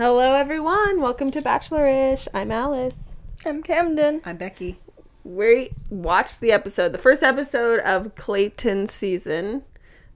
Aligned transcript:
Hello, 0.00 0.34
everyone. 0.34 1.02
Welcome 1.02 1.30
to 1.32 1.42
Bachelorish. 1.42 2.26
I'm 2.32 2.50
Alice. 2.50 3.10
I'm 3.44 3.62
Camden. 3.62 4.22
I'm 4.24 4.38
Becky. 4.38 4.78
We 5.24 5.72
watched 5.90 6.40
the 6.40 6.52
episode, 6.52 6.92
the 6.92 6.98
first 6.98 7.22
episode 7.22 7.80
of 7.80 8.14
Clayton's 8.14 8.92
season. 8.92 9.62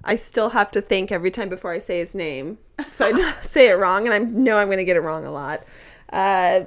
I 0.03 0.17
still 0.17 0.49
have 0.49 0.71
to 0.71 0.81
think 0.81 1.12
every 1.12 1.31
time 1.31 1.51
before 1.51 1.71
I 1.71 1.81
say 1.81 1.99
his 1.99 2.15
name, 2.15 2.57
so 2.91 3.05
I 3.05 3.12
don't 3.12 3.35
say 3.43 3.69
it 3.69 3.75
wrong, 3.75 4.07
and 4.07 4.15
I 4.15 4.21
know 4.21 4.57
I'm 4.57 4.69
going 4.69 4.79
to 4.79 4.85
get 4.85 4.97
it 4.97 5.01
wrong 5.01 5.27
a 5.27 5.31
lot. 5.31 5.62
Uh, 6.11 6.62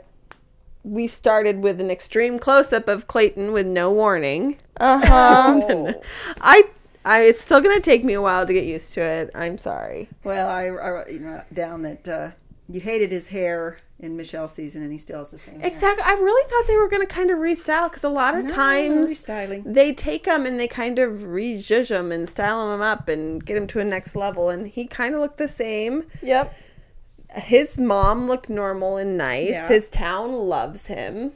we 0.84 1.07
started 1.07 1.63
with 1.63 1.81
an 1.81 1.89
extreme 1.89 2.38
close 2.38 2.71
up 2.71 2.88
of 2.88 3.07
Clayton 3.07 3.52
with 3.52 3.65
no 3.65 3.91
warning. 3.91 4.59
Uh 4.79 5.02
huh. 5.04 5.93
I, 6.39 6.70
I, 7.04 7.21
it's 7.23 7.41
still 7.41 7.61
going 7.61 7.75
to 7.75 7.81
take 7.81 8.04
me 8.04 8.13
a 8.13 8.21
while 8.21 8.45
to 8.45 8.54
get 8.54 8.65
used 8.65 8.93
to 8.93 9.02
it. 9.02 9.31
I'm 9.34 9.57
sorry. 9.57 10.07
Well, 10.23 10.47
I, 10.47 10.65
I 10.65 10.70
wrote 10.70 11.09
you 11.09 11.21
know, 11.21 11.43
down 11.52 11.81
that 11.81 12.07
uh, 12.07 12.29
you 12.70 12.81
hated 12.81 13.11
his 13.11 13.29
hair 13.29 13.77
in 14.00 14.15
Michelle's 14.18 14.54
season, 14.54 14.83
and 14.83 14.91
he 14.91 14.97
still 14.97 15.19
has 15.19 15.32
the 15.32 15.37
same 15.39 15.60
hair. 15.60 15.68
Exactly. 15.68 16.04
I 16.05 16.14
really 16.14 16.50
thought 16.50 16.68
they 16.68 16.78
were 16.78 16.87
going 16.89 17.01
to 17.07 17.14
kind 17.14 17.32
of 17.32 17.39
restyle 17.39 17.89
because 17.89 18.04
a 18.04 18.10
lot 18.10 18.36
of 18.36 18.43
No, 18.43 18.50
times 18.50 19.10
restyling. 19.10 19.64
they 19.74 19.93
take 19.93 20.25
them 20.25 20.46
and 20.46 20.60
they 20.60 20.68
kind 20.68 21.00
of 21.00 21.24
rejudge 21.24 21.89
them 21.89 22.11
and 22.11 22.29
style 22.29 22.69
them 22.69 22.82
up 22.82 23.10
and 23.10 23.43
get 23.43 23.57
him 23.57 23.65
to 23.68 23.79
a 23.79 23.83
next 23.83 24.15
level. 24.15 24.50
And 24.50 24.68
he 24.68 24.86
kind 24.86 25.15
of 25.15 25.21
looked 25.21 25.38
the 25.38 25.47
same. 25.47 26.05
Yep. 26.21 26.54
His 27.36 27.77
mom 27.79 28.27
looked 28.27 28.50
normal 28.50 28.97
and 28.97 29.18
nice. 29.18 29.49
Yeah. 29.49 29.68
His 29.68 29.89
town 29.89 30.32
loves 30.33 30.88
him. 30.88 31.32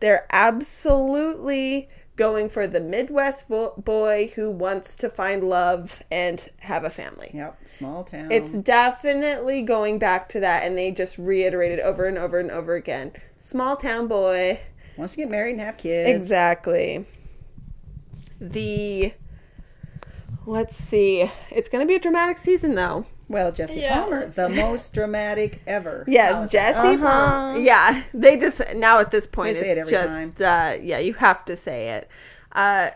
They're 0.00 0.26
absolutely 0.32 1.88
going 2.16 2.48
for 2.48 2.66
the 2.66 2.80
Midwest 2.80 3.48
vo- 3.48 3.74
boy 3.76 4.32
who 4.34 4.50
wants 4.50 4.96
to 4.96 5.08
find 5.08 5.44
love 5.44 6.02
and 6.10 6.48
have 6.60 6.84
a 6.84 6.90
family. 6.90 7.30
Yep, 7.32 7.58
small 7.66 8.04
town. 8.04 8.30
It's 8.30 8.52
definitely 8.56 9.62
going 9.62 9.98
back 9.98 10.28
to 10.30 10.40
that, 10.40 10.62
and 10.64 10.76
they 10.76 10.90
just 10.90 11.18
reiterated 11.18 11.80
over 11.80 12.06
and 12.06 12.18
over 12.18 12.38
and 12.38 12.50
over 12.50 12.74
again. 12.74 13.12
Small 13.38 13.76
town 13.76 14.08
boy. 14.08 14.60
wants 14.96 15.14
to 15.14 15.18
get 15.18 15.30
married 15.30 15.52
and 15.52 15.60
have 15.60 15.78
kids. 15.78 16.10
Exactly. 16.10 17.06
The 18.40 19.14
let's 20.46 20.76
see. 20.76 21.30
It's 21.50 21.68
going 21.68 21.86
to 21.86 21.88
be 21.88 21.94
a 21.94 22.00
dramatic 22.00 22.38
season, 22.38 22.74
though. 22.74 23.06
Well, 23.32 23.50
Jesse 23.50 23.80
Yeah. 23.80 24.00
Palmer, 24.02 24.26
the 24.26 24.48
most 24.50 24.92
dramatic 24.94 25.62
ever. 25.66 26.04
Yes, 26.08 26.32
Alice. 26.34 26.52
Jesse. 26.52 27.04
Uh-huh. 27.06 27.58
Yeah, 27.58 28.02
they 28.12 28.36
just 28.36 28.60
now 28.76 28.98
at 29.00 29.10
this 29.10 29.26
point 29.26 29.56
They 29.56 29.70
it's 29.70 29.88
it 29.88 29.90
just 29.90 30.40
uh, 30.40 30.76
yeah, 30.80 30.98
you 30.98 31.14
have 31.14 31.44
to 31.46 31.56
say 31.56 31.88
it. 31.90 32.08
Uh, 32.52 32.90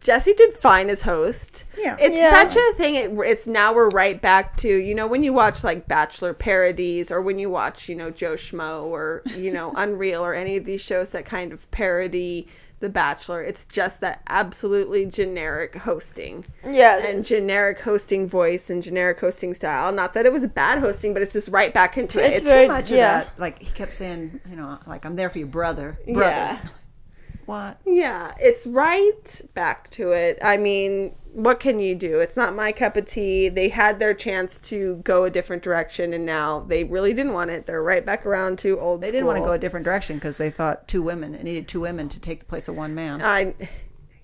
Jesse 0.00 0.34
did 0.34 0.56
fine 0.56 0.90
as 0.90 1.02
host. 1.02 1.62
Yeah. 1.78 1.96
it's 2.00 2.16
Yeah. 2.16 2.30
such 2.48 2.56
a 2.56 2.76
thing. 2.76 2.96
It, 2.96 3.12
it's 3.24 3.46
now 3.46 3.72
we're 3.72 3.88
right 3.90 4.20
back 4.20 4.56
to 4.58 4.68
you 4.68 4.96
know 4.96 5.06
when 5.06 5.22
you 5.22 5.32
watch 5.32 5.62
like 5.62 5.86
Bachelor 5.86 6.34
parodies 6.34 7.12
or 7.12 7.22
when 7.22 7.38
you 7.38 7.48
watch 7.48 7.88
you 7.88 7.94
know 7.94 8.10
Joe 8.10 8.34
Schmo 8.34 8.82
or 8.82 9.22
you 9.36 9.52
know 9.52 9.72
Unreal 9.76 10.24
or 10.26 10.34
any 10.34 10.56
of 10.56 10.64
these 10.64 10.80
shows 10.80 11.12
that 11.12 11.24
kind 11.24 11.52
of 11.52 11.70
parody 11.70 12.48
The 12.82 12.88
Bachelor. 12.90 13.40
It's 13.42 13.64
just 13.64 14.00
that 14.00 14.22
absolutely 14.28 15.06
generic 15.06 15.76
hosting 15.76 16.44
Yeah. 16.68 16.98
and 16.98 17.20
is. 17.20 17.28
generic 17.28 17.78
hosting 17.80 18.26
voice 18.26 18.68
and 18.70 18.82
generic 18.82 19.20
hosting 19.20 19.54
style. 19.54 19.92
Not 19.92 20.14
that 20.14 20.26
it 20.26 20.32
was 20.32 20.44
bad 20.48 20.80
hosting, 20.80 21.12
but 21.14 21.22
it's 21.22 21.32
just 21.32 21.46
right 21.48 21.72
back 21.72 21.96
into 21.96 22.18
it. 22.20 22.32
It's 22.32 22.42
It's, 22.42 22.50
very- 22.50 22.66
Too 22.66 22.72
much 22.72 22.90
Yeah. 22.90 23.20
of 23.20 23.26
that. 23.28 23.40
Like 23.40 23.62
he 23.62 23.70
kept 23.70 23.92
saying, 23.92 24.40
you 24.50 24.56
know, 24.56 24.80
like 24.86 25.04
I'm 25.04 25.14
there 25.14 25.30
for 25.30 25.38
your 25.38 25.46
brother. 25.46 25.96
Brother. 26.06 26.20
yeah, 26.30 26.58
What? 27.46 27.78
yeah, 27.84 28.34
it's 28.40 28.66
right 28.66 29.40
back 29.54 29.88
to 29.92 30.10
it. 30.10 30.38
I 30.42 30.56
mean, 30.56 31.14
what 31.32 31.60
can 31.60 31.80
you 31.80 31.94
do? 31.94 32.20
It's 32.20 32.36
not 32.36 32.54
my 32.54 32.72
cup 32.72 32.96
of 32.96 33.06
tea. 33.06 33.48
They 33.48 33.68
had 33.70 33.98
their 33.98 34.12
chance 34.14 34.58
to 34.62 34.96
go 35.04 35.24
a 35.24 35.30
different 35.30 35.62
direction, 35.62 36.12
and 36.12 36.26
now 36.26 36.60
they 36.60 36.84
really 36.84 37.14
didn't 37.14 37.32
want 37.32 37.50
it. 37.50 37.66
They're 37.66 37.82
right 37.82 38.04
back 38.04 38.26
around 38.26 38.58
to 38.60 38.78
old. 38.78 39.00
They 39.00 39.10
didn't 39.10 39.26
want 39.26 39.38
to 39.38 39.44
go 39.44 39.52
a 39.52 39.58
different 39.58 39.84
direction 39.84 40.16
because 40.16 40.36
they 40.36 40.50
thought 40.50 40.86
two 40.86 41.02
women. 41.02 41.34
It 41.34 41.42
needed 41.42 41.68
two 41.68 41.80
women 41.80 42.08
to 42.10 42.20
take 42.20 42.40
the 42.40 42.44
place 42.44 42.68
of 42.68 42.76
one 42.76 42.94
man. 42.94 43.22
I, 43.22 43.54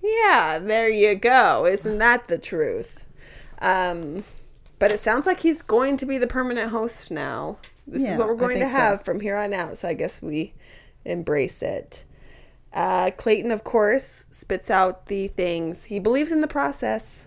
yeah, 0.03 0.59
there 0.61 0.89
you 0.89 1.15
go. 1.15 1.65
Isn't 1.65 1.97
that 1.97 2.27
the 2.27 2.37
truth? 2.37 3.05
Um, 3.59 4.23
but 4.77 4.91
it 4.91 4.99
sounds 4.99 5.25
like 5.25 5.39
he's 5.39 5.61
going 5.61 5.97
to 5.97 6.05
be 6.05 6.17
the 6.17 6.27
permanent 6.27 6.71
host 6.71 7.11
now. 7.11 7.57
This 7.87 8.03
Yeah, 8.03 8.13
is 8.13 8.17
what 8.19 8.27
we're 8.27 8.35
going 8.35 8.59
to 8.59 8.65
think 8.65 8.71
so. 8.71 8.77
have 8.77 9.03
from 9.03 9.19
here 9.19 9.35
on 9.35 9.53
out. 9.53 9.77
So 9.79 9.87
I 9.87 9.93
guess 9.95 10.21
we 10.21 10.53
embrace 11.05 11.61
it. 11.61 12.05
Uh, 12.73 13.11
Clayton, 13.11 13.51
of 13.51 13.63
course, 13.63 14.25
spits 14.29 14.69
out 14.69 15.07
the 15.07 15.27
things 15.27 15.85
he 15.85 15.99
believes 15.99 16.31
in 16.31 16.41
the 16.41 16.47
process. 16.47 17.23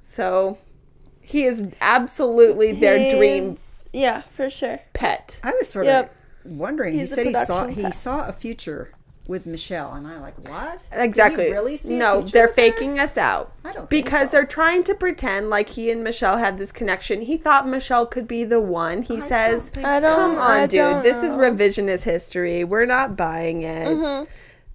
So 0.00 0.58
he 1.20 1.44
is 1.44 1.68
absolutely 1.80 2.72
their 2.72 3.16
dream 3.16 3.56
Yeah, 3.92 4.22
for 4.30 4.48
sure. 4.50 4.80
pet. 4.92 5.40
I 5.42 5.52
was 5.52 5.68
sort 5.68 5.86
Yep. 5.86 6.14
of 6.44 6.50
wondering. 6.52 6.94
He's 6.94 7.10
he 7.10 7.14
said 7.14 7.26
he 7.26 7.32
saw 7.34 7.60
production 7.60 7.84
he 7.84 7.92
saw 7.92 8.28
a 8.28 8.32
future 8.32 8.92
with 9.28 9.46
Michelle, 9.46 9.92
and 9.94 10.06
I 10.06 10.18
like 10.20 10.36
what? 10.48 10.80
Did 10.90 10.98
he 10.98 11.04
Exactly. 11.04 11.50
really 11.52 11.76
see 11.76 11.94
a 11.94 11.98
no, 11.98 12.18
future 12.18 12.32
they're 12.32 12.42
with 12.46 12.50
her? 12.50 12.54
faking 12.56 12.98
us 12.98 13.16
out. 13.16 13.52
I 13.64 13.72
don't 13.72 13.88
think 13.88 14.04
because 14.04 14.30
so. 14.30 14.36
they're 14.36 14.44
trying 14.46 14.82
to 14.84 14.94
pretend 14.94 15.48
like 15.48 15.70
he 15.70 15.90
and 15.92 16.02
Michelle 16.02 16.38
had 16.38 16.58
this 16.58 16.72
connection. 16.72 17.20
He 17.22 17.36
thought 17.36 17.66
Michelle 17.68 18.04
could 18.06 18.26
be 18.26 18.42
the 18.44 18.60
one. 18.60 19.02
He 19.02 19.20
says, 19.20 19.70
don't- 19.70 19.82
"Come 20.02 20.32
on, 20.38 20.38
I 20.38 20.66
dude. 20.66 21.02
This 21.04 21.22
is 21.22 21.34
revisionist 21.36 22.02
history. 22.04 22.64
We're 22.64 22.84
not 22.86 23.16
buying 23.16 23.62
it." 23.62 23.86
Mm-hmm. 23.88 24.24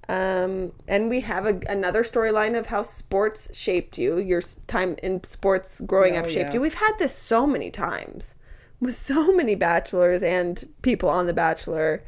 Um, 0.09 0.72
and 0.88 1.09
we 1.09 1.19
have 1.22 1.45
a, 1.45 1.59
another 1.68 2.03
storyline 2.03 2.57
of 2.57 2.68
how 2.68 2.81
sports 2.84 3.50
shaped 3.56 3.97
you. 3.97 4.18
Your 4.19 4.41
time 4.68 4.95
in 5.03 5.23
sports 5.23 5.81
growing 5.81 6.16
Oh, 6.16 6.19
up 6.19 6.25
shaped 6.25 6.50
yeah. 6.50 6.53
you. 6.53 6.62
We've 6.62 6.73
had 6.75 6.94
this 6.97 7.13
so 7.13 7.45
many 7.45 7.69
times 7.69 8.35
with 8.79 8.96
so 9.12 9.34
many 9.34 9.56
bachelors 9.56 10.23
and 10.23 10.63
people 10.81 11.09
on 11.09 11.25
The 11.28 11.34
Bachelor. 11.34 12.03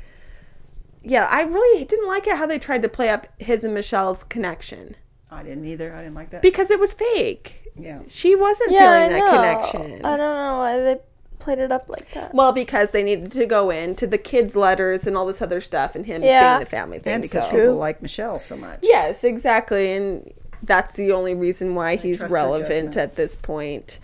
Yeah, 1.03 1.27
I 1.29 1.41
really 1.41 1.85
didn't 1.85 2.07
like 2.07 2.27
it 2.27 2.37
how 2.37 2.45
they 2.45 2.59
tried 2.59 2.81
to 2.83 2.89
play 2.89 3.09
up 3.09 3.27
his 3.39 3.63
and 3.63 3.73
Michelle's 3.73 4.23
connection 4.23 4.95
I 5.31 5.43
didn't 5.43 5.65
either. 5.65 5.93
I 5.93 5.99
didn't 6.01 6.15
like 6.15 6.31
that. 6.31 6.41
because 6.41 6.71
it 6.71 6.79
was 6.79 6.91
fake. 6.93 7.69
yeah. 7.75 8.01
She 8.07 8.35
wasn't 8.35 8.71
Yeah, 8.71 8.89
I 8.91 9.07
feeling 9.07 9.19
know. 9.19 9.31
that 9.31 9.63
connection. 9.71 10.05
I 10.05 10.17
don't 10.17 10.35
know 10.35 10.57
why 10.57 10.77
they 10.79 10.99
played 11.39 11.59
it 11.59 11.71
up 11.71 11.89
like 11.89 12.11
that. 12.11 12.33
Well, 12.33 12.51
because 12.51 12.91
they 12.91 13.01
needed 13.03 13.31
to 13.33 13.45
go 13.45 13.69
into 13.69 14.05
the 14.05 14.17
kids' 14.17 14.55
letters 14.55 15.07
and 15.07 15.17
all 15.17 15.25
this 15.25 15.41
other 15.41 15.61
stuff, 15.61 15.95
and 15.95 16.05
him 16.05 16.21
Yeah. 16.23 16.55
being 16.57 16.59
the 16.65 16.69
family 16.69 16.99
thing. 16.99 17.13
And 17.13 17.21
because 17.23 17.45
so- 17.45 17.51
people 17.51 17.75
like 17.75 18.01
Michelle 18.01 18.39
so 18.39 18.55
much. 18.57 18.79
yes, 18.83 19.23
exactly, 19.23 19.93
and 19.93 20.31
that's 20.63 20.95
the 20.95 21.11
only 21.11 21.33
reason 21.33 21.73
why 21.75 21.95
he's 21.95 22.21
relevant 22.21 22.97
at 22.97 23.15
this 23.15 23.35
point. 23.35 23.99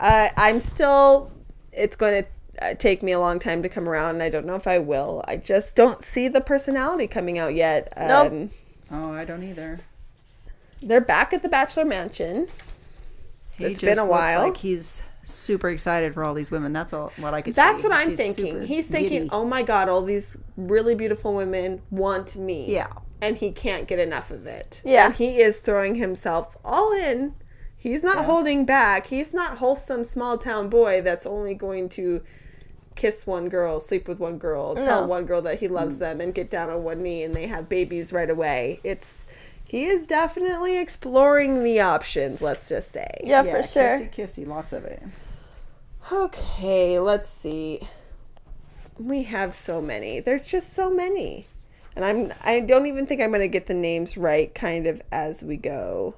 Uh, 0.00 0.28
I'm 0.36 0.60
still. 0.60 1.30
It's 1.72 1.96
going 1.96 2.24
to 2.24 2.28
uh, 2.64 2.74
take 2.74 3.02
me 3.02 3.12
a 3.12 3.18
long 3.20 3.38
time 3.38 3.62
to 3.62 3.68
come 3.68 3.88
around, 3.88 4.14
and 4.14 4.22
I 4.22 4.30
don't 4.30 4.46
know 4.46 4.54
if 4.56 4.66
I 4.66 4.78
will. 4.78 5.24
I 5.28 5.36
just 5.36 5.74
don't 5.76 6.04
see 6.04 6.28
the 6.28 6.40
personality 6.40 7.06
coming 7.06 7.38
out 7.38 7.54
yet. 7.54 7.92
Nope. 7.96 8.32
Um, 8.32 8.50
Oh, 8.90 9.12
I 9.12 9.24
don't 9.24 9.42
either. 9.42 9.80
They're 10.82 11.00
back 11.00 11.32
at 11.32 11.42
the 11.42 11.48
Bachelor 11.48 11.84
Mansion. 11.84 12.48
He 13.56 13.64
It's 13.64 13.80
just 13.80 13.82
been 13.84 13.98
a 13.98 14.02
looks 14.02 14.10
while. 14.10 14.42
Like 14.44 14.56
he's 14.58 15.02
super 15.32 15.68
excited 15.68 16.14
for 16.14 16.24
all 16.24 16.34
these 16.34 16.50
women. 16.50 16.72
That's 16.72 16.92
all 16.92 17.12
what 17.18 17.34
I 17.34 17.42
could. 17.42 17.54
That's 17.54 17.82
see. 17.82 17.88
what 17.88 17.96
I'm 17.96 18.16
thinking. 18.16 18.62
He's 18.62 18.86
thinking, 18.88 19.18
giddy. 19.24 19.30
oh 19.32 19.44
my 19.44 19.62
God, 19.62 19.88
all 19.88 20.02
these 20.02 20.36
really 20.56 20.94
beautiful 20.94 21.34
women 21.34 21.82
want 21.90 22.36
me. 22.36 22.72
Yeah. 22.72 22.88
And 23.20 23.36
he 23.36 23.50
can't 23.50 23.86
get 23.88 23.98
enough 23.98 24.30
of 24.30 24.46
it. 24.46 24.80
Yeah. 24.84 25.06
And 25.06 25.14
he 25.14 25.40
is 25.40 25.56
throwing 25.58 25.96
himself 25.96 26.56
all 26.64 26.92
in. 26.92 27.34
He's 27.76 28.02
not 28.02 28.24
holding 28.24 28.64
back. 28.64 29.06
He's 29.06 29.32
not 29.34 29.58
wholesome 29.58 30.04
small 30.04 30.36
town 30.38 30.68
boy 30.68 31.00
that's 31.02 31.26
only 31.26 31.54
going 31.54 31.88
to 31.90 32.22
kiss 32.96 33.24
one 33.26 33.48
girl, 33.48 33.78
sleep 33.78 34.08
with 34.08 34.18
one 34.18 34.38
girl, 34.38 34.74
tell 34.74 35.02
No. 35.02 35.06
one 35.06 35.24
girl 35.24 35.40
that 35.42 35.60
he 35.60 35.68
loves 35.68 35.94
Mm. 35.96 35.98
them 36.00 36.20
and 36.20 36.34
get 36.34 36.50
down 36.50 36.68
on 36.70 36.82
one 36.82 37.00
knee 37.02 37.22
and 37.22 37.34
they 37.36 37.46
have 37.46 37.68
babies 37.68 38.12
right 38.12 38.28
away. 38.28 38.80
It's 38.82 39.26
he 39.68 39.84
is 39.84 40.06
definitely 40.06 40.78
exploring 40.78 41.62
the 41.62 41.80
options, 41.80 42.40
let's 42.40 42.70
just 42.70 42.90
say. 42.90 43.20
Yeah, 43.22 43.44
yeah, 43.44 43.52
for 43.52 43.62
sure. 43.68 43.98
Kissy, 44.00 44.10
kissy, 44.10 44.46
lots 44.46 44.72
of 44.72 44.84
it. 44.84 45.02
Okay, 46.10 46.98
let's 46.98 47.28
see. 47.28 47.86
We 48.98 49.24
have 49.24 49.52
so 49.52 49.82
many. 49.82 50.20
There's 50.20 50.46
just 50.46 50.72
so 50.72 50.90
many. 50.90 51.46
And 51.94 52.04
I'm 52.04 52.32
I 52.42 52.60
don't 52.60 52.86
even 52.86 53.06
think 53.06 53.20
I'm 53.20 53.28
going 53.28 53.40
to 53.42 53.48
get 53.48 53.66
the 53.66 53.74
names 53.74 54.16
right 54.16 54.54
kind 54.54 54.86
of 54.86 55.02
as 55.12 55.42
we 55.42 55.58
go. 55.58 56.14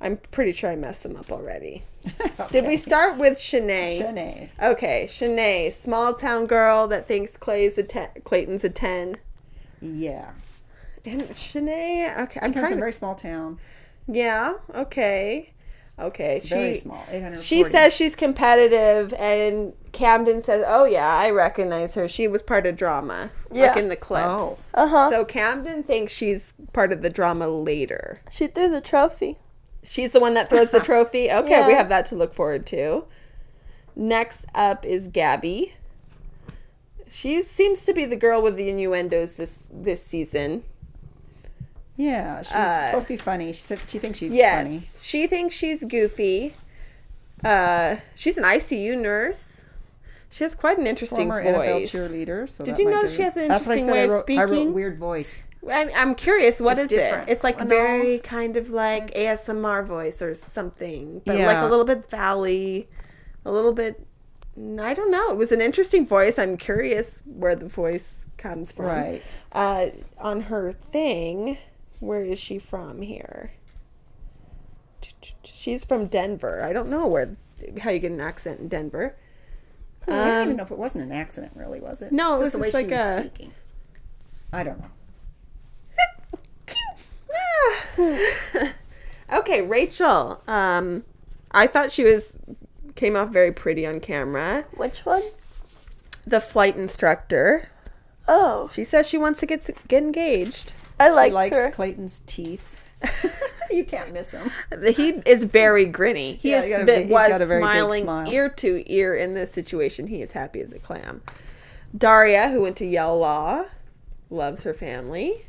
I'm 0.00 0.16
pretty 0.16 0.50
sure 0.50 0.68
I 0.68 0.74
messed 0.74 1.04
them 1.04 1.14
up 1.14 1.30
already. 1.30 1.84
Did 2.50 2.66
we 2.66 2.76
start 2.76 3.16
with 3.16 3.38
Shanae? 3.38 4.00
Shanae. 4.00 4.48
Okay, 4.60 5.04
Shanae, 5.08 5.72
small 5.72 6.14
town 6.14 6.46
girl 6.46 6.88
that 6.88 7.06
thinks 7.06 7.36
Clay's 7.36 7.78
a 7.78 7.84
ten, 7.84 8.08
Clayton's 8.24 8.64
a 8.64 8.68
10. 8.68 9.18
Yeah. 9.80 10.32
And 11.04 11.22
Shanae, 11.30 12.18
okay, 12.24 12.40
I'm 12.42 12.52
Comes 12.52 12.68
from 12.68 12.78
a 12.78 12.80
very 12.80 12.92
small 12.92 13.14
town. 13.14 13.58
Yeah, 14.06 14.54
okay. 14.74 15.52
Okay, 15.98 16.40
Very 16.44 16.72
she 16.72 16.80
small. 16.80 17.04
840. 17.10 17.42
she 17.44 17.64
says 17.64 17.94
she's 17.94 18.16
competitive, 18.16 19.12
and 19.18 19.74
Camden 19.92 20.40
says, 20.40 20.64
"Oh 20.66 20.84
yeah, 20.84 21.06
I 21.06 21.30
recognize 21.30 21.94
her. 21.96 22.08
She 22.08 22.26
was 22.26 22.40
part 22.42 22.66
of 22.66 22.76
drama, 22.76 23.30
like 23.50 23.58
Yeah. 23.58 23.78
in 23.78 23.88
the 23.88 23.96
clips." 23.96 24.70
Oh. 24.74 24.84
Uh-huh. 24.84 25.10
So 25.10 25.24
Camden 25.24 25.82
thinks 25.82 26.10
she's 26.12 26.54
part 26.72 26.92
of 26.92 27.02
the 27.02 27.10
drama 27.10 27.46
later. 27.46 28.20
She 28.30 28.46
threw 28.46 28.70
the 28.70 28.80
trophy. 28.80 29.38
She's 29.84 30.12
the 30.12 30.20
one 30.20 30.34
that 30.34 30.48
throws 30.48 30.70
the 30.70 30.80
trophy. 30.90 31.30
Okay, 31.30 31.50
Yeah. 31.50 31.66
we 31.66 31.74
have 31.74 31.90
that 31.90 32.06
to 32.06 32.16
look 32.16 32.32
forward 32.34 32.64
to. 32.68 33.04
Next 33.94 34.46
up 34.54 34.86
is 34.86 35.08
Gabby. 35.08 35.74
She 37.10 37.42
seems 37.42 37.84
to 37.84 37.92
be 37.92 38.06
the 38.06 38.16
girl 38.16 38.40
with 38.40 38.56
the 38.56 38.70
innuendos 38.70 39.34
this 39.34 39.68
this 39.70 40.02
season. 40.02 40.64
Yeah, 41.96 42.40
she's 42.42 42.52
Uh, 42.54 42.86
supposed 42.86 43.06
to 43.06 43.12
be 43.12 43.16
funny. 43.16 43.52
She 43.52 43.60
said 43.60 43.80
she 43.88 43.98
thinks 43.98 44.18
she's 44.18 44.34
yes, 44.34 44.66
funny. 44.66 44.90
she 44.98 45.26
thinks 45.26 45.54
she's 45.54 45.84
goofy. 45.84 46.54
Uh, 47.44 47.96
she's 48.14 48.38
an 48.38 48.44
ICU 48.44 48.96
nurse. 48.98 49.64
She 50.30 50.44
has 50.44 50.54
quite 50.54 50.78
an 50.78 50.86
interesting 50.86 51.28
Former 51.28 51.44
NFL 51.44 51.82
cheerleader. 51.82 52.48
So 52.48 52.64
Did 52.64 52.78
you 52.78 52.90
notice 52.90 53.14
she 53.14 53.22
has 53.22 53.36
an 53.36 53.48
That's 53.48 53.66
what 53.66 53.76
I 53.76 53.80
interesting 53.80 53.92
way 53.94 54.00
I 54.00 54.04
of 54.04 54.10
wrote, 54.10 54.30
I 54.30 54.40
wrote 54.44 54.48
speaking? 54.48 54.72
weird 54.72 54.98
voice. 54.98 55.42
I'm, 55.70 55.90
I'm 55.94 56.14
curious. 56.14 56.58
What 56.60 56.72
It's 56.78 56.84
is 56.84 56.88
different. 56.88 57.28
it? 57.28 57.32
It's 57.32 57.44
like 57.44 57.58
Well, 57.58 57.66
no. 57.68 57.76
very 57.76 58.18
kind 58.20 58.56
of 58.56 58.70
like 58.70 59.12
ASMR 59.14 59.86
voice 59.86 60.22
or 60.22 60.34
something, 60.34 61.20
but 61.26 61.36
like 61.38 61.58
a 61.58 61.66
little 61.66 61.84
bit 61.84 62.08
valley, 62.08 62.88
a 63.44 63.52
little 63.52 63.72
bit. 63.74 64.04
I 64.80 64.94
don't 64.94 65.10
know. 65.10 65.30
It 65.30 65.36
was 65.36 65.52
an 65.52 65.60
interesting 65.60 66.06
voice. 66.06 66.38
I'm 66.38 66.56
curious 66.56 67.22
where 67.26 67.54
the 67.54 67.68
voice 67.68 68.26
comes 68.38 68.72
from. 68.72 68.86
Right. 68.86 69.22
Uh, 69.52 69.88
on 70.18 70.42
her 70.42 70.70
thing, 70.72 71.58
where 72.02 72.22
is 72.22 72.38
she 72.38 72.58
from 72.58 73.02
here? 73.02 73.52
She's 75.44 75.84
from 75.84 76.06
Denver. 76.06 76.62
I 76.62 76.72
don't 76.72 76.88
know 76.88 77.06
where 77.06 77.36
how 77.80 77.90
you 77.90 78.00
get 78.00 78.10
an 78.10 78.20
accent 78.20 78.58
in 78.60 78.68
Denver. 78.68 79.16
I 80.08 80.10
don't 80.10 80.18
even 80.42 80.50
Um, 80.50 80.56
know 80.56 80.62
if 80.64 80.70
it 80.72 80.78
wasn't 80.78 81.04
an 81.04 81.12
accident, 81.12 81.52
really, 81.56 81.80
was 81.80 82.02
it? 82.02 82.10
No, 82.10 82.32
It's 82.32 82.40
it 82.40 82.42
was 82.42 82.52
just 82.52 82.52
the 82.56 82.58
way 82.62 82.70
just 82.72 82.78
she 82.78 82.82
like 82.86 82.90
was 82.90 83.00
a- 83.00 83.20
speaking. 83.20 83.52
I 84.52 84.64
don't 84.64 84.80
know. 84.80 84.90
okay, 89.32 89.62
Rachel. 89.62 90.42
Um, 90.48 91.04
I 91.52 91.66
thought 91.66 91.92
she 91.92 92.04
was 92.04 92.36
came 92.96 93.16
off 93.16 93.28
very 93.30 93.52
pretty 93.52 93.86
on 93.86 94.00
camera. 94.00 94.64
Which 94.76 95.06
one? 95.06 95.22
The 96.26 96.40
flight 96.40 96.76
instructor. 96.76 97.68
Oh, 98.28 98.68
She 98.72 98.84
says 98.84 99.08
she 99.08 99.18
wants 99.18 99.40
to 99.40 99.46
get 99.46 99.68
get 99.88 100.02
engaged. 100.02 100.72
I 101.10 101.28
She 101.28 101.32
likes 101.32 101.56
her. 101.56 101.70
Clayton's 101.70 102.20
teeth. 102.26 102.66
you 103.70 103.84
can't 103.84 104.12
miss 104.12 104.30
him. 104.30 104.50
He 104.94 105.08
is 105.26 105.44
very 105.44 105.86
grinny. 105.86 106.36
He 106.36 106.50
Yeah, 106.50 106.60
is 106.60 106.64
he 106.66 106.70
got 106.70 106.82
a 106.82 106.84
bit- 106.84 107.02
big- 107.04 107.10
was 107.10 107.48
smiling 107.48 108.04
smile. 108.04 108.28
ear 108.32 108.48
to 108.48 108.92
ear 108.92 109.14
in 109.14 109.32
this 109.32 109.50
situation. 109.52 110.06
He 110.06 110.22
is 110.22 110.32
happy 110.32 110.60
as 110.60 110.72
a 110.72 110.78
clam. 110.78 111.22
Daria, 111.96 112.48
who 112.50 112.60
went 112.62 112.76
to 112.76 112.86
Yale 112.86 113.18
Law, 113.18 113.64
loves 114.30 114.62
her 114.62 114.72
family. 114.74 115.46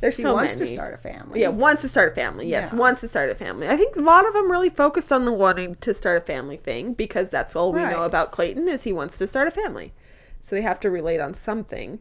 There's 0.00 0.16
She 0.16 0.22
so 0.22 0.34
wants 0.34 0.54
to 0.56 0.66
start 0.66 0.92
a 0.92 0.98
family. 0.98 1.40
Yeah, 1.40 1.48
wants 1.48 1.80
to 1.82 1.88
start 1.88 2.12
a 2.12 2.14
family. 2.14 2.46
Yes, 2.46 2.70
Yeah. 2.72 2.78
wants 2.78 3.00
to 3.00 3.08
start 3.08 3.30
a 3.30 3.34
family. 3.34 3.68
I 3.68 3.76
think 3.76 3.96
a 3.96 4.00
lot 4.00 4.26
of 4.26 4.34
them 4.34 4.50
really 4.50 4.68
focused 4.68 5.10
on 5.10 5.24
the 5.24 5.32
wanting 5.32 5.76
to 5.76 5.94
start 5.94 6.18
a 6.18 6.20
family 6.20 6.58
thing 6.58 6.92
because 6.92 7.30
that's 7.30 7.56
all 7.56 7.72
we 7.72 7.80
know 7.82 8.02
about 8.02 8.30
Clayton 8.30 8.68
is 8.68 8.82
he 8.82 8.92
wants 8.92 9.16
to 9.18 9.26
start 9.26 9.48
a 9.48 9.50
family. 9.50 9.94
So 10.40 10.54
they 10.54 10.62
have 10.62 10.78
to 10.80 10.90
relate 10.90 11.20
on 11.20 11.32
something. 11.32 12.00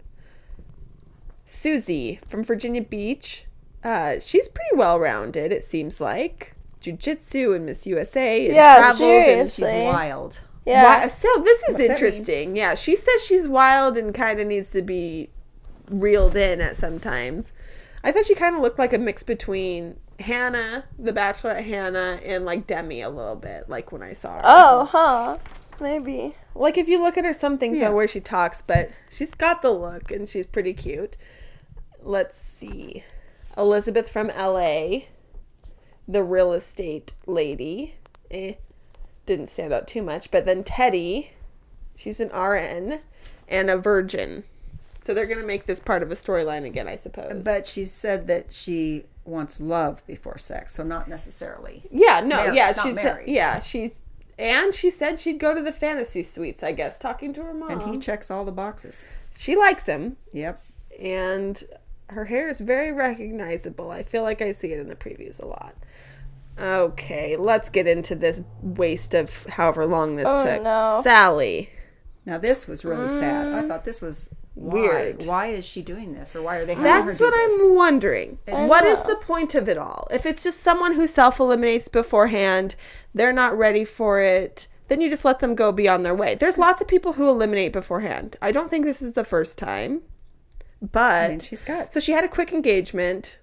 Susie 1.45 2.19
from 2.27 2.43
Virginia 2.43 2.81
Beach. 2.81 3.45
Uh, 3.83 4.19
she's 4.19 4.47
pretty 4.47 4.75
well 4.75 4.99
rounded, 4.99 5.51
it 5.51 5.63
seems 5.63 5.99
like. 5.99 6.55
Jiu-jitsu 6.79 7.53
and 7.53 7.65
Miss 7.65 7.87
USA 7.87 8.45
and 8.45 8.55
Yeah, 8.55 8.77
traveled 8.77 9.09
and 9.09 9.49
She's 9.49 9.71
wild. 9.71 10.41
Yeah. 10.65 11.07
So 11.07 11.27
this 11.43 11.63
is 11.63 11.77
What's 11.77 11.89
interesting. 11.89 12.55
Yeah, 12.55 12.75
she 12.75 12.95
says 12.95 13.23
she's 13.23 13.47
wild 13.47 13.97
and 13.97 14.13
kind 14.13 14.39
of 14.39 14.47
needs 14.47 14.71
to 14.71 14.81
be 14.81 15.29
reeled 15.89 16.35
in 16.35 16.61
at 16.61 16.75
sometimes. 16.75 17.51
I 18.03 18.11
thought 18.11 18.25
she 18.25 18.35
kind 18.35 18.55
of 18.55 18.61
looked 18.61 18.79
like 18.79 18.93
a 18.93 18.97
mix 18.97 19.23
between 19.23 19.97
Hannah, 20.19 20.85
the 20.99 21.13
Bachelorette 21.13 21.63
Hannah, 21.63 22.19
and 22.23 22.45
like 22.45 22.67
Demi 22.67 23.01
a 23.01 23.09
little 23.09 23.35
bit. 23.35 23.69
Like 23.69 23.91
when 23.91 24.01
I 24.01 24.13
saw 24.13 24.35
her. 24.35 24.41
Oh, 24.43 24.85
huh. 24.85 25.37
Maybe. 25.79 26.35
Like 26.55 26.77
if 26.77 26.87
you 26.87 27.01
look 27.01 27.17
at 27.17 27.25
her, 27.25 27.33
some 27.33 27.57
things 27.57 27.79
Yeah. 27.79 27.89
where 27.89 28.07
she 28.07 28.19
talks, 28.19 28.61
but 28.61 28.91
she's 29.09 29.33
got 29.33 29.61
the 29.61 29.71
look 29.71 30.11
and 30.11 30.27
she's 30.27 30.45
pretty 30.45 30.73
cute. 30.73 31.17
Let's 32.01 32.37
see, 32.37 33.03
Elizabeth 33.57 34.09
from 34.09 34.29
L.A., 34.31 35.07
the 36.07 36.23
real 36.23 36.51
estate 36.53 37.13
lady. 37.25 37.95
Eh, 38.29 38.53
didn't 39.25 39.47
stand 39.47 39.71
out 39.71 39.87
too 39.87 40.01
much, 40.01 40.29
but 40.31 40.45
then 40.45 40.63
Teddy, 40.63 41.31
she's 41.95 42.19
an 42.19 42.29
RN 42.29 42.99
and 43.47 43.69
a 43.69 43.77
virgin. 43.77 44.43
So 45.01 45.13
they're 45.13 45.25
gonna 45.27 45.43
make 45.45 45.65
this 45.65 45.79
part 45.79 46.03
of 46.03 46.11
a 46.11 46.15
storyline 46.15 46.65
again, 46.65 46.87
I 46.87 46.95
suppose. 46.97 47.43
But 47.43 47.65
she 47.65 47.85
said 47.85 48.27
that 48.27 48.53
she 48.53 49.05
wants 49.25 49.61
love 49.61 50.05
before 50.07 50.37
sex, 50.37 50.73
so 50.73 50.83
not 50.83 51.07
necessarily. 51.07 51.83
yeah, 51.91 52.19
no, 52.19 52.51
yeah, 52.51 52.73
she's 52.73 52.95
married. 52.95 53.29
yeah, 53.29 53.59
she's 53.61 54.01
and 54.37 54.73
she 54.73 54.89
said 54.89 55.19
she'd 55.19 55.39
go 55.39 55.53
to 55.53 55.61
the 55.61 55.71
fantasy 55.71 56.23
suites. 56.23 56.63
I 56.63 56.71
guess 56.71 56.99
talking 56.99 57.33
to 57.33 57.43
her 57.43 57.53
mom. 57.53 57.71
And 57.71 57.81
he 57.83 57.97
checks 57.97 58.29
all 58.31 58.45
the 58.45 58.51
boxes. 58.51 59.07
she 59.37 59.55
likes 59.55 59.85
him. 59.85 60.17
Yep. 60.33 60.61
and 60.99 61.63
her 62.09 62.25
hair 62.25 62.47
is 62.47 62.59
very 62.59 62.91
recognizable. 62.91 63.89
I 63.89 64.03
feel 64.03 64.21
like 64.23 64.41
I 64.41 64.51
see 64.51 64.71
it 64.73 64.79
in 64.79 64.87
the 64.87 64.95
previews 64.95 65.41
a 65.41 65.45
lot. 65.47 65.73
Okay, 66.59 67.35
let's 67.35 67.69
get 67.69 67.87
into 67.87 68.13
this 68.13 68.41
waste 68.61 69.15
of 69.15 69.45
however 69.45 69.85
long 69.87 70.15
this 70.15 70.27
Oh, 70.27 70.43
took. 70.43 70.61
no. 70.61 71.01
Sally. 71.03 71.69
Now 72.25 72.37
this 72.37 72.67
was 72.67 72.85
really 72.85 73.09
sad. 73.09 73.47
I 73.47 73.63
mm. 73.63 73.67
thought 73.67 73.85
this 73.85 74.01
was 74.01 74.29
why. 74.55 74.73
Weird. 74.81 75.25
Why 75.25 75.47
is 75.47 75.65
she 75.65 75.81
doing 75.81 76.13
this, 76.13 76.35
or 76.35 76.41
why 76.41 76.57
are 76.57 76.65
they 76.65 76.75
having 76.75 76.89
her 76.91 77.05
That's 77.05 77.17
do 77.17 77.23
what 77.25 77.33
this? 77.33 77.53
I'm 77.61 77.75
wondering. 77.75 78.37
It's- 78.45 78.69
What 78.69 78.85
is 78.85 78.99
know. 79.03 79.07
the 79.09 79.15
point 79.17 79.55
of 79.55 79.67
it 79.67 79.77
all? 79.77 80.07
If 80.11 80.25
it's 80.25 80.43
just 80.43 80.59
someone 80.61 80.93
who 80.93 81.07
self 81.07 81.39
eliminates 81.39 81.87
beforehand, 81.87 82.75
they're 83.13 83.33
not 83.33 83.57
ready 83.57 83.83
for 83.85 84.21
it, 84.21 84.67
then 84.89 85.01
you 85.01 85.09
just 85.09 85.25
let 85.25 85.39
them 85.39 85.55
go 85.55 85.71
be 85.71 85.87
on 85.87 86.03
their 86.03 86.13
way. 86.13 86.35
There's 86.35 86.57
lots 86.57 86.81
of 86.81 86.87
people 86.87 87.13
who 87.13 87.27
eliminate 87.29 87.73
beforehand. 87.73 88.35
I 88.41 88.51
don't 88.51 88.69
think 88.69 88.85
this 88.85 89.01
is 89.01 89.13
the 89.13 89.23
first 89.23 89.57
time. 89.57 90.01
But 90.81 91.23
I 91.23 91.27
mean, 91.29 91.39
she's 91.39 91.61
got 91.61 91.93
So 91.93 91.99
she 91.99 92.11
had 92.11 92.23
a 92.25 92.27
quick 92.27 92.51
engagement, 92.53 93.39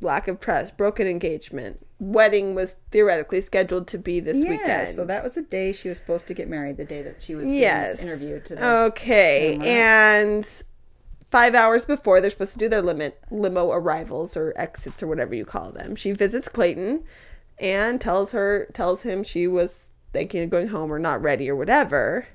lack 0.00 0.28
of 0.28 0.40
trust, 0.40 0.76
broken 0.76 1.06
engagement. 1.06 1.84
Wedding 1.98 2.54
was 2.54 2.76
theoretically 2.90 3.40
scheduled 3.40 3.86
to 3.88 3.98
be 3.98 4.20
this 4.20 4.42
yeah. 4.42 4.50
weekend. 4.50 4.88
So 4.88 5.04
that 5.04 5.22
was 5.22 5.34
the 5.34 5.42
day 5.42 5.72
she 5.72 5.88
was 5.88 5.98
supposed 5.98 6.26
to 6.28 6.34
get 6.34 6.48
married. 6.48 6.76
The 6.76 6.84
day 6.84 7.02
that 7.02 7.20
she 7.22 7.34
was 7.34 7.52
yes. 7.52 7.92
this 7.92 8.04
interview 8.04 8.40
to 8.40 8.54
the. 8.54 8.70
Okay, 8.86 9.58
camera. 9.58 9.68
and 9.68 10.62
five 11.30 11.54
hours 11.54 11.84
before 11.84 12.20
they're 12.20 12.30
supposed 12.30 12.52
to 12.52 12.58
do 12.58 12.68
their 12.68 12.82
limit 12.82 13.22
limo 13.30 13.70
arrivals 13.70 14.36
or 14.36 14.52
exits 14.56 15.02
or 15.02 15.06
whatever 15.06 15.34
you 15.34 15.44
call 15.44 15.70
them. 15.70 15.94
She 15.94 16.12
visits 16.12 16.48
Clayton 16.48 17.04
and 17.58 18.00
tells 18.00 18.32
her 18.32 18.68
tells 18.72 19.02
him 19.02 19.22
she 19.22 19.46
was 19.46 19.92
thinking 20.12 20.42
of 20.42 20.50
going 20.50 20.68
home 20.68 20.92
or 20.92 20.98
not 20.98 21.22
ready 21.22 21.48
or 21.48 21.54
whatever, 21.54 22.26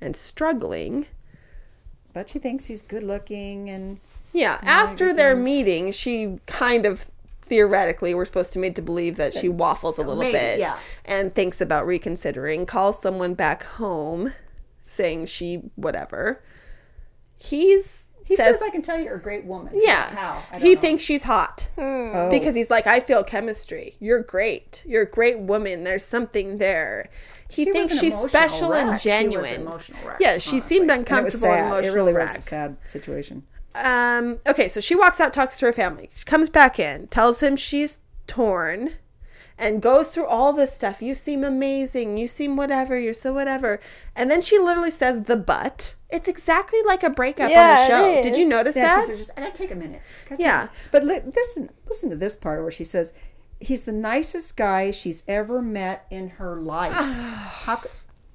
and 0.00 0.16
struggling. 0.16 1.06
But 2.12 2.28
she 2.28 2.38
thinks 2.38 2.66
he's 2.66 2.82
good 2.82 3.04
looking 3.04 3.70
and 3.70 4.00
Yeah, 4.32 4.58
after 4.62 5.12
their 5.12 5.34
meeting, 5.34 5.92
she 5.92 6.38
kind 6.46 6.86
of 6.86 7.10
theoretically 7.42 8.14
we're 8.14 8.24
supposed 8.24 8.52
to 8.52 8.58
be 8.58 8.62
made 8.62 8.76
to 8.76 8.82
believe 8.82 9.16
that 9.16 9.34
she 9.34 9.48
waffles 9.48 9.98
a 9.98 10.02
little 10.02 10.22
Maybe, 10.22 10.32
bit 10.32 10.58
yeah. 10.60 10.78
and 11.04 11.34
thinks 11.34 11.60
about 11.60 11.84
reconsidering, 11.86 12.64
calls 12.66 13.00
someone 13.02 13.34
back 13.34 13.64
home 13.64 14.32
saying 14.86 15.26
she 15.26 15.56
whatever. 15.74 16.40
He's 17.36 18.08
he 18.24 18.36
says, 18.36 18.62
"I 18.62 18.70
can 18.70 18.82
tell 18.82 19.00
you're 19.00 19.16
a 19.16 19.20
great 19.20 19.44
woman." 19.44 19.72
yeah. 19.74 20.14
How? 20.14 20.58
He 20.58 20.74
know. 20.76 20.80
thinks 20.80 21.02
she's 21.02 21.24
hot. 21.24 21.68
Hmm. 21.74 21.82
Oh. 22.14 22.28
Because 22.30 22.54
he's 22.54 22.70
like, 22.70 22.86
I 22.86 23.00
feel 23.00 23.24
chemistry. 23.24 23.96
You're 23.98 24.22
great. 24.22 24.84
You're 24.86 25.02
a 25.02 25.10
great 25.10 25.38
woman. 25.40 25.82
There's 25.82 26.04
something 26.04 26.58
there. 26.58 27.08
He 27.48 27.64
She 27.64 27.72
thinks 27.72 27.98
she's 27.98 28.16
special 28.16 28.70
wreck. 28.70 28.86
and 28.86 29.00
She 29.00 29.08
was 29.08 29.18
an 29.18 29.22
genuine. 29.24 29.60
emotional 29.62 29.98
wreck, 30.06 30.18
yeah, 30.20 30.38
she 30.38 30.60
seemed 30.60 30.88
honestly. 30.88 31.16
And 31.16 31.18
it 31.18 31.24
was 31.24 31.34
uncomfortable 31.42 31.48
and, 31.52 31.58
sad. 31.60 31.66
emotional 31.66 31.90
It 31.90 31.94
really 31.96 32.12
wreck. 32.12 32.28
was 32.28 32.36
a 32.36 32.42
sad 32.42 32.76
situation. 32.84 33.42
Um, 33.74 34.38
okay, 34.46 34.68
so 34.68 34.80
she 34.80 34.94
walks 34.94 35.20
out, 35.20 35.32
talks 35.32 35.58
to 35.60 35.66
her 35.66 35.72
family. 35.72 36.10
She 36.14 36.24
comes 36.24 36.48
back 36.50 36.78
in, 36.78 37.06
tells 37.08 37.42
him 37.42 37.56
she's 37.56 38.00
torn, 38.26 38.94
and 39.56 39.80
goes 39.82 40.08
through 40.10 40.26
all 40.26 40.52
this 40.52 40.74
stuff. 40.74 41.00
You 41.02 41.14
seem 41.14 41.44
amazing. 41.44 42.16
You 42.16 42.26
seem 42.26 42.56
whatever. 42.56 42.98
You're 42.98 43.14
so 43.14 43.32
whatever. 43.32 43.78
And 44.16 44.30
then 44.30 44.40
she 44.40 44.58
literally 44.58 44.90
says 44.90 45.22
the 45.24 45.36
but. 45.36 45.94
It's 46.08 46.26
exactly 46.28 46.80
like 46.86 47.02
a 47.04 47.10
breakup 47.10 47.50
Yeah, 47.50 47.62
on 47.62 47.68
the 47.68 47.86
show. 47.86 48.22
Did 48.22 48.36
you 48.36 48.48
notice 48.48 48.74
Yeah, 48.74 48.88
that? 48.96 49.02
she 49.04 49.10
says, 49.10 49.18
just, 49.18 49.30
I 49.36 49.42
gotta 49.42 49.52
take 49.52 49.70
a 49.70 49.76
minute. 49.76 50.02
Gotta 50.28 50.36
take 50.38 50.40
a 50.40 50.42
Yeah. 50.48 50.56
minute." 50.58 50.70
But 50.90 51.04
li- 51.04 51.32
listen, 51.36 51.70
listen 51.86 52.10
to 52.10 52.16
this 52.16 52.34
part 52.34 52.62
where 52.62 52.70
she 52.72 52.82
says, 52.84 53.12
"He's 53.60 53.84
the 53.84 53.92
nicest 53.92 54.56
guy 54.56 54.90
she's 54.90 55.22
ever 55.28 55.62
met 55.62 56.06
in 56.10 56.30
her 56.30 56.56
life." 56.56 56.92
How? 56.94 57.80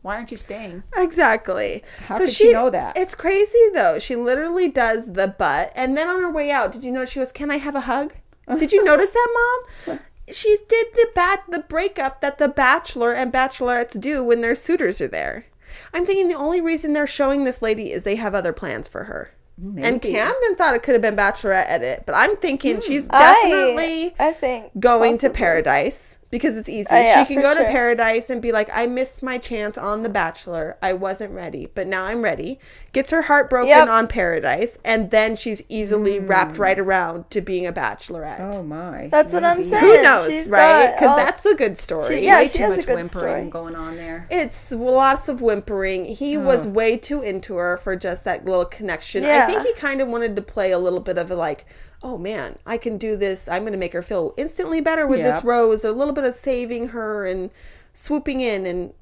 Why 0.06 0.18
aren't 0.18 0.30
you 0.30 0.38
staying? 0.38 0.84
Exactly. 0.96 1.84
How 2.06 2.20
could 2.20 2.30
she 2.30 2.54
know 2.54 2.70
that? 2.70 2.96
It's 2.96 3.16
crazy 3.16 3.72
though. 3.74 3.98
She 3.98 4.16
literally 4.16 4.70
does 4.70 5.14
the 5.14 5.28
butt, 5.28 5.72
and 5.74 5.98
then 5.98 6.08
on 6.08 6.22
her 6.22 6.30
way 6.30 6.52
out, 6.52 6.72
did 6.72 6.84
you 6.84 6.92
notice 6.92 7.10
she 7.10 7.22
goes, 7.22 7.32
"Can 7.32 7.50
I 7.50 7.58
have 7.58 7.74
a 7.74 7.82
hug?" 7.82 8.14
Did 8.60 8.72
you 8.72 8.84
notice 8.86 9.10
that, 9.10 9.64
mom? 9.88 10.00
She 10.32 10.58
did 10.70 10.94
the 10.94 11.08
bat 11.16 11.46
the 11.50 11.62
breakup 11.62 12.22
that 12.22 12.38
the 12.38 12.48
bachelor 12.48 13.14
and 13.14 13.34
bachelorettes 13.34 14.00
do 14.00 14.24
when 14.24 14.42
their 14.42 14.54
suitors 14.54 15.02
are 15.02 15.08
there. 15.08 15.48
I'm 15.92 16.06
thinking 16.06 16.28
the 16.28 16.36
only 16.36 16.62
reason 16.62 16.94
they're 16.94 17.08
showing 17.08 17.44
this 17.44 17.64
lady 17.64 17.92
is 17.92 18.04
they 18.04 18.18
have 18.18 18.36
other 18.36 18.54
plans 18.54 18.88
for 18.88 19.06
her. 19.06 19.32
Maybe. 19.58 19.88
And 19.88 20.02
Camden 20.02 20.56
thought 20.56 20.76
it 20.76 20.84
could 20.84 20.94
have 20.94 21.02
been 21.02 21.16
bachelorette 21.16 21.66
edit, 21.68 22.04
but 22.06 22.14
I'm 22.14 22.36
thinking 22.36 22.80
she's 22.80 23.08
hmm. 23.08 23.12
definitely 23.12 24.14
I, 24.20 24.34
think 24.34 24.72
going 24.80 25.18
to 25.20 25.32
paradise 25.32 26.20
because 26.32 26.58
it's 26.58 26.68
easy. 26.68 26.88
Oh, 26.92 26.96
yeah, 26.96 27.24
she 27.24 27.34
can 27.34 27.42
for 27.44 27.54
go 27.54 27.56
to 27.56 27.64
paradise 27.66 28.30
and 28.30 28.42
be 28.42 28.52
like, 28.52 28.70
I 28.74 28.88
missed 28.88 29.24
my 29.24 29.38
chance 29.38 29.78
on 29.78 30.04
The 30.04 30.10
Bachelor. 30.10 30.76
I 30.82 30.92
wasn't 30.94 31.32
ready, 31.34 31.70
but 31.74 31.88
now 31.88 32.06
I'm 32.06 32.22
ready. 32.24 32.60
Gets 32.92 33.12
her 33.12 33.24
heart 33.24 33.50
broken 33.50 33.70
Yep. 33.70 33.88
on 33.90 34.08
paradise, 34.08 34.78
and 34.84 35.12
then 35.12 35.36
she's 35.36 35.62
easily 35.70 36.18
Hmm. 36.18 36.28
wrapped 36.28 36.58
right 36.58 36.78
around 36.80 37.30
to 37.32 37.42
being 37.42 37.66
a 37.66 37.72
bachelorette. 37.72 38.40
Oh 38.54 38.64
my. 38.64 39.08
That's 39.12 39.34
what 39.34 39.44
I'm 39.44 39.64
saying. 39.64 39.84
Who 39.84 40.04
knows, 40.04 40.32
She's 40.32 40.50
right? 40.50 40.94
Because 40.94 41.10
all- 41.12 41.16
that's 41.18 41.46
a 41.46 41.56
good 41.56 41.78
story. 41.78 42.24
Yeah, 42.26 42.40
Way 42.40 42.48
she 42.48 42.58
too 42.58 42.64
has 42.64 42.74
a 42.74 42.76
much 42.78 42.86
good 42.88 42.96
whimpering 42.96 43.08
story. 43.10 43.50
going 43.50 43.76
on 43.76 43.96
there. 43.96 44.28
It's 44.30 44.72
lots 44.72 45.30
of 45.30 45.42
whimpering. 45.42 46.06
He 46.06 46.38
was 46.38 46.66
way 46.68 46.98
too 46.98 47.22
into 47.22 47.56
her 47.58 47.78
for 47.78 47.96
just 47.96 48.26
that 48.26 48.46
little 48.46 48.66
connection. 48.66 49.24
I 49.24 49.46
think 49.46 49.62
he 49.62 49.74
kind 49.74 50.02
of 50.02 50.08
wanted 50.08 50.36
to 50.36 50.42
play 50.42 50.72
a 50.72 50.80
little 50.80 51.00
bit 51.00 51.18
of 51.18 51.30
a 51.32 51.36
like, 51.36 51.66
oh 52.06 52.20
man, 52.20 52.60
I 52.68 52.78
can 52.78 53.00
do 53.00 53.16
this. 53.18 53.48
I'm 53.48 53.64
going 53.64 53.74
to 53.74 53.80
make 53.80 53.94
her 53.94 54.04
feel 54.04 54.36
instantly 54.38 54.80
better 54.80 55.08
with 55.08 55.24
this 55.24 55.44
rose. 55.44 55.84
A 55.84 55.92
little 55.92 56.14
bit 56.14 56.24
of 56.24 56.36
saving 56.36 56.90
her 56.90 57.26
and 57.26 57.50
swooping 57.96 58.42
in 58.42 58.68
and 58.68 58.94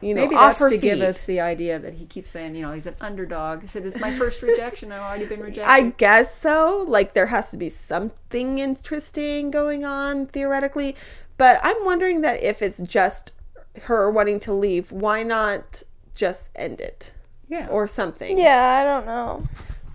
you 0.00 0.14
know 0.14 0.22
Maybe 0.22 0.36
off 0.36 0.58
that's 0.58 0.60
her 0.60 0.70
to 0.70 0.78
give 0.78 1.00
us 1.00 1.24
the 1.24 1.38
idea 1.40 1.78
that 1.78 1.94
he 1.94 2.06
keeps 2.06 2.30
saying, 2.30 2.54
you 2.54 2.62
know, 2.62 2.72
he's 2.72 2.86
an 2.86 2.96
underdog. 2.98 3.60
He 3.60 3.66
said, 3.66 3.84
"It's 3.84 4.00
my 4.00 4.16
first 4.16 4.40
rejection. 4.50 4.90
I've 4.90 5.02
already 5.02 5.26
been 5.26 5.40
rejected." 5.40 5.70
I 5.70 5.90
guess 5.90 6.34
so. 6.34 6.82
Like 6.88 7.12
there 7.12 7.26
has 7.26 7.50
to 7.50 7.58
be 7.58 7.68
something 7.68 8.58
interesting 8.58 9.50
going 9.50 9.84
on 9.84 10.24
theoretically, 10.24 10.96
but 11.36 11.60
I'm 11.62 11.84
wondering 11.84 12.22
that 12.22 12.42
if 12.42 12.62
it's 12.62 12.78
just 12.78 13.32
her 13.82 14.10
wanting 14.10 14.40
to 14.40 14.54
leave, 14.54 14.90
why 14.90 15.22
not 15.22 15.82
just 16.14 16.50
end 16.56 16.80
it 16.80 17.12
yeah. 17.50 17.68
or 17.68 17.86
something? 17.86 18.38
Yeah, 18.38 18.78
I 18.80 18.84
don't 18.84 19.04
know. 19.04 19.46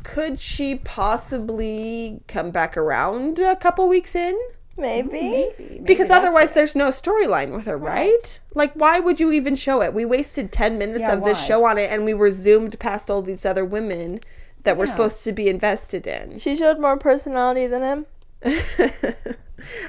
Could 0.05 0.39
she 0.39 0.75
possibly 0.75 2.21
come 2.27 2.51
back 2.51 2.77
around 2.77 3.39
a 3.39 3.55
couple 3.55 3.87
weeks 3.89 4.15
in? 4.15 4.37
Maybe. 4.77 5.09
Maybe. 5.09 5.53
Maybe 5.59 5.79
Because 5.83 6.09
that's 6.09 6.23
otherwise, 6.23 6.51
it. 6.51 6.55
there's 6.55 6.75
no 6.75 6.89
storyline 6.89 7.51
with 7.55 7.65
her, 7.65 7.75
right? 7.75 8.39
Like, 8.53 8.73
why 8.73 8.99
would 8.99 9.19
you 9.19 9.31
even 9.31 9.55
show 9.55 9.81
it? 9.81 9.93
We 9.95 10.05
wasted 10.05 10.51
10 10.51 10.77
minutes 10.77 10.99
Yeah, 11.01 11.13
of 11.13 11.25
this 11.25 11.43
show 11.43 11.65
on 11.65 11.79
it, 11.79 11.91
and 11.91 12.05
we 12.05 12.13
were 12.13 12.31
zoomed 12.31 12.79
past 12.79 13.09
all 13.09 13.23
these 13.23 13.45
other 13.45 13.65
women 13.65 14.19
that 14.63 14.77
we're 14.77 14.85
supposed 14.85 15.23
to 15.23 15.31
be 15.31 15.49
invested 15.49 16.05
in. 16.05 16.37
She 16.37 16.55
showed 16.55 16.79
more 16.79 16.97
personality 16.97 17.65
than 17.65 17.81
him. 17.81 18.05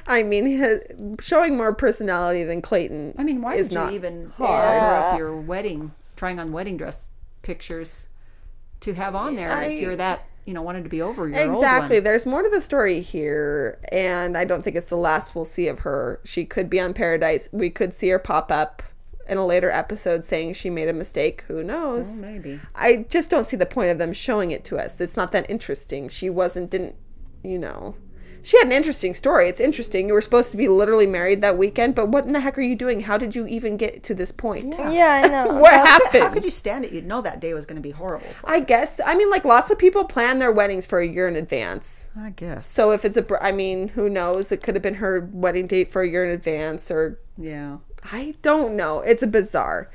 I 0.07 0.23
mean, 0.23 1.17
showing 1.21 1.57
more 1.57 1.73
personality 1.73 2.43
than 2.43 2.63
Clayton. 2.63 3.13
I 3.19 3.23
mean, 3.23 3.41
why 3.41 3.55
is 3.55 3.69
would 3.69 3.75
not 3.75 3.89
you 3.91 3.97
even 3.97 4.33
hard. 4.37 4.81
offer 4.81 4.95
up 5.13 5.17
your 5.19 5.35
wedding, 5.35 5.91
trying 6.15 6.39
on 6.39 6.51
wedding 6.51 6.77
dress 6.77 7.09
pictures 7.43 8.07
to 8.81 8.93
have 8.93 9.15
on 9.15 9.35
there 9.35 9.51
I- 9.51 9.65
if 9.65 9.81
you're 9.81 9.95
that, 9.95 10.25
you 10.45 10.53
know, 10.53 10.61
wanted 10.61 10.83
to 10.83 10.89
be 10.89 11.01
over 11.01 11.27
your 11.27 11.39
old 11.39 11.55
Exactly. 11.63 11.99
There's 11.99 12.25
more 12.25 12.41
to 12.43 12.49
the 12.49 12.61
story 12.61 13.01
here, 13.01 13.79
and 13.91 14.37
I 14.37 14.45
don't 14.45 14.63
think 14.63 14.75
it's 14.75 14.89
the 14.89 14.95
last 14.97 15.35
we'll 15.35 15.45
see 15.45 15.67
of 15.67 15.79
her. 15.79 16.19
She 16.23 16.45
could 16.45 16.69
be 16.69 16.79
on 16.79 16.93
Paradise. 16.93 17.49
We 17.51 17.69
could 17.69 17.93
see 17.93 18.09
her 18.09 18.19
pop 18.19 18.51
up 18.51 18.81
in 19.27 19.37
a 19.37 19.45
later 19.45 19.69
episode 19.69 20.23
saying 20.23 20.53
she 20.53 20.69
made 20.69 20.87
a 20.87 20.93
mistake. 20.93 21.43
Who 21.49 21.63
knows? 21.63 22.21
Maybe. 22.21 22.61
I 22.73 23.05
just 23.09 23.29
don't 23.29 23.43
see 23.45 23.57
the 23.57 23.65
point 23.65 23.91
of 23.91 23.97
them 23.97 24.13
showing 24.13 24.51
it 24.51 24.63
to 24.65 24.77
us. 24.77 25.01
It's 25.01 25.17
not 25.17 25.33
that 25.33 25.49
interesting. 25.49 26.07
She 26.07 26.29
wasn't, 26.29 26.69
didn't, 26.69 26.95
you 27.43 27.59
know. 27.59 27.95
She 28.43 28.57
had 28.57 28.67
an 28.67 28.73
interesting 28.73 29.13
story. 29.13 29.49
It's 29.49 29.59
interesting. 29.59 30.07
You 30.07 30.13
were 30.13 30.21
supposed 30.21 30.51
to 30.51 30.57
be 30.57 30.67
literally 30.67 31.05
married 31.07 31.41
that 31.41 31.57
weekend, 31.57 31.95
but 31.95 32.07
what 32.09 32.25
in 32.25 32.31
the 32.31 32.39
heck 32.39 32.57
are 32.57 32.61
you 32.61 32.75
doing? 32.75 33.01
How 33.01 33.17
did 33.17 33.35
you 33.35 33.45
even 33.47 33.75
get 33.77 34.03
to 34.03 34.15
this 34.15 34.31
point? 34.31 34.75
Yeah, 34.77 35.21
I 35.23 35.27
know. 35.27 35.47
What 35.59 35.71
That's- 35.71 35.87
happened? 36.03 36.23
How 36.23 36.33
could 36.33 36.45
you 36.45 36.51
stand 36.51 36.85
it? 36.85 36.91
You'd 36.93 37.05
know 37.07 37.21
that 37.21 37.39
day 37.41 37.53
was 37.53 37.65
going 37.65 37.75
to 37.75 37.81
be 37.81 37.91
horrible. 37.91 38.27
For 38.27 38.49
I 38.49 38.59
guess. 38.61 38.99
I 39.05 39.15
mean, 39.15 39.29
like 39.29 39.43
lots 39.45 39.69
of 39.71 39.77
people 39.77 40.05
plan 40.05 40.39
their 40.39 40.51
weddings 40.51 40.85
for 40.85 40.99
a 40.99 41.07
year 41.07 41.27
in 41.27 41.35
advance. 41.35 42.09
I 42.17 42.29
guess. 42.31 42.67
So 42.67 42.91
if 42.91 43.03
it's 43.05 43.17
a, 43.17 43.25
I 43.43 43.51
mean, 43.51 43.89
who 43.89 44.09
knows? 44.09 44.51
It 44.51 44.63
could 44.63 44.75
have 44.75 44.81
been 44.83 44.95
her 44.95 45.29
wedding 45.33 45.67
date 45.67 45.91
for 45.91 46.01
a 46.01 46.07
year 46.07 46.23
in 46.25 46.31
advance, 46.31 46.89
or 46.91 47.19
Yeah. 47.37 47.77
I 48.11 48.35
don't 48.41 48.75
know. 48.75 48.99
It's 49.01 49.23
a 49.23 49.27
bizarre. 49.27 49.89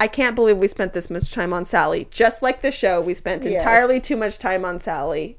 I 0.00 0.08
can't 0.08 0.34
believe 0.34 0.58
we 0.58 0.68
spent 0.68 0.92
this 0.94 1.08
much 1.10 1.32
time 1.32 1.52
on 1.52 1.64
Sally. 1.64 2.08
Just 2.10 2.42
like 2.42 2.60
the 2.60 2.72
show, 2.72 3.00
we 3.00 3.14
spent 3.14 3.44
Yes. 3.44 3.54
entirely 3.62 4.00
too 4.00 4.16
much 4.16 4.38
time 4.38 4.64
on 4.64 4.78
Sally. 4.80 5.38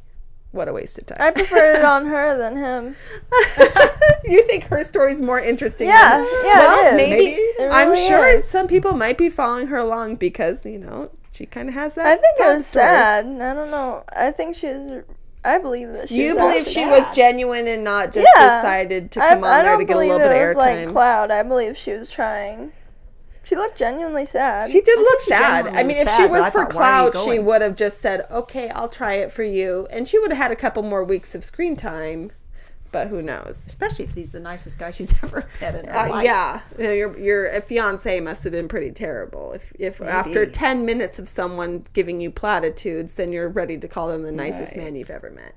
What 0.57 0.67
a 0.67 0.73
waste 0.73 0.97
of 0.97 1.05
time. 1.05 1.17
I 1.21 1.31
preferred 1.31 1.75
it 1.77 1.85
on 1.85 2.05
her 2.07 2.37
than 2.37 2.57
him. 2.57 2.95
you 4.25 4.41
think 4.47 4.65
her 4.65 4.83
story's 4.83 5.21
more 5.21 5.39
interesting? 5.39 5.87
Yeah, 5.87 6.17
yeah, 6.19 6.59
Well, 6.59 6.79
it 6.79 6.89
is. 6.89 6.97
maybe. 6.97 7.53
Maybe. 7.59 7.71
I'm 7.71 7.89
really 7.89 8.07
sure 8.07 8.27
is. 8.29 8.45
some 8.47 8.67
people 8.67 8.93
might 8.93 9.17
be 9.17 9.29
following 9.29 9.67
her 9.67 9.77
along 9.77 10.15
because 10.15 10.65
you 10.65 10.79
know 10.79 11.11
she 11.31 11.45
kind 11.45 11.69
of 11.69 11.75
has 11.75 11.95
that. 11.95 12.05
I 12.07 12.15
think 12.15 12.35
it 12.39 12.45
was 12.55 12.65
story. 12.65 12.85
sad. 12.85 13.25
I 13.25 13.53
don't 13.53 13.71
know. 13.71 14.03
I 14.11 14.31
think 14.31 14.55
she 14.55 14.67
was. 14.67 15.03
I 15.45 15.59
believe 15.59 15.89
that 15.93 16.09
she 16.09 16.23
You 16.25 16.29
was 16.29 16.37
believe 16.37 16.63
she 16.63 16.83
sad. 16.83 16.91
was 16.91 17.15
genuine 17.15 17.67
and 17.67 17.83
not 17.83 18.11
just 18.11 18.27
Yeah. 18.35 18.61
decided 18.61 19.11
to 19.11 19.23
I, 19.23 19.29
come 19.35 19.43
on 19.45 19.49
I 19.51 19.61
there 19.63 19.77
to 19.77 19.85
get 19.85 19.95
a 19.95 19.99
little 19.99 20.17
bit 20.17 20.31
it 20.31 20.41
of 20.41 20.47
was 20.47 20.55
like. 20.57 20.89
Cloud. 20.89 21.31
I 21.31 21.43
believe 21.43 21.77
she 21.77 21.93
was 21.93 22.09
trying. 22.09 22.73
She 23.47 23.55
looked 23.55 23.77
genuinely 23.77 24.25
sad. 24.25 24.69
She 24.71 24.81
did 24.81 24.99
look 24.99 25.19
sad. 25.21 25.67
I 25.67 25.77
mean, 25.83 25.87
was 25.87 25.97
if 25.99 26.03
sad, 26.09 26.17
she 26.21 26.27
was 26.27 26.45
for 26.49 26.65
thought, 26.65 26.73
why 26.73 26.91
are 26.91 27.05
you 27.05 27.11
Cloud, 27.11 27.25
she 27.31 27.39
would 27.39 27.61
have 27.61 27.75
just 27.75 27.99
said, 27.99 28.25
"Okay, 28.29 28.69
I'll 28.69 28.89
try 28.89 29.13
it 29.13 29.31
for 29.31 29.43
you," 29.43 29.87
and 29.89 30.07
she 30.07 30.19
would 30.19 30.31
have 30.31 30.37
had 30.41 30.51
a 30.51 30.55
couple 30.55 30.83
more 30.83 31.03
weeks 31.03 31.33
of 31.33 31.43
screen 31.45 31.75
time. 31.77 32.31
But 32.89 33.07
who 33.09 33.21
knows? 33.21 33.65
Especially 33.67 34.05
if 34.05 34.13
he's 34.15 34.31
the 34.31 34.39
nicest 34.39 34.79
guy 34.79 34.91
she's 34.91 35.11
ever 35.23 35.45
met 35.61 35.75
in 35.75 35.85
her 35.87 35.95
Uh, 35.97 36.09
life. 36.09 36.23
yeah, 36.25 36.61
You 36.77 36.83
know, 36.85 36.91
your 36.91 37.17
your 37.19 37.61
fiance 37.61 38.19
must 38.21 38.43
have 38.43 38.51
been 38.53 38.67
pretty 38.67 38.91
terrible. 38.91 39.53
If 39.53 39.71
if 39.77 40.01
after 40.01 40.45
ten 40.45 40.85
minutes 40.85 41.17
of 41.19 41.29
someone 41.29 41.85
giving 41.93 42.19
you 42.21 42.31
platitudes, 42.31 43.15
then 43.15 43.31
you're 43.31 43.49
ready 43.49 43.77
to 43.77 43.87
call 43.87 44.07
them 44.07 44.23
the 44.23 44.31
nicest 44.31 44.73
Right. 44.73 44.83
man 44.83 44.95
you've 44.95 45.09
ever 45.11 45.29
met. 45.29 45.53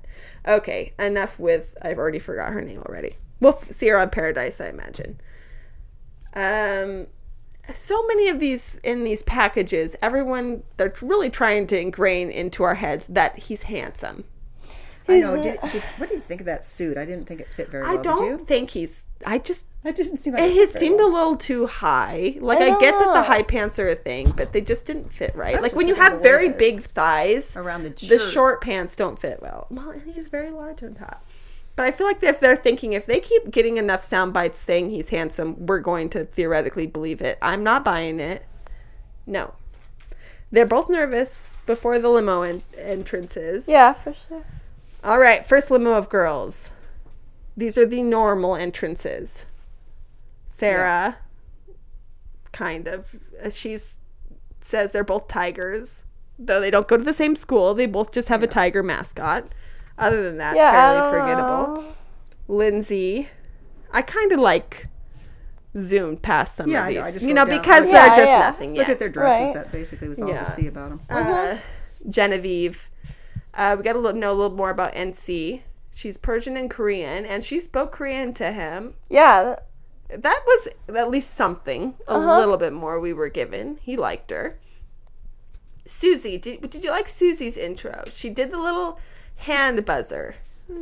Okay, 0.47 0.93
enough 0.99 1.39
with. 1.39 1.75
I've 1.81 1.97
already 1.97 2.19
forgot 2.19 2.51
her 2.53 2.61
name 2.61 2.83
already. 2.87 3.15
We'll 3.39 3.53
f- 3.53 3.71
see 3.71 3.87
her 3.87 3.97
on 3.97 4.09
Paradise, 4.11 4.59
I 4.61 4.67
imagine. 4.69 5.19
Um, 6.33 7.07
so 7.73 8.05
many 8.07 8.27
of 8.29 8.39
these 8.39 8.75
in 8.83 9.03
these 9.03 9.23
packages, 9.23 9.95
everyone 10.01 10.63
they're 10.77 10.93
really 11.01 11.29
trying 11.29 11.67
to 11.67 11.79
ingrain 11.79 12.29
into 12.29 12.63
our 12.63 12.75
heads 12.75 13.07
that 13.07 13.37
he's 13.39 13.63
handsome. 13.63 14.23
I 15.07 15.19
know. 15.19 15.41
Did, 15.41 15.59
did, 15.71 15.83
what 15.97 16.09
did 16.09 16.15
you 16.15 16.21
think 16.21 16.41
of 16.41 16.45
that 16.45 16.63
suit? 16.63 16.97
I 16.97 17.05
didn't 17.05 17.25
think 17.25 17.41
it 17.41 17.47
fit 17.53 17.69
very 17.69 17.83
well. 17.83 17.97
I 17.97 18.01
don't 18.01 18.21
Did 18.21 18.39
you? 18.39 18.45
think 18.45 18.69
he's. 18.69 19.05
I 19.25 19.39
just 19.39 19.67
It 19.83 19.95
didn't 19.95 20.17
seem 20.17 20.33
like 20.33 20.43
It 20.43 20.49
fit 20.53 20.57
has 20.57 20.73
very 20.73 20.79
seemed 20.85 20.99
well. 20.99 21.09
a 21.09 21.11
little 21.11 21.37
too 21.37 21.67
high. 21.67 22.37
Like 22.39 22.59
I 22.59 22.65
I, 22.65 22.69
don't 22.69 22.79
get 22.79 22.91
that 22.93 23.13
the 23.13 23.23
high 23.23 23.41
pants 23.43 23.79
are 23.79 23.87
a 23.87 23.95
thing, 23.95 24.31
but 24.37 24.53
they 24.53 24.61
just 24.61 24.85
didn't 24.85 25.11
fit 25.11 25.35
right. 25.35 25.53
was 25.53 25.61
like 25.61 25.75
when 25.75 25.87
you 25.87 25.95
have 25.95 26.21
very 26.21 26.49
big 26.49 26.83
thighs 26.83 27.55
Around 27.57 27.83
the 27.83 27.89
the 28.07 28.19
short 28.19 28.61
pants 28.61 28.95
don't 28.95 29.19
fit 29.19 29.41
well. 29.41 29.67
Well, 29.69 29.89
and 29.89 30.03
he's 30.13 30.27
very 30.27 30.51
large 30.51 30.83
on 30.83 30.93
top. 30.93 31.25
But 31.81 31.87
I 31.87 31.91
feel 31.93 32.05
like 32.05 32.21
if 32.21 32.39
they're 32.39 32.55
thinking 32.55 32.93
if 32.93 33.07
they 33.07 33.19
keep 33.19 33.49
getting 33.49 33.77
enough 33.77 34.03
sound 34.03 34.33
bites 34.33 34.59
saying 34.59 34.91
he's 34.91 35.09
handsome, 35.09 35.65
we're 35.65 35.79
going 35.79 36.09
to 36.09 36.25
theoretically 36.25 36.85
believe 36.85 37.21
it. 37.21 37.39
I'm 37.41 37.63
not 37.63 37.83
buying 37.83 38.19
it. 38.19 38.45
No. 39.25 39.55
They're 40.51 40.67
both 40.67 40.91
nervous 40.91 41.49
before 41.65 41.97
the 41.97 42.07
limo 42.09 42.43
en- 42.43 42.61
entrances. 42.77 43.67
yeah, 43.67 43.93
for 43.93 44.13
sure. 44.13 44.45
All 45.03 45.17
right, 45.17 45.43
first 45.43 45.71
limo 45.71 45.93
of 45.93 46.07
girls. 46.07 46.69
These 47.57 47.79
are 47.79 47.85
the 47.87 48.03
normal 48.03 48.55
entrances. 48.55 49.47
Sarah, 50.45 51.17
kind 52.51 52.87
of. 52.87 53.15
Uh, 53.43 53.49
she 53.49 53.75
says 54.59 54.91
they're 54.91 55.03
both 55.03 55.27
tigers, 55.27 56.03
though 56.37 56.59
they 56.59 56.69
don't 56.69 56.87
go 56.87 56.97
to 56.97 57.03
the 57.03 57.11
same 57.11 57.35
school. 57.35 57.73
They 57.73 57.87
both 57.87 58.11
just 58.11 58.27
have 58.27 58.43
a 58.43 58.47
tiger 58.47 58.83
mascot. 58.83 59.51
Other 60.01 60.23
than 60.23 60.37
that, 60.37 60.55
Yeah, 60.55 60.71
fairly 60.71 61.11
forgettable. 61.19 61.81
know. 61.83 61.93
Lindsay, 62.47 63.29
I 63.91 64.01
kind 64.01 64.31
of 64.31 64.39
like 64.39 64.87
zoomed 65.77 66.21
past 66.21 66.55
some 66.55 66.67
Yeah, 66.69 66.87
of 66.87 67.13
these, 67.13 67.21
know, 67.23 67.27
you 67.29 67.33
know, 67.33 67.45
down- 67.45 67.57
because 67.59 67.87
Yeah, 67.87 68.07
they're 68.07 68.15
just 68.15 68.29
yeah. 68.31 68.39
nothing 68.39 68.69
Look 68.71 68.87
yet. 68.87 68.89
at 68.89 68.99
their 68.99 69.09
dresses. 69.09 69.39
Right. 69.47 69.53
That 69.53 69.71
basically 69.71 70.09
was 70.09 70.21
all 70.21 70.27
Yeah. 70.29 70.43
to 70.43 70.51
see 70.51 70.67
about 70.67 70.89
them. 70.89 71.01
Uh, 71.09 71.57
Genevieve. 72.09 72.89
Uh, 73.53 73.75
we 73.77 73.83
got 73.83 73.93
to 73.93 74.13
know 74.13 74.31
a 74.31 74.33
little 74.33 74.55
more 74.57 74.69
about 74.69 74.93
NC. 74.95 75.61
She's 75.93 76.17
Persian 76.17 76.57
and 76.57 76.69
Korean, 76.69 77.25
and 77.25 77.43
she 77.43 77.59
spoke 77.59 77.91
Korean 77.91 78.33
to 78.35 78.51
him. 78.51 78.95
Yeah, 79.09 79.55
That 80.09 80.41
was 80.45 80.67
at 80.93 81.09
least 81.09 81.33
something. 81.35 81.95
A 82.05 82.11
Uh-huh. 82.15 82.37
little 82.37 82.57
bit 82.57 82.73
more 82.73 82.99
we 82.99 83.13
were 83.13 83.29
given. 83.29 83.79
He 83.81 83.95
liked 83.95 84.29
her. 84.31 84.57
Susie, 85.85 86.37
did, 86.37 86.69
did 86.69 86.83
you 86.83 86.89
like 86.91 87.07
Susie's 87.07 87.55
intro? 87.57 88.03
She 88.11 88.29
did 88.29 88.51
the 88.51 88.57
little 88.59 88.99
hand 89.41 89.85
buzzer 89.85 90.35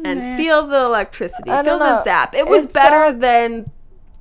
and 0.06 0.38
feel 0.38 0.68
the 0.68 0.78
electricity, 0.84 1.50
I 1.50 1.64
feel 1.64 1.80
don't 1.80 1.98
the 1.98 2.04
zap. 2.04 2.36
It 2.36 2.48
was 2.48 2.66
It 2.66 2.74
better 2.74 3.06
felt- 3.12 3.20
than 3.22 3.72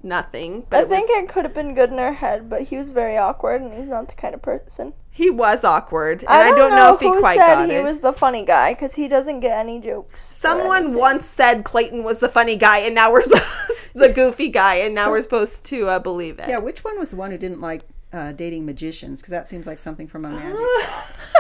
nothing. 0.03 0.65
But 0.71 0.79
I 0.79 0.83
it 0.83 0.89
think 0.89 1.09
was, 1.11 1.23
it 1.25 1.29
could 1.29 1.45
have 1.45 1.55
been 1.55 1.75
good 1.75 1.91
in 1.91 1.99
her 1.99 2.13
head, 2.15 2.49
but 2.49 2.63
he 2.63 2.77
was 2.77 2.91
very 2.91 3.17
awkward, 3.19 3.61
and 3.61 3.73
he's 3.75 3.89
not 3.89 4.09
the 4.09 4.15
kind 4.15 4.35
of 4.35 4.41
person. 4.41 4.95
he 5.11 5.29
was 5.29 5.65
awkward, 5.65 6.21
and 6.23 6.31
I 6.31 6.41
I 6.41 6.51
don't, 6.51 6.59
don't, 6.59 6.71
know, 6.71 6.95
if 6.95 7.01
he 7.01 7.09
who 7.09 7.19
quite 7.21 7.37
said 7.37 7.55
got 7.57 7.69
he 7.69 7.75
it. 7.75 7.83
was 7.85 7.99
the 8.01 8.13
funny 8.13 8.45
guy 8.45 8.73
because 8.75 8.95
he 8.95 9.09
doesn't 9.09 9.41
get 9.41 9.59
any 9.59 9.81
jokes. 9.81 10.31
or 10.31 10.35
Someone 10.37 10.77
anything. 10.85 10.95
once 10.95 11.27
said 11.27 11.65
Clayton 11.65 12.05
was 12.05 12.21
the 12.21 12.29
funny 12.29 12.55
guy, 12.57 12.79
and 12.79 12.95
now 12.95 13.11
we're 13.13 13.21
supposed 13.29 13.93
the 13.95 14.09
goofy 14.09 14.49
guy, 14.49 14.77
and 14.77 14.95
now 14.95 15.11
we're 15.11 15.21
supposed 15.23 15.67
to 15.67 15.89
uh, 15.89 15.99
believe 15.99 16.39
it. 16.39 16.49
Yeah, 16.49 16.59
which 16.59 16.85
one 16.85 16.97
was 16.99 17.11
the 17.11 17.17
one 17.17 17.31
who 17.33 17.37
didn't 17.39 17.61
like 17.61 17.83
uh, 18.13 18.31
dating 18.33 18.65
magicians? 18.65 19.21
Because 19.21 19.33
that 19.33 19.49
seems 19.49 19.67
like 19.67 19.79
something 19.79 20.07
from 20.07 20.25
a 20.25 20.31
magic. 20.31 20.61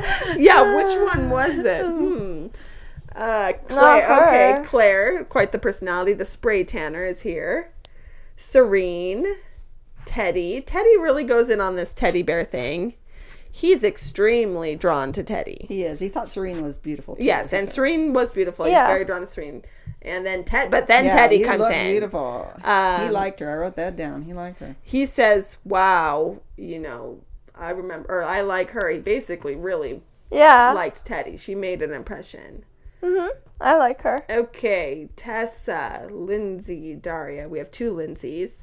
yeah, 0.36 0.76
which 0.76 0.96
one 1.14 1.30
was 1.30 1.58
it? 1.58 1.84
Hmm. 1.86 2.46
Uh, 3.14 3.52
Claire. 3.68 4.22
Okay. 4.22 4.62
Claire, 4.64 5.24
quite 5.24 5.52
the 5.52 5.58
personality. 5.58 6.14
The 6.14 6.24
spray 6.24 6.64
tanner 6.64 7.04
is 7.04 7.20
here. 7.20 7.70
Serene, 8.36 9.26
Teddy. 10.04 10.60
Teddy 10.62 10.96
really 10.98 11.24
goes 11.24 11.48
in 11.48 11.60
on 11.60 11.76
this 11.76 11.94
teddy 11.94 12.22
bear 12.22 12.44
thing. 12.44 12.94
He's 13.50 13.84
extremely 13.84 14.74
drawn 14.76 15.12
to 15.12 15.22
Teddy. 15.22 15.66
He 15.68 15.82
is. 15.84 16.00
He 16.00 16.08
thought 16.08 16.32
Serene 16.32 16.62
was 16.62 16.78
beautiful. 16.78 17.16
Too, 17.16 17.24
Yes, 17.24 17.52
and 17.52 17.68
So- 17.68 17.74
Serene 17.74 18.14
was 18.14 18.32
beautiful. 18.32 18.64
He's 18.64 18.72
Yeah. 18.72 18.86
very 18.86 19.04
drawn 19.04 19.20
to 19.20 19.26
Serene. 19.26 19.62
And 20.00 20.24
then 20.24 20.42
Ted, 20.44 20.70
but 20.70 20.86
then 20.86 21.04
Yeah, 21.04 21.14
Teddy 21.16 21.44
comes 21.44 21.66
in. 21.68 21.90
Beautiful. 21.90 22.50
he 22.56 22.64
Um, 22.64 23.12
liked 23.12 23.40
her. 23.40 23.50
I 23.50 23.54
wrote 23.56 23.76
that 23.76 23.94
down. 23.94 24.22
He 24.22 24.32
liked 24.32 24.58
her. 24.60 24.74
He 24.82 25.04
says, 25.04 25.58
"Wow, 25.64 26.38
you 26.56 26.78
know, 26.78 27.18
I 27.54 27.70
remember, 27.70 28.08
or 28.12 28.22
I 28.22 28.40
like 28.40 28.70
her." 28.70 28.88
He 28.88 28.98
basically 28.98 29.56
really 29.56 30.02
Yeah. 30.30 30.72
liked 30.72 31.04
Teddy. 31.04 31.36
She 31.36 31.54
made 31.54 31.82
an 31.82 31.92
impression. 31.92 32.64
hmm 33.02 33.28
I 33.60 33.76
like 33.76 34.02
her. 34.02 34.24
Okay, 34.30 35.08
Tessa, 35.16 36.08
Lindsay, 36.10 36.94
Daria. 36.94 37.48
We 37.48 37.58
have 37.58 37.70
two 37.70 37.92
Lindsays. 37.94 38.62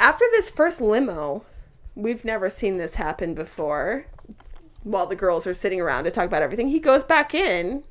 After 0.00 0.24
this 0.30 0.50
first 0.50 0.80
limo, 0.80 1.44
we've 1.94 2.24
never 2.24 2.48
seen 2.50 2.78
this 2.78 2.94
happen 2.94 3.34
before. 3.34 4.06
While 4.84 5.06
the 5.06 5.16
girls 5.16 5.46
are 5.46 5.54
sitting 5.54 5.80
around 5.80 6.04
to 6.04 6.10
talk 6.10 6.26
about 6.26 6.42
everything, 6.42 6.68
he 6.68 6.78
goes 6.78 7.02
back 7.02 7.34
in 7.34 7.84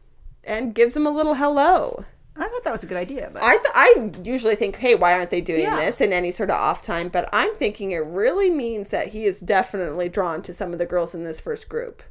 and 0.44 0.74
gives 0.74 0.94
them 0.94 1.06
a 1.06 1.12
little 1.12 1.36
hello. 1.36 2.06
I 2.40 2.48
thought 2.48 2.64
that 2.66 2.72
was 2.72 2.84
a 2.84 2.88
good 2.88 2.98
idea, 2.98 3.30
but 3.34 3.42
I 3.42 3.58
th- 3.58 3.66
I 3.74 4.12
usually 4.24 4.56
think, 4.56 4.76
hey, 4.78 4.94
why 4.96 5.14
aren't 5.14 5.32
they 5.32 5.42
doing 5.42 5.62
Yeah. 5.62 5.76
this 5.78 6.02
in 6.02 6.14
any 6.14 6.32
sort 6.32 6.50
of 6.52 6.56
off 6.58 6.82
time? 6.84 7.10
But 7.10 7.28
I'm 7.34 7.56
thinking 7.56 7.92
it 7.92 8.06
really 8.06 8.50
means 8.50 8.90
that 8.90 9.08
he 9.08 9.26
is 9.26 9.40
definitely 9.40 10.08
drawn 10.10 10.42
to 10.44 10.54
some 10.54 10.72
of 10.74 10.78
the 10.80 10.86
girls 10.86 11.16
in 11.16 11.24
this 11.24 11.40
first 11.42 11.68
group, 11.68 12.04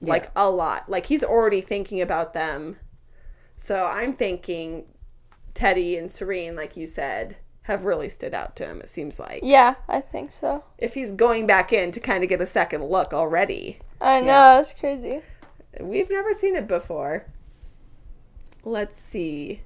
like 0.00 0.30
a 0.36 0.48
lot. 0.50 0.88
Like 0.88 1.06
he's 1.06 1.24
already 1.24 1.60
thinking 1.60 2.00
about 2.00 2.32
them. 2.34 2.76
So 3.56 3.86
I'm 3.86 4.14
thinking 4.14 4.86
Teddy 5.54 5.96
and 5.96 6.10
Serene, 6.10 6.54
like 6.56 6.76
you 6.76 6.86
said, 6.86 7.36
have 7.62 7.84
really 7.84 8.08
stood 8.08 8.34
out 8.34 8.56
to 8.56 8.66
him. 8.66 8.80
It 8.80 8.88
seems 8.88 9.18
like 9.20 9.40
Yeah, 9.42 9.74
I 9.88 10.00
think 10.00 10.32
so. 10.32 10.64
if 10.78 10.94
he's 10.94 11.12
going 11.12 11.46
back 11.46 11.72
in 11.72 11.92
to 11.92 12.00
kind 12.00 12.22
of 12.24 12.28
get 12.28 12.40
a 12.40 12.46
second 12.46 12.84
look 12.84 13.12
already, 13.12 13.78
I 14.00 14.20
know, 14.20 14.26
Yeah. 14.26 14.54
that's 14.56 14.74
crazy. 14.74 15.22
We've 15.80 16.10
never 16.10 16.32
seen 16.34 16.54
it 16.56 16.66
before. 16.68 17.26
Let's 18.64 18.98
see. 18.98 19.62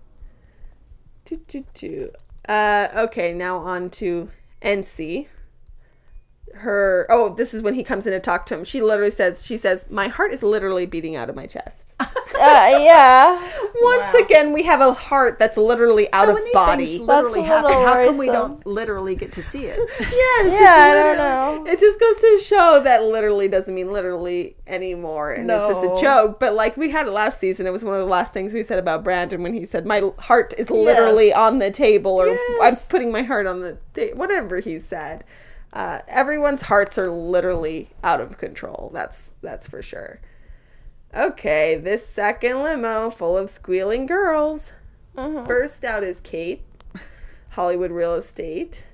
Uh, 2.48 2.88
okay, 2.94 3.32
now 3.32 3.58
on 3.58 3.90
to 3.90 4.30
NC. 4.62 5.26
Her 6.54 7.06
oh, 7.10 7.34
this 7.34 7.52
is 7.52 7.62
when 7.62 7.74
he 7.74 7.82
comes 7.82 8.06
in 8.06 8.12
to 8.12 8.20
talk 8.20 8.46
to 8.46 8.54
him. 8.54 8.64
She 8.64 8.80
literally 8.80 9.10
says, 9.10 9.44
"She 9.44 9.56
says 9.56 9.90
my 9.90 10.08
heart 10.08 10.32
is 10.32 10.42
literally 10.42 10.86
beating 10.86 11.16
out 11.16 11.28
of 11.28 11.36
my 11.36 11.46
chest." 11.46 11.92
Uh, 12.40 12.78
yeah. 12.84 13.32
Once 13.80 14.02
Wow. 14.14 14.20
again, 14.24 14.52
we 14.52 14.62
have 14.64 14.80
a 14.80 14.92
heart 14.92 15.38
that's 15.38 15.56
literally 15.56 16.10
out 16.12 16.24
so 16.24 16.30
of 16.30 16.34
when 16.34 16.44
these 16.44 16.52
body. 16.54 16.86
things 16.86 17.00
literally 17.00 17.42
happen, 17.42 17.70
little 17.70 17.84
how 17.86 18.04
come 18.04 18.18
we 18.18 18.26
don't 18.26 18.66
literally 18.66 19.14
get 19.14 19.32
to 19.32 19.42
see 19.42 19.64
it? 19.66 19.78
Yes, 20.00 20.60
Yeah, 20.60 20.76
I 20.90 20.92
don't 20.94 21.16
know. 21.16 21.70
It 21.72 21.80
just 21.80 21.98
goes 22.00 22.18
to 22.20 22.38
show 22.42 22.80
that 22.84 23.04
literally 23.04 23.48
doesn't 23.48 23.74
mean 23.74 23.92
literally 23.92 24.56
anymore, 24.66 25.32
and 25.32 25.50
it's 25.50 25.68
just 25.68 25.84
a 25.84 26.00
joke. 26.00 26.38
But 26.40 26.54
like 26.54 26.76
we 26.76 26.90
had 26.90 27.06
it 27.06 27.10
last 27.10 27.38
season, 27.38 27.66
it 27.66 27.70
was 27.70 27.84
one 27.84 27.94
of 27.94 28.00
the 28.00 28.06
last 28.06 28.32
things 28.32 28.54
we 28.54 28.62
said 28.62 28.78
about 28.78 29.02
Brandon 29.04 29.42
when 29.42 29.54
he 29.54 29.64
said, 29.64 29.86
"My 29.86 30.10
heart 30.20 30.54
is 30.58 30.70
literally 30.70 31.32
on 31.32 31.58
the 31.58 31.70
table," 31.70 32.12
or 32.12 32.36
"I'm 32.62 32.76
putting 32.88 33.10
my 33.12 33.22
heart 33.22 33.46
on 33.46 33.60
the 33.60 33.78
ta-" 33.94 34.14
whatever 34.14 34.60
he 34.60 34.78
said. 34.78 35.24
Uh, 35.72 36.00
everyone's 36.08 36.62
hearts 36.62 36.96
are 36.96 37.10
literally 37.10 37.90
out 38.02 38.20
of 38.20 38.38
control. 38.38 38.90
That's 38.94 39.34
that's 39.42 39.66
for 39.68 39.82
sure. 39.82 40.20
Okay, 41.14 41.76
this 41.76 42.06
second 42.06 42.62
limo 42.62 43.10
full 43.10 43.36
of 43.38 43.48
squealing 43.50 44.06
girls. 44.06 44.72
Mhm. 45.16 45.46
First 45.46 45.84
out 45.84 46.02
is 46.04 46.20
Kate, 46.20 46.62
Hollywood 47.50 47.90
Real 47.90 48.14
Estate. 48.14 48.84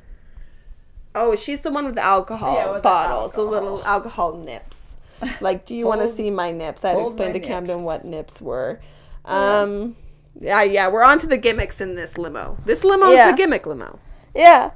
Oh, 1.14 1.34
she's 1.34 1.60
the 1.62 1.70
one 1.70 1.84
with 1.84 1.96
the 1.96 2.04
alcohol 2.04 2.54
Yeah, 2.54 2.72
with 2.72 2.82
bottles, 2.82 3.32
the, 3.32 3.40
alcohol. 3.42 3.50
little 3.62 3.84
alcohol 3.84 4.32
nips. 4.36 4.94
Like, 5.40 5.64
do 5.66 5.74
you 5.76 5.86
want 5.86 6.00
to 6.00 6.08
see 6.08 6.30
my 6.30 6.50
nips? 6.52 6.84
I 6.84 6.90
had 6.90 6.98
hold 6.98 7.12
explained 7.12 7.34
to 7.34 7.40
my 7.40 7.46
Camden 7.46 7.76
nips. 7.76 7.84
what 7.86 8.04
nips 8.04 8.40
were. 8.40 8.80
Um, 9.24 9.94
yeah, 10.40 10.62
yeah, 10.62 10.88
we're 10.88 11.02
on 11.04 11.18
to 11.20 11.26
the 11.26 11.36
gimmicks 11.36 11.80
in 11.80 11.94
this 11.94 12.16
limo. 12.18 12.56
This 12.64 12.82
limo 12.82 13.06
is 13.06 13.16
Yeah. 13.16 13.30
the 13.30 13.36
gimmick 13.36 13.66
limo. 13.66 13.98
Yeah. 14.34 14.70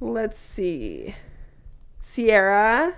Let's 0.00 0.36
see. 0.38 1.14
Sierra. 2.00 2.94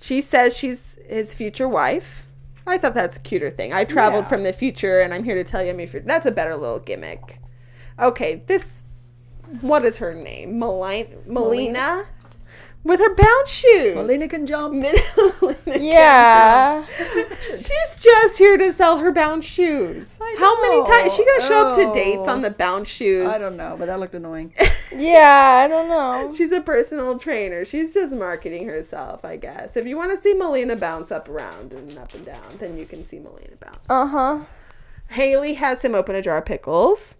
She 0.00 0.20
says 0.20 0.56
she's 0.56 0.98
his 1.08 1.34
future 1.34 1.68
wife. 1.68 2.26
I 2.66 2.78
thought 2.78 2.94
that's 2.94 3.16
a 3.16 3.20
cuter 3.20 3.50
thing. 3.50 3.72
I 3.72 3.84
traveled 3.84 4.24
Yeah. 4.24 4.28
from 4.28 4.42
the 4.44 4.52
future 4.52 5.00
and 5.00 5.12
I'm 5.12 5.24
here 5.24 5.34
to 5.34 5.44
tell 5.44 5.62
you 5.62 5.70
I'm 5.70 5.78
your 5.78 5.88
future. 5.88 6.06
That's 6.06 6.26
a 6.26 6.30
better 6.30 6.56
little 6.56 6.78
gimmick. 6.78 7.38
Okay, 7.98 8.42
this. 8.46 8.82
What 9.60 9.84
is 9.84 9.96
her 9.98 10.14
name? 10.14 10.58
Melina? 10.58 11.08
Melina? 11.26 12.04
With 12.82 13.00
her 13.00 13.14
bounce 13.14 13.50
shoes. 13.50 13.94
Melina 13.94 14.26
can 14.26 14.46
jump. 14.46 14.74
Melina 14.74 14.98
Yeah. 15.78 16.86
She's 17.40 18.02
just 18.02 18.38
here 18.38 18.56
to 18.56 18.72
sell 18.72 18.98
her 18.98 19.12
bounce 19.12 19.44
shoes. 19.44 20.18
I 20.20 20.36
How 20.38 20.62
many 20.62 20.82
times? 20.86 21.12
Is 21.12 21.16
she 21.16 21.24
going 21.24 21.40
to 21.40 21.46
show 21.46 21.66
up 21.66 21.74
to 21.76 21.92
dates 21.92 22.26
on 22.26 22.40
the 22.40 22.50
bounce 22.50 22.88
shoes? 22.88 23.26
I 23.26 23.36
don't 23.36 23.58
know, 23.58 23.76
but 23.78 23.86
that 23.86 24.00
looked 24.00 24.14
annoying. 24.14 24.54
Yeah, 24.92 25.62
I 25.64 25.68
don't 25.68 25.88
know. 25.88 26.32
She's 26.36 26.50
a 26.50 26.60
personal 26.60 27.16
trainer. 27.16 27.64
She's 27.64 27.94
just 27.94 28.12
marketing 28.12 28.66
herself, 28.66 29.24
I 29.24 29.36
guess. 29.36 29.76
If 29.76 29.86
you 29.86 29.96
want 29.96 30.10
to 30.10 30.16
see 30.16 30.34
Melina 30.34 30.74
bounce 30.74 31.12
up 31.12 31.28
around 31.28 31.72
and 31.72 31.96
up 31.96 32.12
and 32.12 32.26
down, 32.26 32.42
then 32.58 32.76
you 32.76 32.86
can 32.86 33.04
see 33.04 33.20
Melina 33.20 33.54
bounce. 33.60 33.78
Uh 33.88 34.06
huh. 34.06 34.40
Haley 35.10 35.54
has 35.54 35.84
him 35.84 35.94
open 35.94 36.16
a 36.16 36.22
jar 36.22 36.38
of 36.38 36.44
pickles. 36.44 37.18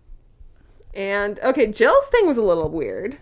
And 0.94 1.38
okay, 1.40 1.68
Jill's 1.68 2.09
thing 2.09 2.27
was 2.27 2.37
a 2.37 2.42
little 2.42 2.68
weird. 2.68 3.18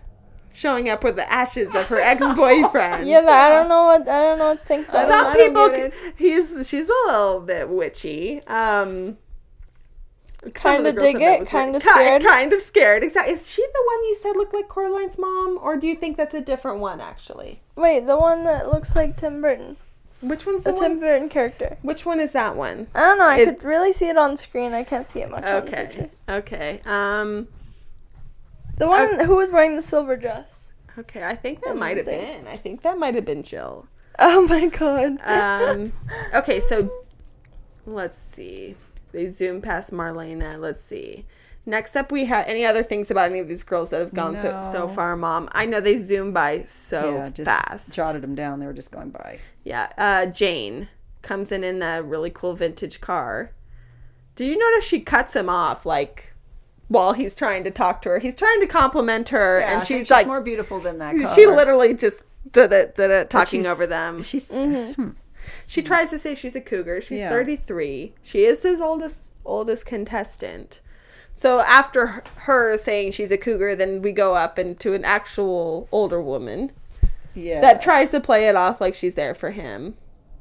Showing 0.53 0.89
up 0.89 1.03
with 1.03 1.15
the 1.15 1.31
ashes 1.31 1.67
of 1.75 1.87
her 1.87 1.99
ex-boyfriend. 1.99 3.07
Yeah, 3.07 3.19
I 3.27 3.49
don't 3.49 3.69
know 3.69 3.83
what 3.85 4.01
I 4.07 4.21
don't 4.23 4.37
know 4.39 4.47
what 4.49 4.59
to 4.59 4.65
think. 4.65 4.89
I 4.93 5.03
Of. 5.03 5.09
Some 5.09 5.25
I 5.27 5.35
people 5.35 6.13
he's 6.17 6.67
she's 6.67 6.89
a 6.89 6.93
little 7.07 7.41
bit 7.41 7.69
witchy. 7.69 8.41
Um 8.47 9.17
some 10.55 10.75
of 10.77 10.83
the 10.83 10.93
Kinda 10.93 11.01
dig 11.01 11.21
it, 11.21 11.47
kinda 11.49 11.79
scared. 11.81 12.23
Kind 12.23 12.53
of 12.53 12.61
scared. 12.61 13.03
Exactly. 13.03 13.33
Is 13.33 13.49
she 13.51 13.61
the 13.61 13.83
one 13.85 14.05
you 14.05 14.15
said 14.15 14.35
looked 14.37 14.53
like 14.53 14.69
Coraline's 14.69 15.17
mom, 15.17 15.59
or 15.61 15.75
do 15.75 15.85
you 15.85 15.95
think 15.95 16.15
that's 16.15 16.33
a 16.33 16.39
different 16.41 16.79
one 16.79 17.01
actually? 17.01 17.61
Wait, 17.75 18.07
the 18.07 18.17
one 18.17 18.45
that 18.45 18.69
looks 18.71 18.95
like 18.95 19.17
Tim 19.17 19.41
Burton, 19.41 19.75
Which 20.21 20.45
one's 20.45 20.63
the 20.63 20.71
the 20.71 20.79
one? 20.79 20.89
Tim 20.91 20.99
Burton 21.01 21.29
character. 21.29 21.77
Which 21.81 22.05
one 22.05 22.21
is 22.21 22.31
that 22.31 22.55
one? 22.55 22.87
I 22.95 22.99
don't 23.01 23.17
know. 23.17 23.27
I 23.27 23.37
Is- 23.37 23.47
could 23.49 23.63
really 23.65 23.91
see 23.91 24.07
it 24.07 24.17
on 24.17 24.37
screen. 24.37 24.73
I 24.73 24.83
can't 24.83 25.05
see 25.05 25.19
it 25.21 25.29
much 25.29 25.43
on 25.43 25.65
the 25.65 25.71
Okay. 25.71 26.09
Okay. 26.29 26.81
Um. 26.85 27.47
The 28.79 28.87
one 28.87 29.19
Uh, 29.19 29.25
who 29.25 29.35
was 29.35 29.51
wearing 29.51 29.75
the 29.75 29.81
silver 29.81 30.15
dress. 30.17 30.71
Okay. 30.97 31.23
I 31.23 31.35
think 31.35 31.61
that 31.63 31.77
might 31.77 31.97
have 31.97 32.05
been. 32.07 32.47
I 32.47 32.55
think 32.57 32.81
that 32.81 32.97
might 32.97 33.13
have 33.15 33.25
been 33.25 33.43
Jill. 33.43 33.87
Oh 34.17 34.45
my 34.47 34.65
god. 34.67 35.17
Um. 35.23 35.93
Okay. 36.33 36.59
So, 36.59 36.91
let's 37.85 38.17
see. 38.17 38.75
They 39.11 39.27
zoom 39.27 39.61
past 39.61 39.91
Marlena. 39.91 40.59
Let's 40.59 40.81
see. 40.83 41.25
Next 41.65 41.95
up, 41.95 42.11
we 42.11 42.25
have 42.25 42.47
any 42.47 42.65
other 42.65 42.81
things 42.83 43.11
about 43.11 43.29
any 43.29 43.39
of 43.39 43.47
these 43.47 43.63
girls 43.63 43.91
that 43.91 43.99
have 43.99 44.13
gone 44.13 44.33
th- 44.41 44.63
so 44.71 44.87
far, 44.87 45.15
Mom? 45.15 45.49
I 45.51 45.65
know 45.67 45.79
they 45.79 45.97
zoom 45.97 46.31
by 46.33 46.63
so 46.63 47.15
yeah, 47.15 47.29
just 47.29 47.49
fast. 47.51 47.93
jotted 47.93 48.23
them 48.23 48.33
down. 48.33 48.59
They 48.59 48.65
were 48.65 48.73
just 48.73 48.91
going 48.91 49.09
by. 49.11 49.39
Yeah. 49.63 49.87
Uh, 49.97 50.25
Jane 50.27 50.87
comes 51.21 51.51
in 51.51 51.63
in 51.63 51.79
the 51.79 52.01
really 52.03 52.29
cool 52.31 52.55
vintage 52.55 53.01
car. 53.01 53.51
Do 54.35 54.45
you 54.45 54.57
notice 54.57 54.85
she 54.85 55.01
cuts 55.01 55.35
him 55.35 55.49
off 55.49 55.85
like 55.85 56.33
while 56.89 57.13
he's 57.13 57.33
trying 57.33 57.63
to 57.63 57.71
talk 57.71 58.01
to 58.03 58.09
her? 58.09 58.19
He's 58.19 58.35
trying 58.35 58.59
to 58.61 58.67
compliment 58.67 59.29
her, 59.29 59.59
Yeah, 59.61 59.77
and 59.79 59.87
she's, 59.87 59.99
she's 59.99 60.11
like, 60.11 60.27
more 60.27 60.41
beautiful 60.41 60.79
than 60.79 60.97
that. 60.99 61.15
she 61.35 61.45
literally 61.47 61.93
just 61.93 62.23
did 62.51 62.73
it, 62.73 62.95
did 62.95 63.09
it, 63.11 63.29
talking 63.29 63.65
over 63.65 63.87
them. 63.87 64.21
She's 64.21 64.47
Mm-hmm. 64.49 65.11
She 65.65 65.81
tries 65.81 66.09
to 66.11 66.19
say 66.19 66.35
she's 66.35 66.55
a 66.55 66.61
cougar. 66.61 66.99
She's 67.01 67.19
Yeah. 67.19 67.29
33. 67.29 68.13
She 68.21 68.43
is 68.43 68.61
his 68.61 68.81
oldest 68.81 69.33
oldest 69.45 69.85
contestant. 69.85 70.81
So 71.31 71.61
after 71.61 72.07
her- 72.07 72.23
her 72.37 72.77
saying 72.77 73.11
she's 73.13 73.31
a 73.31 73.37
cougar, 73.37 73.75
then 73.75 74.01
we 74.01 74.11
go 74.11 74.35
up 74.35 74.59
into 74.59 74.93
an 74.93 75.05
actual 75.05 75.87
older 75.91 76.21
woman 76.21 76.71
yeah 77.35 77.61
that 77.61 77.81
tries 77.81 78.09
to 78.11 78.19
play 78.19 78.47
it 78.49 78.55
off 78.55 78.81
like 78.81 78.93
she's 78.95 79.15
there 79.15 79.33
for 79.33 79.51
him. 79.51 79.95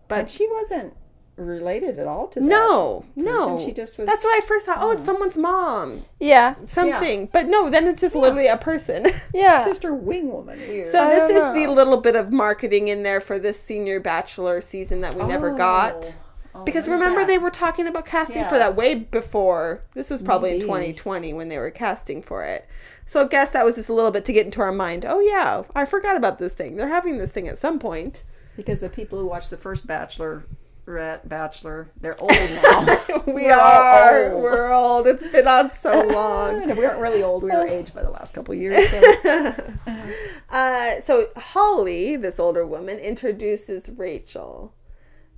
But 0.08 0.22
But 0.22 0.30
she 0.30 0.48
wasn't 0.50 0.94
related 1.38 1.98
at 1.98 2.06
all 2.06 2.26
to 2.28 2.40
that. 2.40 2.46
no, 2.46 3.04
person. 3.14 3.24
no. 3.24 3.58
She 3.58 3.72
just 3.72 3.98
was. 3.98 4.06
That's 4.06 4.24
what 4.24 4.42
I 4.42 4.46
first 4.46 4.66
thought. 4.66 4.78
Oh, 4.80 4.90
it's 4.90 5.02
oh. 5.02 5.04
someone's 5.04 5.36
mom. 5.36 6.02
Yeah. 6.20 6.54
Something. 6.66 7.28
But 7.32 7.46
no, 7.46 7.70
then 7.70 7.86
it's 7.86 8.00
just 8.00 8.14
literally 8.14 8.48
a 8.48 8.56
person. 8.56 9.06
Yeah. 9.34 9.64
just 9.64 9.82
her 9.82 9.94
wing 9.94 10.32
woman. 10.32 10.58
Weird. 10.58 10.88
So 10.88 11.02
I 11.02 11.10
this 11.10 11.30
is 11.30 11.36
don't 11.36 11.54
the 11.54 11.66
little 11.68 11.98
bit 11.98 12.16
of 12.16 12.32
marketing 12.32 12.88
in 12.88 13.02
there 13.02 13.20
for 13.20 13.38
this 13.38 13.60
senior 13.60 14.00
bachelor 14.00 14.60
season 14.60 15.02
that 15.02 15.14
we 15.14 15.22
never 15.24 15.50
oh. 15.50 15.56
got. 15.56 16.16
Oh, 16.54 16.64
Because 16.64 16.88
remember 16.88 17.24
they 17.24 17.38
were 17.38 17.50
talking 17.50 17.86
about 17.86 18.06
casting 18.06 18.44
for 18.44 18.58
that 18.58 18.74
way 18.74 18.94
before. 18.94 19.84
This 19.94 20.10
was 20.10 20.22
probably 20.22 20.54
in 20.54 20.60
2020 20.60 21.34
when 21.34 21.48
they 21.48 21.58
were 21.58 21.70
casting 21.70 22.22
for 22.22 22.42
it. 22.42 22.66
So 23.06 23.24
I 23.24 23.28
guess 23.28 23.50
that 23.50 23.64
was 23.64 23.76
just 23.76 23.88
a 23.88 23.92
little 23.94 24.10
bit 24.10 24.24
to 24.24 24.32
get 24.32 24.46
into 24.46 24.60
our 24.60 24.72
mind. 24.72 25.04
Oh 25.06 25.20
yeah, 25.20 25.62
I 25.74 25.84
forgot 25.84 26.16
about 26.16 26.38
this 26.38 26.54
thing. 26.54 26.76
They're 26.76 26.88
having 26.88 27.18
this 27.18 27.30
thing 27.30 27.48
at 27.48 27.58
some 27.58 27.78
point. 27.78 28.24
because 28.56 28.80
the 28.80 28.88
people 28.88 29.18
who 29.18 29.26
watched 29.26 29.50
the 29.50 29.56
first 29.56 29.86
Bachelor 29.86 30.44
Bachelorette, 30.88 31.28
Bachelor. 31.28 31.88
They're 32.00 32.20
old 32.20 32.30
now. 32.30 33.22
we 33.26 33.44
We're 33.44 33.52
all 33.54 33.60
are. 33.60 34.32
old. 34.32 34.42
We're 34.42 34.72
old. 34.72 35.06
It's 35.06 35.24
been 35.26 35.46
on 35.46 35.70
so 35.70 36.06
long. 36.08 36.66
We 36.76 36.84
aren't 36.84 37.00
really 37.00 37.22
old. 37.22 37.42
We 37.42 37.50
were 37.50 37.66
aged 37.66 37.94
by 37.94 38.02
the 38.02 38.10
last 38.10 38.34
couple 38.34 38.54
of 38.54 38.60
years. 38.60 38.88
So. 38.88 39.54
Uh, 40.50 40.98
so 41.02 41.26
Holly, 41.36 42.16
this 42.16 42.40
older 42.40 42.66
woman, 42.66 42.98
introduces 42.98 43.90
Rachel. 43.90 44.72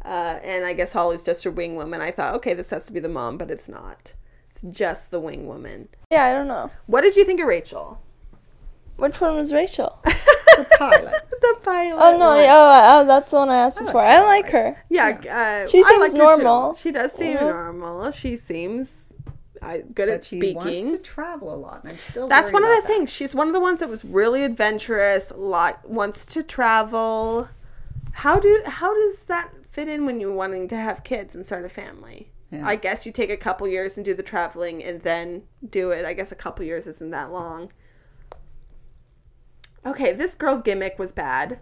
Uh, 0.04 0.38
and 0.44 0.64
I 0.64 0.72
guess 0.72 0.92
Holly's 0.92 1.24
just 1.24 1.42
her 1.42 1.50
wing 1.50 1.74
woman. 1.74 2.00
I 2.00 2.12
thought, 2.12 2.34
okay, 2.34 2.54
this 2.54 2.70
has 2.70 2.86
to 2.86 2.92
be 2.92 3.00
the 3.00 3.08
mom, 3.08 3.36
but 3.36 3.50
it's 3.50 3.68
not. 3.68 4.14
It's 4.50 4.62
just 4.62 5.10
the 5.10 5.18
wing 5.18 5.48
woman. 5.48 5.88
Yeah, 6.12 6.26
I 6.26 6.32
don't 6.32 6.46
know. 6.46 6.70
What 6.86 7.00
did 7.00 7.16
you 7.16 7.24
think 7.24 7.40
of 7.40 7.48
Rachel? 7.48 8.00
Which 8.98 9.20
one 9.20 9.34
was 9.34 9.52
Rachel? 9.52 10.00
The 10.56 10.66
pilot. 10.78 11.12
the 11.30 11.56
pilot. 11.62 12.00
Oh 12.02 12.16
no, 12.18 12.28
one. 12.28 12.38
oh, 12.48 12.80
oh, 13.02 13.06
that's 13.06 13.30
the 13.30 13.36
one 13.36 13.48
I 13.48 13.56
asked 13.56 13.76
like 13.76 13.86
before. 13.86 14.02
her, 14.02 14.08
I 14.08 14.20
like 14.24 14.50
her. 14.50 14.82
Yeah, 14.88 15.64
uh, 15.64 15.68
She 15.68 15.82
seems 15.82 16.00
liked 16.00 16.12
her 16.16 16.18
normal. 16.18 16.74
She 16.74 16.90
does 16.92 17.12
seem 17.12 17.32
Yeah. 17.34 17.40
normal. 17.50 18.10
She 18.12 18.36
seems 18.36 19.12
good 19.94 20.08
at 20.08 20.20
But 20.20 20.24
she 20.24 20.38
speaking. 20.38 20.54
wants 20.56 20.84
to 20.84 20.98
travel 20.98 21.54
a 21.54 21.56
lot, 21.56 21.82
and 21.84 21.92
I'm 21.92 21.98
still. 21.98 22.28
That's 22.28 22.52
worried 22.52 22.62
one 22.62 22.64
of 22.64 22.76
the 22.76 22.82
that. 22.82 22.86
things. 22.88 23.10
She's 23.12 23.34
one 23.34 23.46
of 23.48 23.52
the 23.52 23.60
ones 23.60 23.80
that 23.80 23.88
was 23.88 24.04
really 24.04 24.44
adventurous. 24.44 25.32
Lot 25.36 25.88
wants 25.88 26.24
to 26.26 26.42
travel. 26.42 27.48
How 28.12 28.38
do 28.40 28.62
how 28.66 28.92
does 28.94 29.26
that 29.26 29.50
fit 29.70 29.88
in 29.88 30.04
when 30.06 30.18
you're 30.20 30.32
wanting 30.34 30.66
to 30.68 30.76
have 30.76 31.04
kids 31.04 31.34
and 31.34 31.44
start 31.46 31.64
a 31.64 31.68
family? 31.68 32.30
Yeah. 32.50 32.66
I 32.66 32.74
guess 32.74 33.06
you 33.06 33.12
take 33.12 33.30
a 33.30 33.36
couple 33.36 33.68
years 33.68 33.96
and 33.96 34.04
do 34.04 34.12
the 34.12 34.24
traveling 34.24 34.82
and 34.82 35.00
then 35.02 35.42
do 35.68 35.92
it. 35.92 36.04
I 36.04 36.14
guess 36.14 36.32
a 36.32 36.34
couple 36.34 36.64
years 36.64 36.86
isn't 36.88 37.10
that 37.10 37.30
long. 37.30 37.70
Okay, 39.86 40.12
this 40.12 40.34
girl's 40.34 40.62
gimmick 40.62 40.98
was 40.98 41.12
bad 41.12 41.60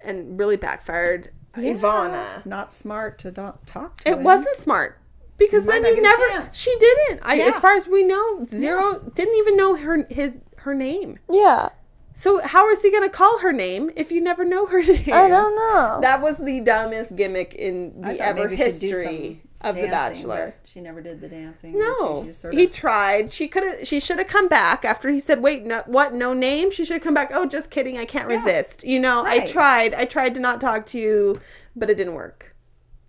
and 0.00 0.38
really 0.38 0.56
backfired. 0.56 1.30
Ivana. 1.54 2.44
Not 2.46 2.72
smart 2.72 3.18
to 3.20 3.32
not 3.32 3.66
talk 3.66 3.96
to. 4.00 4.10
It 4.10 4.18
him. 4.18 4.24
wasn't 4.24 4.54
smart 4.56 5.00
because 5.38 5.64
You 5.64 5.72
then 5.72 5.84
you 5.96 6.02
never. 6.02 6.28
chance. 6.28 6.56
She 6.56 6.74
didn't. 6.78 7.20
I, 7.24 7.38
as 7.40 7.58
far 7.58 7.72
as 7.74 7.88
we 7.88 8.04
know, 8.04 8.44
zero 8.46 9.10
didn't 9.14 9.34
even 9.36 9.56
know 9.56 9.74
her 9.76 10.06
his 10.08 10.34
her 10.58 10.74
name. 10.74 11.18
Yeah, 11.30 11.70
So 12.12 12.40
how 12.44 12.68
is 12.70 12.82
he 12.82 12.92
gonna 12.92 13.08
call 13.08 13.38
her 13.40 13.52
name 13.52 13.90
if 13.96 14.12
you 14.12 14.20
never 14.20 14.44
know 14.44 14.66
her 14.66 14.82
name? 14.84 15.12
I 15.12 15.28
don't 15.28 15.56
know. 15.56 15.98
That 16.02 16.20
was 16.22 16.38
the 16.38 16.60
dumbest 16.60 17.16
gimmick 17.16 17.54
in 17.54 18.00
the 18.02 18.08
thought 18.14 18.20
ever 18.20 18.48
maybe 18.48 18.56
she'd 18.56 18.78
do 18.80 18.88
history 18.88 19.42
some 19.62 19.76
of 19.76 19.82
The 19.82 19.88
Bachelor. 19.88 20.54
She 20.64 20.80
never 20.80 21.00
did 21.00 21.20
the 21.20 21.28
dancing. 21.28 21.76
No, 21.78 22.22
she 22.22 22.28
just 22.28 22.40
sort 22.42 22.54
he 22.54 22.66
tried. 22.66 23.32
She 23.32 23.48
could 23.48 23.64
have. 23.64 23.86
She 23.86 23.98
should 24.00 24.18
have 24.18 24.28
come 24.28 24.48
back 24.48 24.84
after 24.84 25.10
he 25.10 25.18
said, 25.20 25.42
"Wait, 25.42 25.64
no, 25.64 25.82
what? 25.86 26.14
No 26.14 26.32
name." 26.32 26.70
She 26.70 26.84
should 26.84 26.94
have 26.94 27.02
come 27.02 27.14
back. 27.14 27.30
Oh, 27.34 27.44
just 27.46 27.70
kidding. 27.70 27.98
I 27.98 28.04
can't 28.04 28.28
resist. 28.28 28.84
You 28.84 29.00
know, 29.00 29.24
I 29.24 29.46
tried. 29.46 29.94
I 29.94 30.04
tried 30.04 30.34
to 30.36 30.40
not 30.40 30.60
talk 30.60 30.86
to 30.86 30.98
you, 30.98 31.40
but 31.74 31.90
it 31.90 31.96
didn't 31.96 32.14
work. 32.14 32.54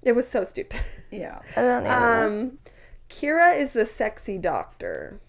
It 0.01 0.15
was 0.15 0.27
so 0.27 0.43
stupid. 0.43 0.79
yeah. 1.11 1.39
I 1.57 1.61
don't 1.61 1.83
know. 1.83 1.89
Um, 1.91 2.57
Kira 3.09 3.57
is 3.59 3.73
the 3.73 3.85
sexy 3.85 4.37
doctor. 4.37 5.19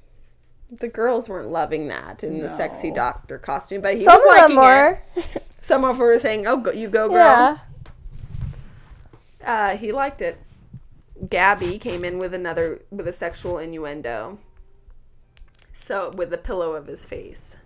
The 0.70 0.88
girls 0.88 1.28
weren't 1.28 1.48
loving 1.48 1.88
that 1.88 2.22
in 2.22 2.38
the 2.38 2.48
sexy 2.48 2.92
doctor 2.92 3.38
costume, 3.38 3.80
but 3.82 3.96
he 3.96 4.04
Some 4.04 4.14
was 4.20 4.24
of 4.24 4.40
liking 4.40 4.56
them 4.56 4.64
were. 4.64 5.00
it. 5.16 5.44
Some 5.60 5.84
of 5.84 5.98
them 5.98 6.06
were 6.06 6.18
saying, 6.18 6.46
"Oh, 6.46 6.56
go, 6.58 6.70
you 6.70 6.88
go, 6.88 7.08
girl." 7.08 7.16
yeah. 7.18 7.58
Uh, 9.44 9.76
he 9.76 9.90
liked 9.92 10.22
it. 10.22 10.38
Gabby 11.28 11.78
came 11.78 12.04
in 12.04 12.18
with 12.18 12.32
another 12.34 12.82
with 12.90 13.06
a 13.08 13.12
sexual 13.12 13.58
innuendo. 13.58 14.38
So 15.72 16.10
with 16.10 16.30
the 16.30 16.38
pillow 16.38 16.74
of 16.74 16.86
his 16.86 17.04
face, 17.04 17.56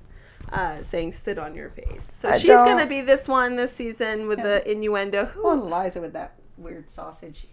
uh, 0.51 0.83
saying 0.83 1.13
"sit 1.13 1.39
on 1.39 1.55
your 1.55 1.69
face." 1.69 2.05
So 2.05 2.29
I 2.31 2.39
she's 2.39 2.49
don't- 2.51 2.67
gonna 2.67 2.87
be 2.87 3.01
this 3.01 3.29
one 3.29 3.57
this 3.57 3.73
season 3.73 4.27
with 4.29 4.41
the 4.43 4.69
innuendo. 4.71 5.27
Who? 5.27 5.45
Well, 5.45 5.55
Eliza 5.67 6.01
with 6.01 6.13
that 6.15 6.35
weird 6.57 6.91
sausage 6.91 7.47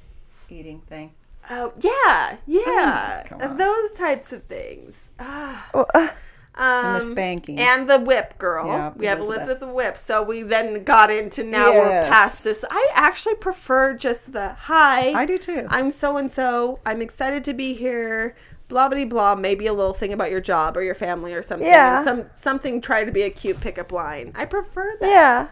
eating 0.50 0.82
thing. 0.82 1.14
Oh 1.50 1.74
yeah, 1.80 2.38
yeah, 2.46 3.24
on. 3.42 3.58
those 3.58 3.92
types 3.94 4.32
of 4.32 4.44
things. 4.44 5.10
Ah. 5.20 5.70
Well, 5.74 5.88
uh, 5.94 6.10
Um, 6.54 6.96
the 6.96 7.00
spanking. 7.00 7.60
and 7.60 7.90
the 7.90 8.00
whip 8.00 8.38
girl. 8.38 8.66
We 8.98 9.06
have 9.06 9.20
Elizabeth. 9.20 9.44
Elizabeth 9.44 9.60
the 9.62 9.68
whip. 9.74 9.98
So 9.98 10.22
we 10.22 10.44
then 10.44 10.84
got 10.84 11.10
into 11.10 11.44
now 11.44 11.72
we're 11.72 12.10
past 12.10 12.44
this. 12.44 12.66
I 12.70 12.88
actually 12.94 13.36
prefer 13.36 13.94
just 13.96 14.34
the 14.34 14.50
hi. 14.50 15.14
I 15.14 15.26
do 15.26 15.38
too. 15.38 15.66
I'm 15.70 15.90
so 15.92 16.18
and 16.18 16.30
so. 16.32 16.80
I'm 16.86 17.02
excited 17.02 17.46
to 17.46 17.54
be 17.54 17.74
here. 17.74 18.36
Blah 18.68 18.90
blah 18.90 19.06
blah. 19.06 19.36
Maybe 19.36 19.68
a 19.68 19.74
little 19.74 19.94
thing 19.94 20.12
about 20.12 20.30
your 20.30 20.42
job 20.42 20.76
or 20.76 20.84
your 20.84 20.94
family 20.96 21.34
or 21.34 21.42
something. 21.42 21.68
Yeah. 21.68 21.96
And 21.96 22.04
some 22.04 22.26
something 22.34 22.82
try 22.82 23.06
to 23.06 23.12
be 23.12 23.22
a 23.22 23.30
cute 23.30 23.62
pickup 23.62 23.94
line. 23.94 24.34
I 24.36 24.44
prefer 24.46 24.98
that. 25.00 25.10
yeah. 25.10 25.48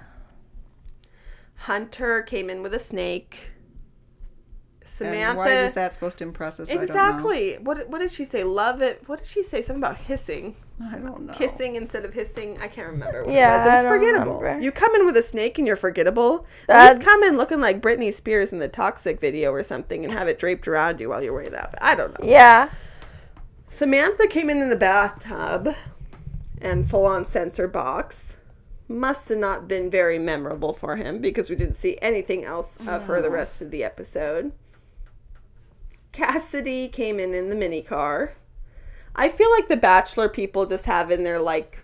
Hunter 1.56 2.22
came 2.22 2.50
in 2.50 2.62
with 2.62 2.74
a 2.74 2.80
snake. 2.80 3.52
And 4.82 4.90
Samantha. 5.14 5.38
why 5.38 5.54
is 5.64 5.74
that 5.76 5.94
supposed 5.94 6.18
to 6.18 6.26
impress 6.26 6.60
us? 6.60 6.70
Exactly. 6.72 7.56
What 7.56 7.88
what 7.90 8.00
did 8.00 8.12
she 8.12 8.26
say? 8.26 8.44
Love 8.44 8.82
it. 8.82 9.04
What 9.08 9.20
did 9.20 9.28
she 9.28 9.44
say? 9.44 9.62
Something 9.62 9.82
about 9.82 9.98
hissing. 9.98 10.56
I 10.82 10.92
don't 10.92 11.04
know. 11.04 11.10
I 11.10 11.12
don't 11.12 11.26
know. 11.28 11.34
Kissing 11.34 11.76
instead 11.76 12.06
of 12.06 12.14
hissing. 12.14 12.58
I 12.62 12.68
can't 12.68 12.88
remember. 12.90 13.24
What 13.26 13.34
Yeah, 13.34 13.54
it 13.54 13.58
was. 13.58 13.66
It 13.66 13.70
was 13.72 13.80
I 13.80 13.82
don't 13.84 13.92
forgettable. 13.92 14.40
remember. 14.42 14.64
You 14.64 14.72
come 14.72 14.96
in 14.96 15.06
with 15.06 15.18
a 15.18 15.22
snake 15.24 15.58
and 15.58 15.68
you're 15.68 15.76
forgettable. 15.76 16.40
Just 16.40 16.68
That's- 16.68 17.00
come 17.04 17.22
in 17.24 17.36
looking 17.38 17.60
like 17.60 17.82
Britney 17.82 18.14
Spears 18.14 18.54
in 18.54 18.60
the 18.60 18.68
Toxic 18.70 19.20
video 19.20 19.52
or 19.52 19.62
something 19.64 20.04
and 20.06 20.14
have 20.14 20.28
it 20.28 20.40
draped 20.40 20.68
around 20.68 21.00
you 21.00 21.10
while 21.10 21.22
you're 21.22 21.34
wearing 21.34 21.52
that. 21.52 21.76
I 21.82 21.96
don't 21.96 22.18
know. 22.20 22.26
Yeah. 22.30 22.70
Samantha 23.68 24.28
came 24.28 24.50
in 24.50 24.62
in 24.62 24.72
a 24.72 24.76
bathtub 24.76 25.76
and 26.62 26.90
full 26.90 27.06
on 27.06 27.26
censor 27.26 27.68
box. 27.68 28.36
Must 28.88 29.30
have 29.30 29.38
not 29.38 29.68
been 29.68 29.90
very 29.90 30.18
memorable 30.18 30.74
for 30.74 30.96
him 30.96 31.20
because 31.20 31.50
we 31.50 31.56
didn't 31.56 31.76
see 31.76 31.98
anything 32.02 32.44
else 32.44 32.78
of 32.88 33.06
her 33.06 33.22
the 33.22 33.30
rest 33.30 33.62
of 33.62 33.70
the 33.70 33.84
episode. 33.84 34.52
Cassidy 36.12 36.88
came 36.88 37.20
in 37.20 37.34
in 37.34 37.50
the 37.50 37.56
mini 37.56 37.82
car. 37.82 38.34
I 39.20 39.30
feel 39.30 39.52
like 39.52 39.68
the 39.68 39.78
Bachelor 39.78 40.30
people 40.30 40.66
just 40.66 40.86
have 40.86 41.12
in 41.12 41.24
their 41.24 41.40
like 41.40 41.84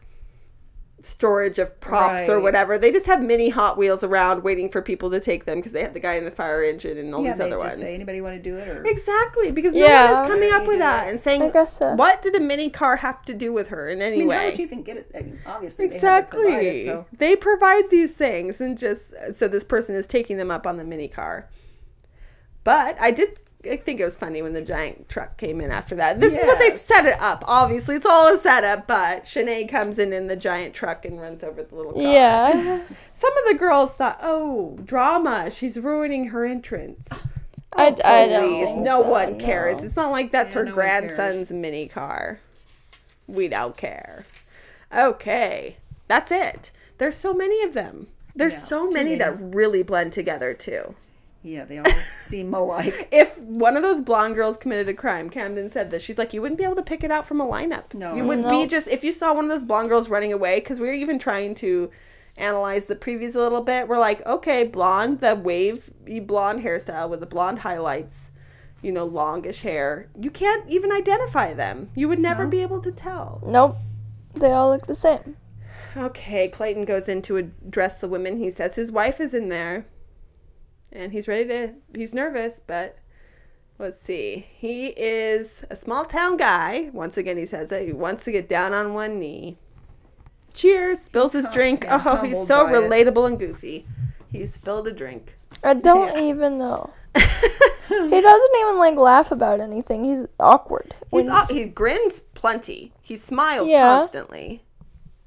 storage 1.01 1.59
of 1.59 1.79
props 1.79 2.27
or 2.29 2.39
whatever. 2.39 2.79
They 2.79 2.91
just 2.91 3.05
have 3.05 3.21
mini 3.21 3.49
Hot 3.49 3.77
Wheels 3.77 4.03
around 4.03 4.41
waiting 4.43 4.69
for 4.69 4.81
people 4.81 5.11
to 5.11 5.19
take 5.19 5.45
them 5.45 5.57
because 5.59 5.71
they 5.71 5.81
had 5.83 5.93
the 5.93 5.99
guy 5.99 6.15
in 6.15 6.25
the 6.25 6.31
fire 6.31 6.63
engine 6.63 6.97
and 6.97 7.13
all 7.13 7.23
Yeah, 7.23 7.33
these 7.33 7.41
other 7.41 7.57
just 7.57 7.59
ones. 7.77 7.79
say 7.79 7.93
anybody 7.93 8.21
want 8.21 8.35
to 8.37 8.41
do 8.41 8.55
it 8.55 8.67
or 8.67 8.81
Exactly, 8.85 9.51
because 9.51 9.75
no 9.75 9.81
Yeah. 9.85 10.11
one 10.13 10.23
is 10.23 10.31
coming 10.31 10.51
up 10.51 10.65
with 10.65 10.77
do 10.77 10.79
that 10.79 11.05
it. 11.07 11.11
and 11.11 11.19
saying, 11.19 11.43
I 11.43 11.49
guess 11.49 11.73
so. 11.73 11.93
"What 11.93 12.23
did 12.23 12.35
a 12.35 12.39
mini 12.39 12.71
car 12.71 12.95
have 12.95 13.21
to 13.25 13.35
do 13.35 13.53
with 13.53 13.67
her 13.67 13.87
in 13.89 14.01
any 14.01 14.15
I 14.15 14.19
mean, 14.19 14.27
way?" 14.29 14.35
how 14.37 14.45
would 14.45 14.57
you 14.57 14.65
even 14.65 14.81
get 14.81 14.97
it? 14.97 15.11
I 15.13 15.19
mean, 15.19 15.39
obviously, 15.45 15.87
they 15.87 15.99
had 15.99 16.29
provide 16.31 16.47
exactly. 16.53 16.79
it, 16.79 16.85
so 16.85 17.05
They 17.15 17.35
provide 17.35 17.89
these 17.91 18.15
things, 18.15 18.59
and 18.59 18.75
just 18.75 19.13
so 19.33 19.47
this 19.47 19.63
person 19.63 19.93
is 19.93 20.07
taking 20.07 20.37
them 20.37 20.49
up 20.49 20.65
on 20.65 20.77
the 20.77 20.83
mini 20.83 21.07
car. 21.07 21.49
But 22.63 22.97
I 22.99 23.11
did. 23.11 23.39
I 23.67 23.77
think 23.77 23.99
it 23.99 24.03
was 24.03 24.15
funny 24.15 24.41
when 24.41 24.53
the 24.53 24.61
giant 24.61 25.09
truck 25.09 25.37
came 25.37 25.61
in 25.61 25.71
after 25.71 25.95
that. 25.95 26.19
This 26.19 26.33
is 26.37 26.45
what 26.45 26.59
they've 26.59 26.79
set 26.79 27.05
it 27.05 27.19
up. 27.19 27.43
Obviously, 27.47 27.95
it's 27.95 28.05
all 28.05 28.33
a 28.33 28.37
setup. 28.37 28.87
But 28.87 29.23
Shanae 29.25 29.67
comes 29.69 29.99
in 29.99 30.13
in 30.13 30.27
the 30.27 30.35
giant 30.35 30.73
truck 30.73 31.05
and 31.05 31.19
runs 31.19 31.43
over 31.43 31.63
the 31.63 31.75
little 31.75 31.93
car. 31.93 32.01
Yeah. 32.01 32.81
Some 33.13 33.37
of 33.37 33.45
the 33.47 33.55
girls 33.57 33.93
thought, 33.93 34.19
"Oh, 34.21 34.77
drama! 34.83 35.49
She's 35.49 35.79
ruining 35.79 36.25
her 36.29 36.45
entrance." 36.45 37.07
I, 37.77 37.87
I 38.03 38.25
oh, 38.25 38.29
don't. 38.29 38.49
Please, 38.53 38.75
no 38.75 39.01
so, 39.01 39.09
one 39.09 39.39
cares. 39.39 39.79
no. 39.79 39.85
It's 39.85 39.95
not 39.95 40.11
like 40.11 40.31
that's 40.31 40.53
Yeah, 40.53 40.61
her 40.61 40.65
no 40.65 40.73
grandson's 40.73 41.51
mini 41.51 41.87
car. 41.87 42.39
We 43.27 43.47
don't 43.47 43.75
care. 43.75 44.25
Okay, 44.95 45.77
that's 46.07 46.31
it. 46.31 46.71
There's 46.97 47.15
so 47.15 47.33
many 47.33 47.63
of 47.63 47.73
them. 47.73 48.07
There's 48.35 48.53
Yeah, 48.53 48.59
so 48.59 48.89
many 48.89 49.11
many. 49.11 49.15
that 49.17 49.37
really 49.55 49.83
blend 49.83 50.13
together 50.13 50.53
too. 50.53 50.95
Yeah, 51.45 51.63
they 51.63 51.77
all 51.77 51.85
seem 51.85 52.53
alike. 52.53 53.07
If 53.11 53.37
one 53.39 53.77
of 53.77 53.83
those 53.83 54.01
blonde 54.01 54.35
girls 54.35 54.57
committed 54.57 54.89
a 54.89 54.93
crime, 54.93 55.29
Camden 55.29 55.69
said 55.69 55.91
this. 55.91 56.01
She's 56.03 56.17
like, 56.17 56.33
you 56.33 56.41
wouldn't 56.41 56.57
be 56.57 56.63
able 56.63 56.75
to 56.75 56.81
pick 56.83 57.03
it 57.03 57.11
out 57.11 57.27
from 57.27 57.39
a 57.39 57.45
lineup. 57.45 57.93
No. 57.93 58.15
you 58.15 58.23
would 58.23 58.49
be 58.49 58.65
just 58.65 58.87
if 58.87 59.03
you 59.03 59.11
saw 59.11 59.33
one 59.33 59.45
of 59.45 59.49
those 59.51 59.63
blonde 59.63 59.89
girls 59.89 60.09
running 60.09 60.33
away. 60.33 60.59
Because 60.59 60.79
we 60.79 60.87
were 60.87 60.93
even 60.93 61.19
trying 61.19 61.53
to 61.55 61.91
analyze 62.37 62.85
the 62.85 62.95
previews 62.95 63.35
a 63.35 63.39
little 63.39 63.61
bit. 63.61 63.87
We're 63.87 63.99
like, 63.99 64.25
okay, 64.25 64.63
blonde, 64.65 65.19
the 65.19 65.35
wavy 65.35 66.19
blonde 66.19 66.61
hairstyle 66.61 67.09
with 67.09 67.19
the 67.19 67.25
blonde 67.27 67.59
highlights, 67.59 68.31
you 68.81 68.91
know, 68.91 69.05
longish 69.05 69.61
hair. 69.61 70.09
You 70.19 70.31
can't 70.31 70.67
even 70.67 70.91
identify 70.91 71.53
them. 71.53 71.91
You 71.95 72.07
would 72.09 72.19
never 72.19 72.43
No. 72.45 72.49
be 72.49 72.61
able 72.61 72.81
to 72.81 72.91
tell. 72.91 73.41
Nope. 73.45 73.77
They 74.33 74.51
all 74.51 74.69
look 74.71 74.87
the 74.87 74.95
same. 74.95 75.37
Okay, 75.95 76.49
Clayton 76.49 76.83
goes 76.83 77.07
in 77.07 77.21
to 77.21 77.37
address 77.37 77.99
the 77.99 78.09
women. 78.09 78.35
He 78.35 78.49
says 78.49 78.75
his 78.75 78.91
wife 78.91 79.21
is 79.21 79.33
in 79.33 79.47
there. 79.47 79.85
And 80.95 81.11
he's 81.11 81.27
ready 81.27 81.45
to, 81.49 81.73
he's 81.93 82.13
nervous, 82.13 82.61
but 82.65 82.97
let's 83.77 83.99
see. 83.99 84.47
He 84.55 84.87
is 84.87 85.65
a 85.69 85.75
small 85.75 86.05
town 86.05 86.37
guy. 86.37 86.89
Once 86.93 87.17
again, 87.17 87.37
he 87.37 87.45
says 87.45 87.71
it. 87.71 87.85
He 87.85 87.91
wants 87.91 88.23
to 88.23 88.31
get 88.31 88.47
down 88.47 88.73
on 88.73 88.93
one 88.93 89.19
knee. 89.19 89.57
Cheers, 90.53 91.01
spills 91.01 91.33
his 91.33 91.47
oh, 91.47 91.51
drink. 91.51 91.85
oh, 91.89 92.21
he's 92.23 92.47
so 92.47 92.65
relatable 92.65 93.27
and 93.27 93.37
goofy. 93.37 93.85
He 94.31 94.45
spilled 94.45 94.87
a 94.87 94.93
drink. 94.93 95.37
I 95.63 95.73
don't 95.73 96.17
even 96.17 96.57
know. 96.57 96.91
He 97.87 98.21
doesn't 98.21 98.51
even 98.61 98.77
like 98.79 98.95
laugh 98.95 99.31
about 99.31 99.59
anything. 99.59 100.03
He's 100.03 100.25
awkward. 100.39 100.95
He's, 101.11 101.29
au- 101.29 101.45
he 101.49 101.65
grins 101.65 102.19
plenty. 102.19 102.91
He 103.01 103.15
smiles 103.15 103.69
Yeah. 103.69 103.99
constantly. 103.99 104.63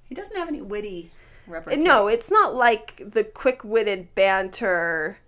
He 0.05 0.15
doesn't 0.15 0.37
have 0.37 0.49
any 0.49 0.61
witty 0.61 1.11
repertoire. 1.47 1.81
No, 1.83 2.09
it's 2.09 2.31
not 2.31 2.55
like 2.55 3.01
the 3.13 3.23
quick-witted 3.23 4.15
banter. 4.15 5.19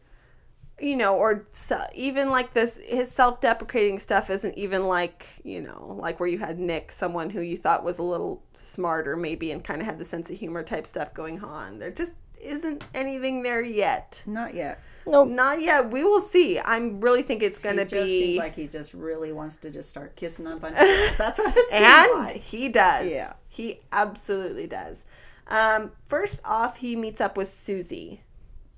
You 0.81 0.97
know, 0.97 1.17
or 1.17 1.47
even 1.95 2.31
like 2.31 2.53
this, 2.53 2.79
his 2.87 3.11
self 3.11 3.41
deprecating 3.41 3.99
stuff 3.99 4.31
isn't 4.31 4.57
even 4.57 4.87
like, 4.87 5.27
you 5.45 5.61
know, 5.61 5.97
like 5.99 6.21
where 6.21 6.29
you 6.29 6.39
had 6.39 6.59
Nick, 6.59 6.93
someone 6.93 7.31
who 7.31 7.41
you 7.41 7.57
thought 7.57 7.85
was 7.85 7.99
a 7.99 8.03
little 8.03 8.43
smarter 8.55 9.17
maybe 9.17 9.53
and 9.53 9.63
kind 9.63 9.81
of 9.81 9.87
had 9.87 9.99
the 9.99 10.05
sense 10.05 10.31
of 10.31 10.37
humor 10.37 10.63
type 10.63 10.87
stuff 10.87 11.13
going 11.15 11.43
on. 11.45 11.79
There 11.79 11.91
just 11.91 12.15
isn't 12.41 12.85
anything 12.95 13.43
there 13.43 13.63
yet. 13.63 14.23
Not 14.27 14.55
yet. 14.55 14.81
Nope. 15.07 15.29
Not 15.29 15.63
yet. 15.63 15.91
We 15.91 16.05
will 16.05 16.21
see. 16.21 16.59
I 16.59 16.79
really 16.79 17.23
think 17.23 17.43
it's 17.43 17.59
going 17.59 17.77
to 17.77 17.85
just 17.85 18.05
be. 18.05 18.19
seems 18.19 18.39
like 18.39 18.55
he 18.55 18.67
just 18.67 18.95
really 18.95 19.33
wants 19.33 19.57
to 19.57 19.71
just 19.71 19.89
start 19.89 20.17
kissing 20.17 20.47
on 20.47 20.55
a 20.55 20.61
bunch 20.61 20.77
of 20.77 20.83
girls. 20.83 21.17
That's 21.17 21.39
what 21.39 21.57
it 21.57 21.69
seems 21.71 21.83
and 21.83 22.25
like. 22.25 22.37
he 22.37 22.69
does. 22.69 23.13
Yeah. 23.13 23.33
He 23.49 23.81
absolutely 23.93 24.67
does. 24.67 25.05
Um, 25.49 25.93
first 26.05 26.41
off, 26.45 26.77
he 26.77 26.97
meets 26.97 27.21
up 27.21 27.37
with 27.37 27.49
Susie. 27.49 28.23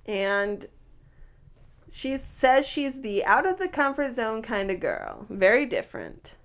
And 0.07 0.67
she 1.93 2.17
says 2.17 2.67
she's 2.67 3.03
the 3.03 3.23
out 3.27 3.47
of 3.47 3.59
the 3.59 3.69
comfort 3.69 4.15
zone 4.15 4.41
kind 4.41 4.71
of 4.71 4.81
girl. 4.81 5.27
Very 5.29 5.67
different. 5.67 6.37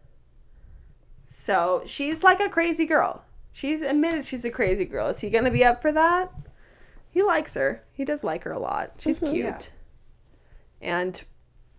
So 1.25 1.83
she's 1.85 2.21
like 2.21 2.41
a 2.41 2.49
crazy 2.49 2.85
girl. 2.85 3.23
She's 3.53 3.81
admitted 3.81 4.25
she's 4.25 4.43
a 4.43 4.51
crazy 4.51 4.83
girl. 4.83 5.07
Is 5.07 5.21
he 5.21 5.29
going 5.29 5.45
to 5.45 5.51
be 5.51 5.63
up 5.63 5.81
for 5.81 5.93
that? 5.93 6.33
He 7.09 7.23
likes 7.23 7.53
her. 7.53 7.81
He 7.93 8.03
does 8.03 8.25
like 8.25 8.43
her 8.43 8.51
a 8.51 8.59
lot. 8.59 8.95
She's 8.97 9.21
mm-hmm, 9.21 9.33
cute. 9.33 9.71
Yeah. 10.81 11.01
And 11.01 11.23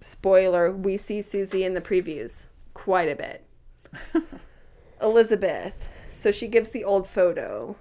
spoiler, 0.01 0.75
we 0.75 0.97
see 0.97 1.21
Susie 1.21 1.63
in 1.63 1.75
the 1.75 1.83
previews 1.83 2.47
quite 2.73 3.11
a 3.11 3.17
bit. 3.17 3.45
Elizabeth. 5.03 5.91
So 6.11 6.33
she 6.33 6.49
gives 6.49 6.71
the 6.71 6.85
old 6.85 7.07
photo. 7.07 7.77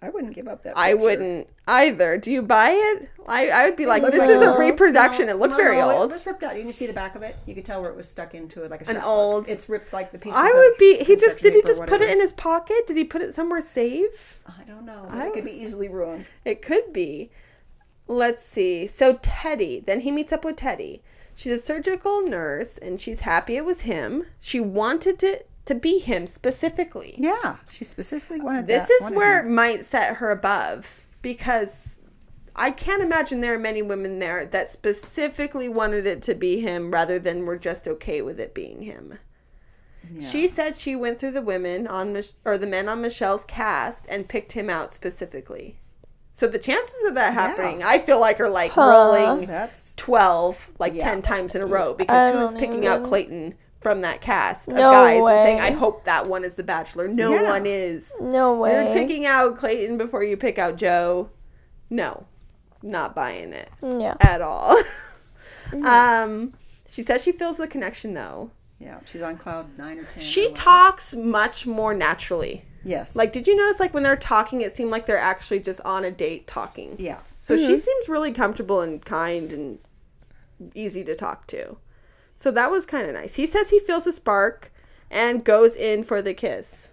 I 0.00 0.10
wouldn't 0.10 0.36
give 0.36 0.46
up 0.46 0.62
that. 0.62 0.74
I 0.76 0.94
wouldn't 0.94 1.48
either. 1.66 2.18
Do 2.18 2.30
you 2.30 2.40
buy 2.40 2.70
it? 2.70 3.10
I, 3.26 3.48
I 3.48 3.64
would 3.66 3.74
be 3.74 3.84
like, 3.84 4.02
this 4.04 4.18
like 4.18 4.30
is 4.30 4.40
a- 4.42 4.50
a 4.50 4.58
reproduction. 4.58 5.26
No, 5.26 5.32
it 5.32 5.38
looks 5.40 5.52
no, 5.52 5.56
very 5.58 5.76
no, 5.76 5.90
old. 5.90 6.10
It 6.10 6.14
was 6.14 6.24
ripped 6.24 6.44
out. 6.44 6.52
Didn't 6.52 6.68
you 6.68 6.72
see 6.72 6.86
the 6.86 6.92
back 6.92 7.16
of 7.16 7.22
it? 7.22 7.34
You 7.46 7.54
could 7.54 7.64
tell 7.64 7.80
where 7.82 7.90
it 7.90 7.96
was 7.96 8.08
stuck 8.08 8.32
into 8.32 8.62
it 8.62 8.70
like 8.70 8.86
a 8.86 8.90
An 8.90 8.98
old- 8.98 9.48
It's 9.48 9.68
ripped 9.68 9.92
like 9.92 10.12
the 10.12 10.18
pieces. 10.18 10.38
Of 10.38 10.46
I 10.46 10.52
would 10.52 10.78
be. 10.78 10.98
He 11.02 11.16
just 11.16 11.40
did. 11.40 11.52
He 11.54 11.62
just 11.62 11.84
put 11.86 12.00
it 12.00 12.10
in 12.10 12.20
his 12.20 12.32
pocket. 12.32 12.86
Did 12.86 12.96
he 12.96 13.04
put 13.04 13.22
it 13.22 13.34
somewhere 13.34 13.60
safe? 13.60 14.40
I 14.46 14.62
don't 14.64 14.84
know. 14.84 15.06
I 15.10 15.26
it 15.26 15.34
could 15.34 15.44
be 15.44 15.50
easily 15.50 15.88
ruined. 15.88 16.26
It 16.44 16.62
could 16.62 16.92
be. 16.92 17.30
Let's 18.06 18.44
see. 18.44 18.86
So 18.86 19.18
Teddy. 19.20 19.80
Then 19.80 20.00
he 20.00 20.12
meets 20.12 20.32
up 20.32 20.44
with 20.44 20.56
Teddy. 20.56 21.02
She's 21.34 21.52
a 21.52 21.58
surgical 21.58 22.22
nurse, 22.22 22.78
and 22.78 23.00
she's 23.00 23.20
happy 23.20 23.56
it 23.56 23.64
was 23.64 23.82
him. 23.82 24.24
She 24.40 24.58
wanted 24.60 25.18
to 25.20 25.40
to 25.68 25.74
be 25.74 25.98
him 25.98 26.26
specifically. 26.26 27.14
Yeah, 27.16 27.56
she 27.70 27.84
specifically 27.84 28.40
wanted 28.40 28.66
This 28.66 28.88
that. 28.88 28.94
is 28.94 29.02
wanted 29.04 29.16
where 29.16 29.40
it 29.40 29.48
might 29.50 29.84
set 29.84 30.16
her 30.16 30.30
above 30.30 31.06
because 31.22 32.00
I 32.56 32.70
can't 32.72 33.02
imagine 33.02 33.40
there 33.40 33.54
are 33.54 33.58
many 33.58 33.82
women 33.82 34.18
there 34.18 34.44
that 34.46 34.68
specifically 34.70 35.68
wanted 35.68 36.06
it 36.06 36.22
to 36.24 36.34
be 36.34 36.60
him 36.60 36.90
rather 36.90 37.18
than 37.18 37.46
were 37.46 37.56
just 37.58 37.86
okay 37.86 38.20
with 38.22 38.40
it 38.40 38.52
being 38.54 38.82
him. 38.82 39.18
Yeah. 40.12 40.26
She 40.26 40.48
said 40.48 40.76
she 40.76 40.96
went 40.96 41.18
through 41.20 41.32
the 41.32 41.42
women 41.42 41.86
on 41.86 42.12
Mich- 42.12 42.32
or 42.44 42.56
the 42.58 42.66
men 42.66 42.88
on 42.88 43.00
Michelle's 43.02 43.44
cast 43.44 44.06
and 44.08 44.28
picked 44.28 44.52
him 44.52 44.68
out 44.70 44.92
specifically. 44.92 45.78
So 46.32 46.46
the 46.46 46.58
chances 46.58 47.02
of 47.06 47.14
that 47.16 47.34
happening, 47.34 47.82
I 47.82 47.98
feel 47.98 48.20
like 48.20 48.40
are 48.40 48.48
like 48.48 48.70
Huh. 48.70 48.82
rolling 48.90 49.46
That's 49.48 49.94
12 49.96 50.70
like 50.78 50.94
Yeah. 50.94 51.04
10 51.04 51.22
times 51.22 51.54
in 51.54 51.62
a 51.62 51.66
row 51.66 51.94
because 51.94 52.32
who's 52.34 52.50
don't 52.52 52.58
picking 52.60 52.86
out 52.86 52.98
even- 53.00 53.08
Clayton 53.08 53.54
from 53.80 54.00
that 54.00 54.20
cast 54.20 54.68
of 54.68 54.74
No 54.74 54.90
guys 54.90 55.18
and 55.18 55.26
saying. 55.46 55.60
I 55.60 55.70
hope 55.70 56.04
that 56.04 56.26
one 56.26 56.44
is 56.44 56.56
the 56.56 56.64
bachelor. 56.64 57.06
No 57.08 57.32
Yeah. 57.32 57.50
one 57.50 57.64
is. 57.66 58.12
No 58.20 58.54
way. 58.56 58.84
You're 58.84 58.94
picking 58.94 59.24
out 59.26 59.56
Clayton 59.56 59.98
before 59.98 60.22
you 60.24 60.36
pick 60.36 60.58
out 60.58 60.76
Joe. 60.76 61.30
No, 61.90 62.26
not 62.82 63.14
buying 63.14 63.52
it 63.52 63.70
yeah. 63.82 64.14
at 64.20 64.42
all. 64.42 64.76
um, 65.84 66.54
she 66.88 67.02
says 67.02 67.22
she 67.22 67.32
feels 67.32 67.56
the 67.56 67.68
connection 67.68 68.14
though. 68.14 68.50
yeah. 68.78 68.98
She's 69.04 69.22
on 69.22 69.36
cloud 69.36 69.76
nine 69.78 69.98
or 69.98 70.04
ten. 70.04 70.22
She 70.22 70.42
whatever. 70.48 70.56
talks 70.56 71.14
much 71.14 71.66
more 71.66 71.94
naturally. 71.94 72.64
Yes. 72.84 73.16
Like, 73.16 73.32
did 73.32 73.46
you 73.46 73.56
notice 73.56 73.80
like 73.80 73.92
when 73.92 74.02
they're 74.02 74.16
talking, 74.16 74.60
it 74.60 74.72
seemed 74.74 74.90
like 74.90 75.06
they're 75.06 75.18
actually 75.18 75.60
just 75.60 75.80
on 75.82 76.04
a 76.04 76.10
date 76.10 76.46
talking. 76.46 76.96
yeah. 76.98 77.18
So 77.40 77.56
she 77.56 77.76
seems 77.76 78.08
really 78.08 78.32
comfortable 78.32 78.80
and 78.80 79.04
kind 79.04 79.52
and 79.52 79.78
easy 80.74 81.04
to 81.04 81.14
talk 81.14 81.46
to. 81.48 81.76
So 82.38 82.52
that 82.52 82.70
was 82.70 82.86
kind 82.86 83.08
of 83.08 83.14
nice. 83.14 83.34
He 83.34 83.46
says 83.46 83.70
he 83.70 83.80
feels 83.80 84.06
a 84.06 84.12
spark 84.12 84.70
and 85.10 85.42
goes 85.42 85.74
in 85.74 86.04
for 86.04 86.22
the 86.22 86.32
kiss. 86.34 86.88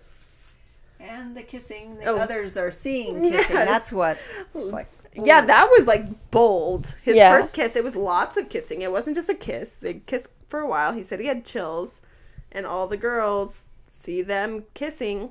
And 0.99 1.37
the 1.37 1.43
kissing, 1.43 1.97
the 1.99 2.05
Oh. 2.05 2.17
others 2.17 2.57
are 2.57 2.71
seeing 2.71 3.21
kissing. 3.31 3.55
Yes. 3.55 3.67
That's 3.67 3.93
what 3.93 4.17
like. 4.55 4.87
Yeah, 5.13 5.43
mm. 5.43 5.47
that 5.47 5.69
was 5.69 5.85
like 5.85 6.31
bold. 6.31 6.95
His 7.03 7.15
Yeah. 7.15 7.29
first 7.29 7.53
kiss, 7.53 7.75
it 7.75 7.83
was 7.83 7.95
lots 7.95 8.37
of 8.37 8.49
kissing. 8.49 8.81
It 8.81 8.91
wasn't 8.91 9.15
just 9.15 9.29
a 9.29 9.35
kiss. 9.35 9.75
They 9.75 10.01
kissed 10.07 10.29
for 10.47 10.61
a 10.61 10.67
while. 10.67 10.93
He 10.93 11.03
said 11.03 11.19
he 11.19 11.27
had 11.27 11.45
chills, 11.45 12.01
and 12.51 12.65
all 12.65 12.87
the 12.87 12.97
girls 12.97 13.67
see 13.87 14.23
them 14.23 14.63
kissing. 14.73 15.29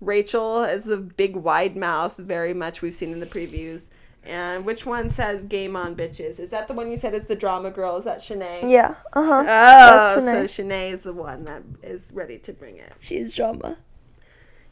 Rachel 0.00 0.62
has 0.62 0.84
the 0.84 0.98
big 0.98 1.34
wide 1.34 1.76
mouth, 1.76 2.16
very 2.16 2.54
much 2.54 2.80
we've 2.80 2.94
seen 2.94 3.10
in 3.10 3.18
the 3.18 3.26
previews. 3.26 3.88
And 4.24 4.66
which 4.66 4.84
one 4.84 5.08
says 5.08 5.44
"Game 5.44 5.76
on, 5.76 5.96
bitches"? 5.96 6.38
Is 6.38 6.50
that 6.50 6.68
the 6.68 6.74
one 6.74 6.90
you 6.90 6.96
said 6.96 7.14
is 7.14 7.26
the 7.26 7.36
drama 7.36 7.70
girl? 7.70 7.96
Is 7.96 8.04
that 8.04 8.18
Shanae? 8.18 8.68
Yeah. 8.68 8.94
Uh 9.12 9.24
huh. 9.24 9.40
Oh, 9.40 9.44
That's 9.44 10.14
so 10.14 10.62
Shanae. 10.62 10.68
Shanae 10.68 10.92
is 10.92 11.02
the 11.02 11.12
one 11.12 11.44
that 11.44 11.62
is 11.82 12.12
ready 12.14 12.38
to 12.38 12.52
bring 12.52 12.76
it. 12.76 12.92
She's 13.00 13.32
drama. 13.32 13.78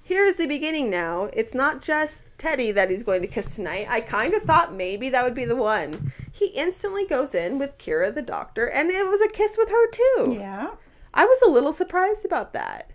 Here's 0.02 0.36
the 0.36 0.46
beginning 0.46 0.88
now. 0.88 1.28
It's 1.34 1.54
not 1.54 1.82
just 1.82 2.22
Teddy 2.38 2.72
that 2.72 2.88
he's 2.88 3.02
going 3.02 3.20
to 3.20 3.28
kiss 3.28 3.56
tonight. 3.56 3.88
I 3.90 4.00
kind 4.00 4.32
of 4.32 4.40
thought 4.42 4.72
maybe 4.72 5.10
that 5.10 5.22
would 5.22 5.34
be 5.34 5.44
the 5.44 5.54
one. 5.54 6.12
He 6.32 6.46
instantly 6.46 7.04
goes 7.04 7.34
in 7.34 7.58
with 7.58 7.76
Kira 7.76 8.14
the 8.14 8.22
doctor, 8.22 8.66
and 8.66 8.88
it 8.88 9.06
was 9.06 9.20
a 9.20 9.28
kiss 9.28 9.58
with 9.58 9.68
her 9.68 9.90
too. 9.90 10.36
Yeah. 10.38 10.70
I 11.12 11.26
was 11.26 11.42
a 11.42 11.50
little 11.50 11.74
surprised 11.74 12.24
about 12.24 12.54
that. 12.54 12.90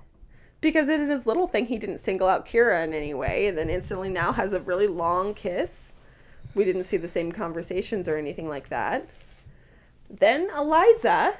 Because 0.59 0.89
in 0.89 1.07
his 1.07 1.27
little 1.27 1.45
thing, 1.45 1.67
he 1.67 1.77
didn't 1.77 1.99
single 1.99 2.27
out 2.27 2.47
Kira 2.47 2.83
in 2.83 2.93
any 2.93 3.13
way, 3.13 3.45
and 3.45 3.55
then 3.57 3.69
instantly 3.69 4.09
now 4.09 4.31
has 4.31 4.53
a 4.53 4.61
really 4.61 4.87
long 4.87 5.35
kiss. 5.35 5.92
We 6.55 6.63
didn't 6.63 6.83
see 6.85 6.97
the 6.97 7.07
same 7.07 7.31
conversations 7.31 8.07
or 8.07 8.15
anything 8.17 8.47
like 8.47 8.69
that. 8.69 9.07
Then 10.09 10.49
Eliza, 10.55 11.35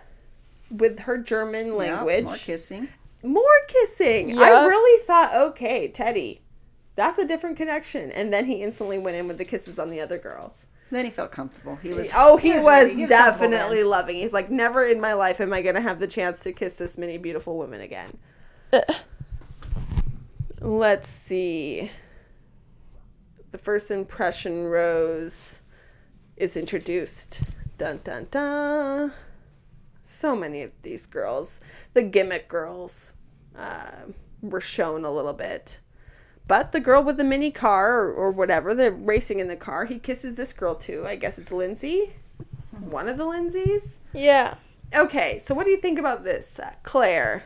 with 0.71 0.99
her 1.01 1.17
German 1.17 1.75
language, 1.77 2.23
Yeah, 2.23 2.29
more 2.29 2.35
kissing. 2.35 2.89
more 3.21 3.43
kissing. 3.67 4.37
I 4.39 4.65
really 4.65 5.03
thought, 5.05 5.35
okay, 5.35 5.87
Teddy, 5.87 6.41
that's 6.95 7.19
a 7.19 7.27
different 7.27 7.57
connection. 7.57 8.11
And 8.11 8.33
then 8.33 8.45
he 8.45 8.61
instantly 8.63 8.97
went 8.97 9.17
in 9.17 9.27
with 9.27 9.37
the 9.37 9.45
kisses 9.45 9.77
on 9.77 9.89
the 9.89 10.01
other 10.01 10.17
girls. 10.17 10.65
Then 10.91 11.05
he 11.05 11.11
felt 11.11 11.31
comfortable. 11.31 11.75
He 11.77 11.89
was. 11.89 12.11
Oh, 12.15 12.37
he 12.37 12.53
was, 12.53 12.65
ready. 12.67 12.89
He 12.91 13.07
comfortable 13.07 13.49
definitely 13.49 13.77
then. 13.77 13.89
loving. 13.89 14.15
He's 14.15 14.33
like, 14.33 14.51
never 14.51 14.85
in 14.85 15.01
my 15.01 15.13
life 15.13 15.41
am 15.41 15.51
I 15.51 15.61
going 15.63 15.75
to 15.75 15.81
have 15.81 15.99
the 15.99 16.07
chance 16.07 16.41
to 16.41 16.51
kiss 16.53 16.75
this 16.75 16.97
many 16.99 17.17
beautiful 17.17 17.57
women 17.57 17.81
again. 17.81 18.17
Uh. 18.71 18.81
Let's 20.61 21.07
see. 21.07 21.91
The 23.53 23.59
first 23.59 23.91
impression 23.91 24.65
rose 24.65 25.61
is 26.35 26.57
introduced. 26.57 27.43
Dun 27.77 27.99
dun 28.03 28.27
dun. 28.31 29.13
So 30.03 30.35
many 30.35 30.63
of 30.63 30.71
these 30.81 31.05
girls, 31.05 31.59
the 31.93 32.01
gimmick 32.01 32.47
girls, 32.47 33.13
uh, 33.55 33.91
were 34.41 34.59
shown 34.59 35.05
a 35.05 35.11
little 35.11 35.33
bit. 35.33 35.79
But 36.47 36.71
the 36.71 36.79
girl 36.79 37.03
with 37.03 37.17
the 37.17 37.23
mini 37.23 37.51
car 37.51 37.99
or, 37.99 38.11
or 38.11 38.31
whatever, 38.31 38.73
they're 38.73 38.91
racing 38.91 39.39
in 39.39 39.47
the 39.47 39.55
car, 39.55 39.85
he 39.85 39.99
kisses 39.99 40.35
this 40.35 40.51
girl 40.51 40.73
too. 40.73 41.05
I 41.05 41.15
guess 41.15 41.37
it's 41.37 41.51
Lindsay. 41.51 42.15
One 42.71 43.07
of 43.07 43.17
the 43.17 43.25
Lindsays. 43.27 43.97
Yeah. 44.13 44.55
Okay, 44.95 45.37
so 45.37 45.53
what 45.53 45.65
do 45.65 45.69
you 45.69 45.77
think 45.77 45.99
about 45.99 46.23
this? 46.23 46.57
Uh, 46.57 46.73
Claire, 46.81 47.43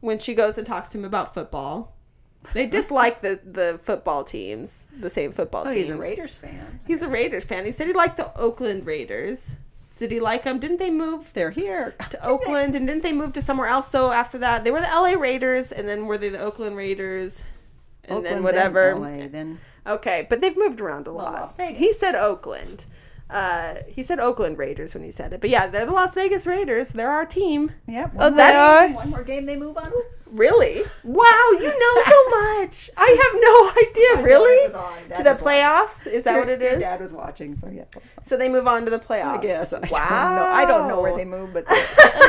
when 0.00 0.18
she 0.18 0.34
goes 0.34 0.58
and 0.58 0.66
talks 0.66 0.90
to 0.90 0.98
him 0.98 1.06
about 1.06 1.32
football, 1.32 1.96
they 2.54 2.66
dislike 2.66 3.20
the, 3.20 3.38
the 3.44 3.78
football 3.82 4.24
teams, 4.24 4.86
the 4.98 5.10
same 5.10 5.32
football 5.32 5.62
Oh, 5.62 5.72
teams. 5.72 5.88
he's 5.88 5.90
a 5.90 5.96
Raiders 5.98 6.36
fan. 6.36 6.80
He's 6.86 7.02
a 7.02 7.08
Raiders 7.08 7.44
fan. 7.44 7.64
He 7.64 7.72
said 7.72 7.86
he 7.86 7.92
liked 7.92 8.16
the 8.16 8.36
Oakland 8.38 8.86
Raiders. 8.86 9.56
Did 9.98 10.10
he 10.10 10.20
like 10.20 10.44
them? 10.44 10.58
Didn't 10.58 10.78
they 10.78 10.90
move 10.90 11.30
They're 11.34 11.50
here. 11.50 11.94
to 12.08 12.26
Oakland 12.26 12.74
and 12.74 12.86
didn't 12.86 13.02
they 13.02 13.12
move 13.12 13.34
to 13.34 13.42
somewhere 13.42 13.66
else 13.68 13.90
So 13.90 14.10
after 14.10 14.38
that? 14.38 14.64
They 14.64 14.70
were 14.70 14.80
the 14.80 14.86
LA 14.86 15.12
Raiders 15.20 15.72
and 15.72 15.86
then 15.86 16.06
were 16.06 16.16
they 16.16 16.30
the 16.30 16.40
Oakland 16.40 16.76
Raiders? 16.76 17.44
And 18.04 18.24
then 18.24 18.38
Oakland, 18.38 18.44
whatever. 18.44 18.94
LA, 18.96 19.28
then 19.28 19.58
Okay, 19.86 20.26
but 20.30 20.40
they've 20.40 20.56
moved 20.56 20.80
around 20.80 21.06
a 21.06 21.12
lot. 21.12 21.34
Las 21.34 21.54
Vegas. 21.54 21.78
He 21.78 21.92
said 21.92 22.14
Oakland. 22.14 22.86
Uh, 23.28 23.76
he 23.88 24.02
said 24.02 24.18
Oakland 24.18 24.58
Raiders 24.58 24.94
when 24.94 25.04
he 25.04 25.10
said 25.10 25.32
it. 25.32 25.40
But 25.40 25.50
yeah, 25.50 25.66
they're 25.66 25.86
the 25.86 25.92
Las 25.92 26.14
Vegas 26.14 26.46
Raiders. 26.46 26.90
They're 26.90 27.10
our 27.10 27.26
team. 27.26 27.70
Yep. 27.86 28.12
Oh, 28.18 28.30
they 28.30 28.42
are? 28.52 28.88
one 28.88 29.10
more 29.10 29.22
game 29.22 29.46
they 29.46 29.56
move 29.56 29.76
on. 29.76 29.92
Ooh, 30.32 30.36
Really? 30.36 30.82
Wow, 31.04 31.48
you 31.52 31.68
know 31.68 32.02
so 32.04 32.30
much. 32.60 32.90
I 32.96 33.08
have 33.08 33.40
no 33.40 33.88
idea. 33.88 34.16
know 34.16 34.22
really? 34.22 34.64
was 34.66 34.74
on. 34.74 35.16
To 35.16 35.22
the 35.24 35.30
was 35.30 35.42
watching. 35.42 35.46
playoffs? 35.46 36.06
Is 36.06 36.24
that 36.24 36.32
Your- 36.32 36.40
what 36.40 36.48
it 36.50 36.62
is? 36.62 36.70
your? 36.72 36.80
Dad 36.80 37.00
was 37.00 37.12
watching, 37.12 37.56
so 37.58 37.68
yeah. 37.68 37.84
So 38.22 38.36
they 38.36 38.48
move 38.48 38.66
on 38.68 38.84
to 38.84 38.90
the 38.90 38.98
playoffs. 38.98 39.38
I 39.38 39.42
guess. 39.42 39.72
I 39.72 39.78
wow. 39.90 40.28
don't 40.28 40.36
know. 40.36 40.44
I 40.52 40.64
don't 40.64 40.88
know 40.88 41.00
where 41.00 41.16
they 41.16 41.24
move, 41.24 41.52
but 41.52 41.64
Am 41.70 41.76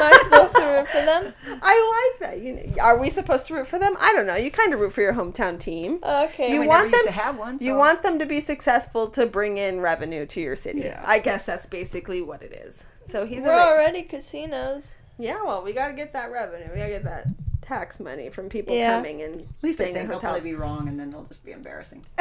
I 0.01 0.19
supposed 0.23 0.55
to 0.55 0.65
root 0.65 0.87
for 0.87 1.05
them? 1.05 1.33
I 1.61 2.11
like 2.19 2.29
that. 2.31 2.41
You 2.41 2.53
know, 2.55 2.81
are 2.81 2.97
we 2.97 3.09
supposed 3.09 3.47
to 3.47 3.55
root 3.55 3.67
for 3.67 3.77
them? 3.79 3.95
I 3.99 4.13
don't 4.13 4.25
know. 4.27 4.35
You 4.35 4.51
kind 4.51 4.73
of 4.73 4.79
root 4.79 4.93
for 4.93 5.01
your 5.01 5.13
hometown 5.13 5.59
team. 5.59 5.99
Oh, 6.03 6.25
okay. 6.25 6.53
You 6.53 6.61
we 6.61 6.67
want 6.67 6.85
never 6.85 6.95
used 6.97 7.05
them- 7.07 7.13
to 7.13 7.19
have 7.19 7.37
one. 7.37 7.57
You 7.61 7.75
want 7.75 8.01
them 8.03 8.19
to 8.19 8.25
be 8.25 8.41
successful 8.41 9.07
to 9.11 9.25
bring 9.25 9.57
in 9.57 9.79
revenue 9.81 10.25
to 10.27 10.41
your 10.41 10.55
city. 10.55 10.81
Yeah. 10.81 11.01
I 11.05 11.19
guess 11.19 11.45
that's 11.45 11.65
basically 11.67 12.21
what 12.21 12.41
it 12.41 12.53
is. 12.53 12.83
So 13.03 13.25
he's 13.25 13.43
We're 13.43 13.53
a 13.53 13.57
already 13.59 14.03
casinos. 14.03 14.95
yeah. 15.17 15.43
Well, 15.43 15.63
we 15.63 15.73
got 15.73 15.87
to 15.89 15.93
get 15.93 16.13
that 16.13 16.31
revenue. 16.31 16.67
We 16.71 16.77
got 16.79 16.85
to 16.85 16.91
get 16.91 17.03
that 17.03 17.25
tax 17.71 17.99
money 17.99 18.29
from 18.29 18.49
people 18.49 18.75
Yeah. 18.75 18.97
coming 18.97 19.21
and 19.21 19.35
At 19.41 19.47
least 19.63 19.79
I 19.79 19.85
staying 19.85 19.95
in 19.95 20.01
think 20.01 20.13
I'll 20.13 20.19
probably 20.19 20.41
be 20.41 20.55
wrong, 20.55 20.87
and 20.89 20.99
then 20.99 21.09
they'll 21.09 21.23
just 21.23 21.45
be 21.45 21.51
embarrassing. 21.53 22.05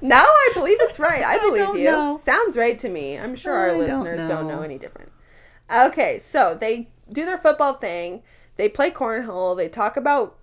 now 0.00 0.22
I 0.24 0.50
believe 0.54 0.78
it's 0.80 0.98
right. 0.98 1.22
I 1.26 1.38
believe 1.38 1.58
don't 1.66 1.78
you. 1.78 1.84
know. 1.90 2.16
Sounds 2.22 2.56
right 2.56 2.78
to 2.78 2.88
me. 2.88 3.18
I'm 3.18 3.36
sure 3.36 3.54
I 3.54 3.60
our 3.60 3.68
don't 3.70 3.78
listeners 3.80 4.20
don't 4.28 4.46
know 4.48 4.56
know. 4.56 4.62
any 4.62 4.78
different. 4.78 5.10
Okay, 5.74 6.18
so 6.18 6.54
they 6.58 6.90
do 7.12 7.24
their 7.24 7.36
football 7.36 7.74
thing. 7.74 8.22
They 8.56 8.68
play 8.68 8.90
cornhole. 8.90 9.56
They 9.56 9.68
talk 9.68 9.96
about 9.96 10.38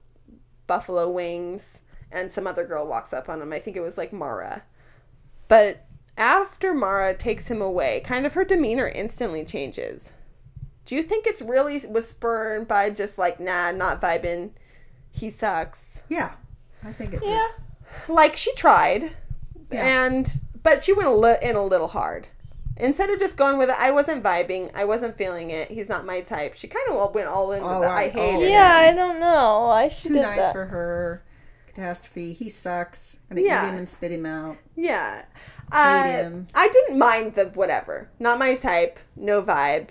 buffalo 0.68 1.10
wings, 1.10 1.82
and 2.12 2.32
some 2.32 2.46
other 2.46 2.66
girl 2.66 2.86
walks 2.86 3.12
up 3.14 3.28
on 3.30 3.42
him. 3.42 3.52
I 3.54 3.60
think 3.60 3.76
it 3.78 3.82
was 3.82 3.98
like 3.98 4.14
Mara. 4.14 4.64
But 5.48 5.86
after 6.18 6.74
Mara 6.74 7.14
takes 7.16 7.48
him 7.48 7.62
away, 7.62 8.02
kind 8.06 8.26
of 8.26 8.34
her 8.34 8.44
demeanor 8.46 8.88
instantly 8.88 9.44
changes. 9.46 10.12
Do 10.86 10.96
you 10.96 11.04
think 11.04 11.26
it's 11.28 11.41
really 11.41 11.82
was 11.89 12.08
spurred 12.10 12.67
by 12.67 12.89
just 12.89 13.17
like, 13.17 13.39
nah, 13.39 13.72
not 13.72 14.02
vibing? 14.02 14.52
He 15.12 15.30
sucks 15.30 16.02
Yeah, 16.10 16.32
I 16.84 16.91
think 16.91 17.13
it 17.13 17.22
Yeah. 17.24 17.38
just. 17.38 17.60
like 18.10 18.36
she 18.36 18.54
tried 18.56 19.12
Yeah. 19.72 19.86
and 20.06 20.32
but 20.62 20.84
she 20.84 20.93
went 20.93 21.08
a 21.08 21.12
li- 21.13 21.38
in 21.41 21.56
a 21.56 21.63
little 21.63 21.88
hard 21.89 22.28
instead 22.78 23.10
of 23.12 23.19
just 23.19 23.38
going 23.38 23.58
with 23.60 23.69
it 23.69 23.76
i 23.78 23.91
wasn't 23.91 24.24
vibing 24.24 24.72
i 24.74 24.84
wasn't 24.84 25.15
feeling 25.15 25.52
it 25.52 25.69
he's 25.69 25.88
not 25.88 26.06
my 26.08 26.22
type 26.22 26.56
she 26.56 26.67
kind 26.67 26.84
of 26.89 27.13
went 27.13 27.28
all 27.28 27.52
in 27.52 27.62
with 27.62 27.72
Oh, 27.72 27.82
it 27.84 27.86
i 27.86 27.93
right. 28.06 28.12
hate 28.12 28.36
Oh, 28.36 28.41
it 28.41 28.50
Yeah, 28.50 28.76
I 28.76 28.93
don't 28.93 29.19
know. 29.19 29.65
I 29.69 29.89
should 29.89 30.08
Too 30.10 30.13
did 30.15 30.22
nice 30.24 30.39
that. 30.39 30.54
for 30.54 30.65
her. 30.65 31.24
Catastrophe. 31.67 32.34
He 32.34 32.50
sucks. 32.50 33.17
Gonna 33.30 33.41
Yeah. 33.41 33.65
eat 33.65 33.69
him 33.69 33.78
and 33.78 33.88
spit 33.88 34.12
him 34.12 34.26
out. 34.26 34.58
yeah 34.76 35.24
uh, 35.72 36.04
him. 36.04 36.48
i 36.56 36.67
didn't 36.67 36.98
mind 36.98 37.36
the 37.36 37.46
whatever 37.50 38.10
not 38.19 38.39
my 38.39 38.56
type 38.56 38.98
no 39.15 39.41
vibe 39.43 39.89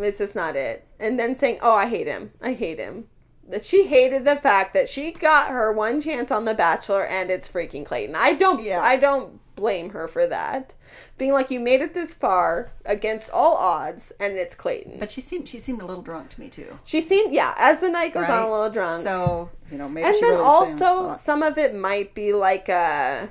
this 0.00 0.20
is 0.20 0.34
not 0.34 0.56
it 0.56 0.86
and 0.98 1.18
then 1.18 1.34
saying 1.34 1.58
oh 1.62 1.72
i 1.72 1.86
hate 1.86 2.06
him 2.06 2.30
i 2.40 2.52
hate 2.52 2.78
him 2.78 3.06
that 3.48 3.64
she 3.64 3.86
hated 3.86 4.24
the 4.24 4.36
fact 4.36 4.74
that 4.74 4.88
she 4.88 5.10
got 5.10 5.48
her 5.50 5.72
one 5.72 6.00
chance 6.00 6.30
on 6.30 6.44
the 6.44 6.54
bachelor 6.54 7.04
and 7.04 7.30
it's 7.30 7.48
freaking 7.48 7.84
clayton 7.84 8.14
i 8.14 8.32
don't 8.34 8.62
Yeah. 8.62 8.80
i 8.80 8.96
don't 8.96 9.40
blame 9.56 9.90
her 9.90 10.06
for 10.06 10.24
that 10.26 10.74
being 11.16 11.32
like 11.32 11.50
you 11.50 11.58
made 11.58 11.80
it 11.80 11.92
this 11.92 12.14
far 12.14 12.70
against 12.86 13.28
all 13.30 13.56
odds 13.56 14.12
and 14.20 14.34
it's 14.34 14.54
clayton 14.54 14.98
But 15.00 15.10
she 15.10 15.20
seemed 15.20 15.48
she 15.48 15.58
seemed 15.58 15.82
a 15.82 15.84
little 15.86 16.02
drunk 16.02 16.28
to 16.30 16.40
me 16.40 16.48
too. 16.48 16.78
She 16.84 17.00
seemed, 17.00 17.34
yeah, 17.34 17.54
as 17.58 17.80
the 17.80 17.88
night 17.88 18.12
goes 18.14 18.28
on, 18.28 18.44
a 18.44 18.50
little 18.52 18.70
drunk. 18.70 19.02
So 19.02 19.50
you 19.68 19.76
know 19.78 19.88
maybe 19.88 20.06
and 20.06 20.14
then 20.20 20.34
the 20.34 20.40
also, 20.40 21.16
some 21.16 21.42
of 21.42 21.58
it 21.58 21.74
might 21.74 22.14
be 22.14 22.32
like 22.32 22.68
a 22.68 23.28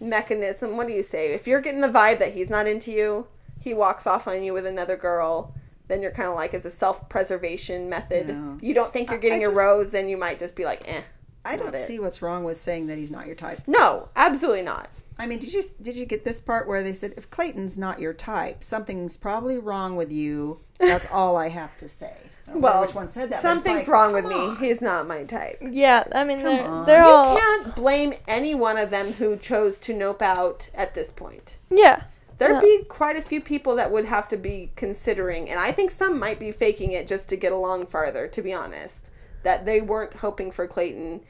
mechanism. 0.00 0.76
What 0.78 0.86
do 0.86 0.94
you 0.94 1.02
say? 1.02 1.32
If 1.34 1.46
you're 1.46 1.60
getting 1.60 1.82
the 1.82 1.88
vibe 1.88 2.18
that 2.20 2.32
he's 2.32 2.48
not 2.50 2.66
into 2.66 2.90
you, 2.90 3.26
he 3.60 3.74
walks 3.74 4.06
off 4.06 4.26
on 4.26 4.42
you 4.42 4.52
with 4.54 4.64
another 4.66 4.96
girl. 4.96 5.54
Then 5.88 6.02
you're 6.02 6.10
kind 6.10 6.28
of 6.28 6.34
like, 6.34 6.52
as 6.54 6.64
a 6.64 6.70
self 6.70 7.08
preservation 7.08 7.88
method. 7.88 8.28
Yeah. 8.28 8.54
You 8.60 8.74
don't 8.74 8.92
think 8.92 9.08
you're 9.10 9.18
I- 9.18 9.22
getting 9.22 9.40
I 9.40 9.44
a 9.44 9.48
just- 9.48 9.58
rose, 9.58 9.90
then 9.92 10.08
you 10.08 10.16
might 10.16 10.38
just 10.38 10.56
be 10.56 10.64
like, 10.64 10.82
eh. 10.88 11.02
I 11.44 11.56
don't 11.56 11.74
it. 11.74 11.78
see 11.78 12.00
what's 12.00 12.22
wrong 12.22 12.42
with 12.42 12.56
saying 12.56 12.88
that 12.88 12.98
he's 12.98 13.10
not 13.12 13.26
your 13.26 13.36
type. 13.36 13.62
No, 13.68 14.08
absolutely 14.16 14.62
not. 14.62 14.88
I 15.18 15.26
mean, 15.26 15.38
did 15.38 15.54
you 15.54 15.62
did 15.80 15.96
you 15.96 16.04
get 16.04 16.24
this 16.24 16.40
part 16.40 16.66
where 16.68 16.82
they 16.82 16.92
said 16.92 17.14
if 17.16 17.30
Clayton's 17.30 17.78
not 17.78 18.00
your 18.00 18.12
type, 18.12 18.62
something's 18.64 19.16
probably 19.16 19.56
wrong 19.56 19.94
with 19.96 20.10
you. 20.12 20.60
That's 20.78 21.06
all 21.12 21.36
I 21.36 21.48
have 21.48 21.76
to 21.78 21.88
say. 21.88 22.12
I 22.48 22.52
don't 22.52 22.60
Well, 22.62 22.80
which 22.82 22.94
one 22.94 23.08
said 23.08 23.30
that. 23.30 23.42
something's 23.42 23.86
like, 23.86 23.88
wrong 23.88 24.12
with 24.12 24.24
come 24.24 24.54
me. 24.60 24.66
He's 24.66 24.82
not 24.82 25.06
my 25.06 25.22
type. 25.24 25.58
Yeah, 25.62 26.04
I 26.12 26.24
mean 26.24 26.42
they're 26.42 26.64
on. 26.66 26.84
they're 26.84 27.02
You 27.02 27.08
all 27.08 27.34
You 27.34 27.40
can't 27.40 27.74
blame 27.76 28.14
any 28.28 28.54
one 28.56 28.76
of 28.76 28.90
them 28.90 29.12
who 29.14 29.36
chose 29.36 29.78
to 29.80 29.94
nope 29.96 30.20
out 30.20 30.68
at 30.74 30.94
this 30.94 31.10
point. 31.10 31.58
yeah. 31.70 32.02
There'd 32.38 32.60
be 32.60 32.84
quite 32.84 33.16
a 33.16 33.22
few 33.22 33.40
people 33.40 33.76
that 33.76 33.90
would 33.90 34.04
have 34.04 34.28
to 34.28 34.36
be 34.36 34.72
considering, 34.76 35.48
and 35.48 35.58
I 35.58 35.72
think 35.72 35.90
some 35.90 36.18
might 36.18 36.38
be 36.38 36.52
faking 36.52 36.92
it 36.92 37.06
just 37.06 37.28
to 37.30 37.36
get 37.36 37.52
along 37.52 37.86
farther, 37.86 38.28
to 38.28 38.42
be 38.42 38.52
honest. 38.52 39.10
That 39.42 39.64
they 39.64 39.80
weren't 39.80 40.14
hoping 40.14 40.50
for 40.50 40.66
Clayton, 40.66 41.22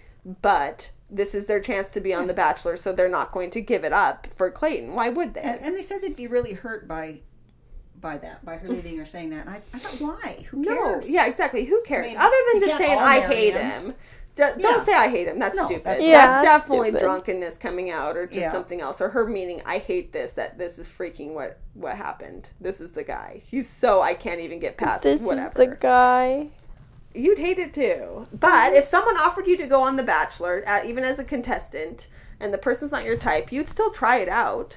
but 0.42 0.90
this 1.11 1.35
is 1.35 1.47
their 1.47 1.61
chance 1.61 1.92
to 1.92 2.01
be 2.01 2.12
on 2.12 2.27
The 2.27 2.35
Bachelor, 2.35 2.77
so 2.77 2.92
they're 2.92 3.09
not 3.09 3.31
going 3.31 3.51
to 3.51 3.61
give 3.61 3.85
it 3.85 3.92
up 3.92 4.27
for 4.35 4.51
Clayton. 4.51 4.95
Why 4.95 5.09
would 5.09 5.35
they? 5.35 5.42
And, 5.42 5.61
and 5.61 5.77
they 5.77 5.83
said 5.83 6.03
they'd 6.03 6.16
be 6.16 6.27
really 6.27 6.55
hurt 6.55 6.88
by 6.88 7.21
by 8.01 8.19
that, 8.19 8.45
by 8.45 8.57
her 8.57 8.69
leaving 8.69 9.01
or 9.01 9.05
saying 9.05 9.31
that. 9.31 9.47
And 9.47 9.51
I, 9.51 9.62
I 9.73 9.79
thought, 9.79 10.01
why? 10.01 10.47
Who 10.51 10.62
cares? 10.62 11.09
no, 11.09 11.14
yeah, 11.14 11.27
exactly. 11.27 11.64
Who 11.64 11.83
cares? 11.83 12.07
I 12.07 12.09
mean, 12.09 12.16
Other 12.19 12.37
than 12.53 12.61
just 12.61 12.79
saying, 12.79 12.99
I 12.99 13.21
hate 13.21 13.55
him. 13.55 13.87
him. 13.87 13.95
D- 14.37 14.42
Don't 14.42 14.61
Yeah. 14.61 14.85
say 14.85 14.92
I 14.94 15.09
hate 15.09 15.27
him. 15.27 15.38
That's 15.40 15.57
No, 15.57 15.64
stupid. 15.66 15.85
that's- 15.85 16.05
Yeah, 16.05 16.27
that's, 16.27 16.44
that's 16.44 16.64
definitely 16.66 16.88
stupid. 16.90 17.05
drunkenness 17.05 17.57
coming 17.57 17.90
out, 17.90 18.16
or 18.16 18.27
just 18.27 18.38
Yeah. 18.40 18.53
something 18.53 18.81
else, 18.81 19.01
or 19.01 19.09
her 19.09 19.27
meaning 19.27 19.61
I 19.66 19.79
hate 19.79 20.12
this. 20.12 20.35
That 20.35 20.59
this 20.59 20.79
is 20.79 20.88
freaking 20.88 21.33
what 21.33 21.59
what 21.75 21.96
happened. 21.96 22.51
This 22.61 22.81
is 22.81 22.92
the 22.92 23.03
guy. 23.03 23.40
He's 23.44 23.68
so 23.68 24.01
I 24.03 24.14
can't 24.14 24.40
even 24.40 24.59
get 24.61 24.77
past 24.77 25.03
This 25.03 25.22
whatever. 25.22 25.49
is 25.49 25.55
the 25.70 25.77
guy. 25.77 26.49
You'd 27.14 27.38
hate 27.38 27.59
it 27.59 27.72
too. 27.72 28.27
But 28.33 28.75
if 28.75 28.85
someone 28.87 29.16
offered 29.16 29.46
you 29.46 29.57
to 29.57 29.66
go 29.66 29.81
on 29.81 29.96
The 29.96 30.03
Bachelor, 30.03 30.62
uh, 30.66 30.81
even 30.85 31.03
as 31.03 31.18
a 31.18 31.25
contestant, 31.25 32.09
and 32.38 32.53
the 32.53 32.59
person's 32.59 32.92
not 32.92 33.05
your 33.05 33.16
type, 33.16 33.51
you'd 33.51 33.68
still 33.68 33.90
try 33.90 34.18
it 34.18 34.29
out. 34.29 34.77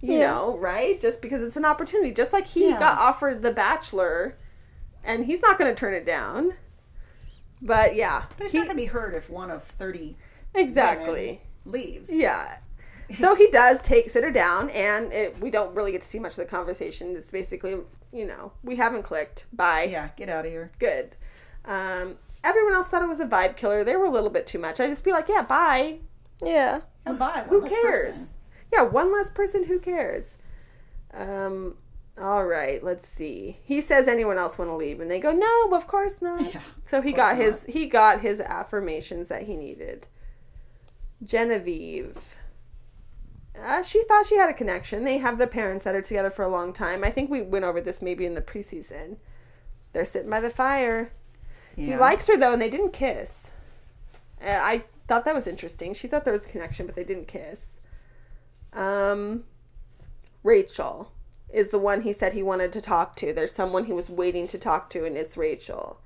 You 0.00 0.14
Yeah. 0.18 0.26
know, 0.30 0.56
right? 0.56 0.98
Just 0.98 1.20
because 1.20 1.42
it's 1.42 1.56
an 1.58 1.66
opportunity. 1.66 2.12
Just 2.12 2.32
like 2.32 2.46
he 2.46 2.70
Yeah. 2.70 2.78
got 2.78 2.98
offered 2.98 3.42
The 3.42 3.52
Bachelor, 3.52 4.36
and 5.04 5.26
he's 5.26 5.42
not 5.42 5.58
going 5.58 5.70
to 5.70 5.78
turn 5.78 5.92
it 5.92 6.06
down. 6.06 6.54
But 7.62 7.94
yeah, 7.94 8.24
But 8.36 8.44
it's 8.44 8.52
he- 8.52 8.58
not 8.58 8.66
going 8.66 8.76
to 8.76 8.82
be 8.82 8.86
hurt 8.86 9.14
if 9.14 9.28
one 9.30 9.50
of 9.50 9.62
30 9.62 10.16
exactly. 10.54 11.40
women 11.64 11.82
leaves. 11.84 12.10
Yeah. 12.12 12.58
So 13.14 13.34
he 13.34 13.48
does 13.50 13.82
take 13.82 14.08
sit 14.08 14.22
her 14.22 14.30
down, 14.30 14.70
and 14.70 15.12
it, 15.12 15.38
we 15.40 15.50
don't 15.50 15.74
really 15.74 15.90
get 15.92 16.00
to 16.02 16.06
see 16.06 16.20
much 16.20 16.32
of 16.32 16.36
the 16.38 16.44
conversation. 16.46 17.16
It's 17.16 17.30
basically, 17.30 17.76
you 18.12 18.24
know, 18.24 18.52
we 18.62 18.76
haven't 18.76 19.02
clicked. 19.02 19.46
Bye. 19.52 19.88
Yeah, 19.90 20.10
get 20.16 20.28
out 20.28 20.46
of 20.46 20.50
here. 20.52 20.70
good. 20.78 21.16
Um, 21.64 22.16
everyone 22.44 22.72
else 22.74 22.88
thought 22.88 23.02
it 23.02 23.08
was 23.08 23.18
a 23.20 23.26
vibe 23.26 23.56
killer. 23.56 23.82
They 23.84 23.96
were 23.96 24.04
a 24.06 24.10
little 24.10 24.30
bit 24.30 24.46
too 24.46 24.58
much. 24.60 24.78
I 24.78 24.86
just 24.86 25.02
be 25.04 25.10
like, 25.12 25.28
yeah, 25.28 25.42
bye. 25.42 25.98
Yeah. 26.42 26.80
And 27.04 27.18
bye. 27.18 27.44
Who 27.48 27.56
one 27.60 27.62
less 27.68 27.72
cares? 27.82 28.04
person. 28.12 28.28
Yeah, 28.72 28.82
one 28.82 29.12
less 29.12 29.28
person. 29.28 29.64
Who 29.64 29.78
cares? 29.80 30.34
Um, 31.12 31.76
all 32.20 32.44
right. 32.44 32.82
Let's 32.82 33.08
see. 33.08 33.58
He 33.62 33.80
says 33.80 34.06
anyone 34.06 34.36
else 34.36 34.58
want 34.58 34.70
to 34.70 34.76
leave, 34.76 35.00
and 35.00 35.10
they 35.10 35.18
go, 35.18 35.32
no, 35.32 35.70
of 35.72 35.86
course 35.86 36.20
not. 36.20 36.52
Yeah, 36.52 36.60
so 36.84 37.00
he 37.00 37.12
got 37.12 37.36
his 37.36 37.64
he 37.64 37.86
got 37.86 38.20
his 38.20 38.40
affirmations 38.40 39.28
that 39.28 39.44
he 39.44 39.56
needed. 39.56 40.06
Genevieve. 41.24 42.36
Uh, 43.60 43.82
she 43.82 44.02
thought 44.04 44.26
she 44.26 44.36
had 44.36 44.48
a 44.48 44.54
connection. 44.54 45.04
They 45.04 45.18
have 45.18 45.38
the 45.38 45.46
parents 45.46 45.84
that 45.84 45.94
are 45.94 46.02
together 46.02 46.30
for 46.30 46.44
a 46.44 46.48
long 46.48 46.72
time. 46.72 47.04
I 47.04 47.10
think 47.10 47.30
we 47.30 47.42
went 47.42 47.64
over 47.64 47.80
this 47.80 48.00
maybe 48.00 48.24
in 48.24 48.34
the 48.34 48.40
preseason. 48.40 49.16
They're 49.92 50.04
sitting 50.04 50.30
by 50.30 50.40
the 50.40 50.50
fire. 50.50 51.12
He 51.76 51.96
likes 51.96 52.26
her 52.28 52.36
though, 52.36 52.52
and 52.52 52.60
they 52.60 52.68
didn't 52.68 52.92
kiss. 52.92 53.50
Uh, 54.42 54.58
I 54.60 54.84
thought 55.08 55.24
that 55.24 55.34
was 55.34 55.46
interesting. 55.46 55.94
She 55.94 56.06
thought 56.06 56.24
there 56.24 56.32
was 56.32 56.44
a 56.44 56.48
connection, 56.48 56.86
but 56.86 56.94
they 56.94 57.04
didn't 57.04 57.26
kiss. 57.28 57.78
Um, 58.72 59.44
Rachel 60.42 61.10
is 61.52 61.70
the 61.70 61.78
one 61.78 62.02
he 62.02 62.12
said 62.12 62.32
he 62.32 62.42
wanted 62.42 62.72
to 62.72 62.80
talk 62.80 63.16
to. 63.16 63.32
There's 63.32 63.52
someone 63.52 63.84
he 63.86 63.92
was 63.92 64.08
waiting 64.08 64.46
to 64.48 64.58
talk 64.58 64.90
to, 64.90 65.04
and 65.04 65.16
it's 65.16 65.36
Rachel. 65.36 65.98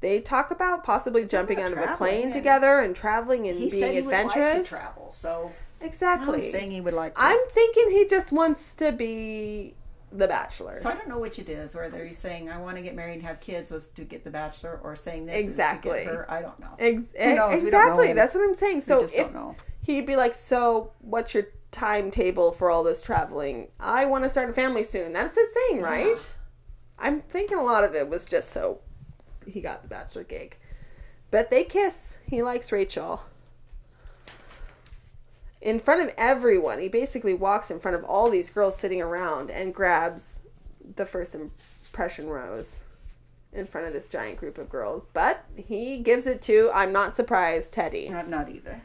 They 0.00 0.20
talk 0.20 0.50
about 0.50 0.84
possibly 0.84 1.24
jumping 1.24 1.58
about 1.58 1.72
out 1.78 1.84
of 1.84 1.90
a 1.90 1.96
plane 1.96 2.24
and 2.24 2.32
together 2.32 2.80
and 2.80 2.94
traveling 2.94 3.46
and 3.48 3.58
He 3.58 3.70
being 3.70 3.80
said 3.82 3.94
he 3.94 4.02
would 4.02 4.12
like 4.12 4.26
adventurous. 4.26 4.68
to 4.68 4.74
travel, 4.76 5.10
so 5.10 5.50
exactly. 5.80 6.36
I'm 6.36 6.42
saying 6.42 6.70
he 6.72 6.80
would 6.80 6.94
like 6.94 7.14
to. 7.14 7.22
I'm 7.22 7.38
thinking 7.50 7.90
he 7.90 8.06
just 8.06 8.30
wants 8.32 8.74
to 8.74 8.92
be 8.92 9.74
the 10.12 10.28
bachelor. 10.28 10.76
so 10.78 10.90
I 10.90 10.94
don't 10.94 11.08
know 11.08 11.18
which 11.18 11.38
it 11.38 11.48
is, 11.48 11.74
whether 11.74 12.04
he's 12.04 12.18
saying 12.18 12.48
I 12.50 12.58
want 12.60 12.76
to 12.76 12.82
get 12.82 12.94
married 12.94 13.14
and 13.14 13.22
have 13.22 13.40
kids 13.40 13.70
was 13.70 13.88
to 13.88 14.04
get 14.04 14.24
the 14.24 14.30
bachelor, 14.30 14.78
or 14.84 14.94
saying 14.94 15.26
this 15.26 15.46
Exactly. 15.46 15.90
is 16.00 16.04
to 16.04 16.04
get 16.04 16.14
her. 16.14 16.30
I 16.30 16.42
don't 16.42 16.58
know. 16.60 16.74
Ex- 16.78 17.10
Who 17.12 17.18
eh, 17.18 17.34
knows? 17.34 17.50
We 17.50 17.56
don't 17.56 17.66
exactly. 17.66 18.08
know. 18.08 18.14
That's 18.14 18.34
what 18.34 18.44
I'm 18.44 18.54
saying. 18.54 18.80
So 18.82 18.96
we 18.96 19.02
just 19.02 19.14
if 19.14 19.24
don't 19.32 19.34
know. 19.34 19.56
He'd 19.84 20.06
be 20.06 20.16
like, 20.16 20.34
"So, 20.34 20.92
what's 21.00 21.34
your 21.34 21.48
timetable 21.70 22.52
for 22.52 22.70
all 22.70 22.82
this 22.82 23.00
traveling? 23.00 23.68
I 23.78 24.04
want 24.06 24.24
to 24.24 24.30
start 24.30 24.50
a 24.50 24.52
family 24.52 24.82
soon." 24.82 25.12
That's 25.12 25.36
his 25.36 25.50
thing, 25.52 25.80
right? 25.82 26.34
I'm 26.98 27.20
thinking 27.22 27.58
a 27.58 27.62
lot 27.62 27.84
of 27.84 27.94
it 27.94 28.08
was 28.08 28.26
just 28.26 28.50
so 28.50 28.80
he 29.46 29.60
got 29.60 29.82
the 29.82 29.88
bachelor 29.88 30.24
gig. 30.24 30.56
But 31.30 31.50
they 31.50 31.64
kiss. 31.64 32.18
He 32.26 32.42
likes 32.42 32.72
Rachel. 32.72 33.22
In 35.60 35.80
front 35.80 36.02
of 36.02 36.14
everyone, 36.18 36.78
he 36.78 36.88
basically 36.88 37.34
walks 37.34 37.70
in 37.70 37.80
front 37.80 37.96
of 37.96 38.04
all 38.04 38.28
these 38.30 38.50
girls 38.50 38.76
sitting 38.76 39.00
around 39.00 39.50
and 39.50 39.74
grabs 39.74 40.40
the 40.96 41.06
first 41.06 41.34
impression 41.34 42.28
rose. 42.28 42.80
in 43.54 43.66
front 43.66 43.86
of 43.86 43.92
this 43.92 44.06
giant 44.06 44.36
group 44.38 44.58
of 44.58 44.68
girls. 44.68 45.06
But 45.12 45.44
he 45.56 45.98
gives 45.98 46.26
it 46.26 46.42
to, 46.42 46.70
I'm 46.74 46.92
not 46.92 47.14
surprised, 47.14 47.72
Teddi. 47.72 48.12
I'm 48.12 48.28
not 48.28 48.48
either. 48.48 48.82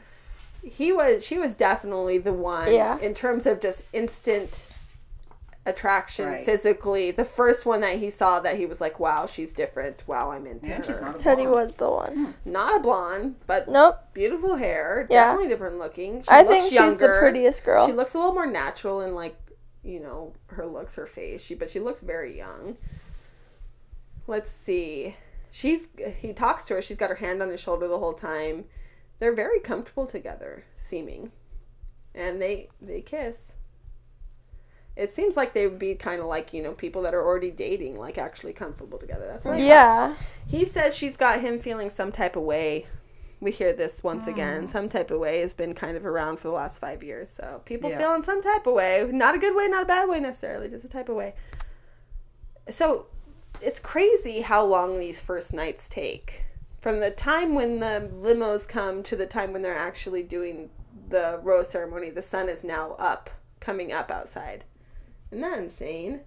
He 0.62 0.92
was, 0.92 1.24
she 1.24 1.38
was 1.38 1.54
definitely 1.54 2.18
the 2.18 2.32
one 2.32 2.72
Yeah. 2.72 2.98
in 2.98 3.14
terms 3.14 3.46
of 3.46 3.60
just 3.60 3.82
instant 3.92 4.66
attraction 5.66 6.26
Right. 6.26 6.44
physically. 6.44 7.10
The 7.10 7.24
first 7.24 7.66
one 7.66 7.80
that 7.82 7.96
he 7.96 8.10
saw 8.10 8.40
that 8.40 8.56
he 8.56 8.66
was 8.66 8.80
like, 8.80 8.98
wow, 8.98 9.26
she's 9.26 9.52
different. 9.52 10.02
Wow, 10.06 10.30
I'm 10.30 10.46
into 10.46 10.66
And 10.72 10.84
her. 10.84 10.92
she's 10.92 11.00
not 11.00 11.16
a 11.16 11.18
Teddi 11.18 11.48
was 11.48 11.74
the 11.74 11.90
one. 11.90 12.14
Hmm. 12.14 12.30
Not 12.50 12.76
a 12.76 12.80
blonde, 12.80 13.36
but 13.46 13.68
Nope. 13.68 13.98
beautiful 14.14 14.56
hair. 14.56 15.06
Yeah. 15.10 15.26
Definitely 15.26 15.48
different 15.48 15.78
looking. 15.78 16.22
She 16.22 16.28
I 16.28 16.42
looks 16.42 16.50
think 16.50 16.72
she's 16.72 16.96
the 16.96 17.16
prettiest 17.20 17.64
girl. 17.64 17.86
She 17.86 17.92
looks 17.92 18.14
a 18.14 18.18
little 18.18 18.34
more 18.34 18.46
natural 18.46 19.00
in 19.02 19.14
like, 19.14 19.36
you 19.82 20.00
know, 20.00 20.32
her 20.48 20.66
looks, 20.66 20.94
her 20.96 21.06
face. 21.06 21.42
She 21.42 21.54
but 21.54 21.68
she 21.70 21.78
looks 21.80 22.00
very 22.00 22.36
young. 22.36 22.76
Let's 24.26 24.50
see. 24.50 25.16
She's 25.50 25.88
he 26.18 26.32
talks 26.32 26.64
to 26.64 26.74
her. 26.74 26.82
She's 26.82 26.96
got 26.96 27.10
her 27.10 27.16
hand 27.16 27.42
on 27.42 27.50
his 27.50 27.60
shoulder 27.60 27.86
the 27.88 27.98
whole 27.98 28.12
time. 28.12 28.64
They're 29.20 29.34
very 29.34 29.60
comfortable 29.60 30.06
together, 30.06 30.64
seeming. 30.74 31.30
And 32.14 32.42
they 32.42 32.68
they 32.80 33.00
kiss. 33.02 33.52
It 34.96 35.10
seems 35.10 35.36
like 35.36 35.52
they 35.54 35.66
would 35.66 35.78
be 35.78 35.94
kind 35.94 36.20
of 36.20 36.26
like, 36.26 36.52
you 36.52 36.62
know, 36.62 36.72
people 36.72 37.02
that 37.02 37.14
are 37.14 37.24
already 37.24 37.50
dating, 37.52 37.96
like 37.98 38.18
actually 38.18 38.52
comfortable 38.52 38.98
together. 38.98 39.26
That's 39.26 39.44
what 39.46 39.54
I 39.54 39.58
thought. 39.58 39.64
Yeah. 39.66 40.14
He 40.48 40.64
says 40.64 40.96
she's 40.96 41.16
got 41.16 41.40
him 41.40 41.60
feeling 41.60 41.88
some 41.90 42.10
type 42.10 42.34
of 42.34 42.42
way. 42.42 42.86
We 43.40 43.52
hear 43.52 43.72
this 43.72 44.02
once 44.02 44.24
Hmm. 44.24 44.30
again. 44.30 44.68
Some 44.68 44.88
type 44.88 45.10
of 45.10 45.20
way 45.20 45.40
has 45.40 45.54
been 45.54 45.74
kind 45.74 45.96
of 45.96 46.04
around 46.04 46.38
for 46.38 46.48
the 46.48 46.54
last 46.54 46.78
five 46.80 47.02
years. 47.02 47.30
So 47.30 47.62
people 47.64 47.88
Yeah. 47.88 47.98
feeling 47.98 48.22
some 48.22 48.42
type 48.42 48.66
of 48.66 48.74
way. 48.74 49.08
Not 49.10 49.34
a 49.34 49.38
good 49.38 49.54
way, 49.54 49.68
not 49.68 49.84
a 49.84 49.86
bad 49.86 50.08
way 50.08 50.18
necessarily, 50.20 50.68
just 50.68 50.84
a 50.84 50.88
type 50.88 51.08
of 51.08 51.14
way. 51.16 51.34
So 52.68 53.06
it's 53.62 53.78
crazy 53.80 54.40
how 54.42 54.64
long 54.64 54.98
these 54.98 55.20
first 55.20 55.52
nights 55.54 55.88
take. 55.88 56.44
From 56.80 57.00
the 57.00 57.10
time 57.10 57.54
when 57.54 57.80
the 57.80 58.10
limos 58.14 58.66
come 58.66 59.02
to 59.04 59.16
the 59.16 59.26
time 59.26 59.52
when 59.52 59.62
they're 59.62 59.76
actually 59.76 60.22
doing 60.22 60.70
the 61.08 61.38
rose 61.42 61.68
ceremony, 61.68 62.10
the 62.10 62.22
sun 62.22 62.48
is 62.48 62.64
now 62.64 62.92
up, 62.98 63.28
coming 63.60 63.92
up 63.92 64.10
outside. 64.10 64.64
Isn't 65.30 65.42
that 65.42 65.58
insane? 65.58 66.20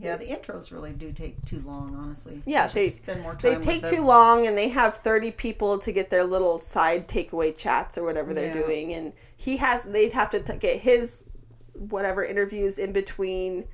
Yeah, 0.00 0.16
the 0.16 0.26
intros 0.26 0.70
really 0.70 0.92
do 0.92 1.12
take 1.12 1.44
too 1.44 1.60
long, 1.66 1.94
honestly. 1.98 2.40
Yeah, 2.46 2.68
they- 2.68 2.88
spend 2.88 3.20
more 3.22 3.34
time. 3.34 3.54
They 3.54 3.60
take 3.60 3.84
too 3.84 4.04
long 4.04 4.46
and 4.46 4.56
they 4.56 4.68
have 4.68 4.98
30 4.98 5.32
people 5.32 5.76
to 5.80 5.90
get 5.92 6.08
their 6.08 6.22
little 6.24 6.60
side 6.60 7.08
takeaway 7.08 7.54
chats 7.56 7.98
or 7.98 8.04
whatever 8.04 8.32
they're 8.32 8.54
Yeah. 8.54 8.62
doing. 8.62 8.94
And 8.94 9.12
he 9.36 9.56
has, 9.56 9.84
they'd 9.84 10.12
have 10.12 10.30
to 10.30 10.40
t- 10.40 10.56
get 10.56 10.80
his 10.80 11.28
whatever 11.74 12.24
interviews 12.24 12.78
in 12.78 12.92
between 12.92 13.66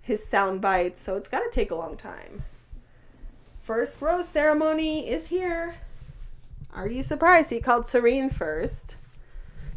his 0.00 0.24
sound 0.26 0.60
bites. 0.60 1.00
So 1.00 1.14
it's 1.14 1.28
got 1.28 1.40
to 1.40 1.50
take 1.50 1.70
a 1.70 1.76
long 1.76 1.96
time. 1.96 2.42
First 3.68 4.00
rose 4.00 4.26
ceremony 4.26 5.10
is 5.10 5.26
here. 5.26 5.74
Are 6.74 6.88
you 6.88 7.02
surprised? 7.02 7.50
He 7.50 7.60
called 7.60 7.84
Serene 7.84 8.30
first. 8.30 8.96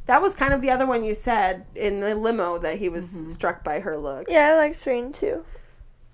That 0.05 0.21
was 0.21 0.33
kind 0.33 0.53
of 0.53 0.61
the 0.61 0.69
other 0.71 0.85
one 0.87 1.03
you 1.03 1.13
said 1.13 1.65
in 1.75 1.99
the 1.99 2.15
limo 2.15 2.57
that 2.59 2.77
he 2.77 2.87
was 2.87 3.13
Mm-hmm. 3.15 3.27
struck 3.27 3.65
by 3.65 3.81
her 3.81 3.97
look. 3.97 4.27
Yeah, 4.29 4.51
I 4.53 4.55
like 4.55 4.75
Serene 4.75 5.11
too. 5.11 5.43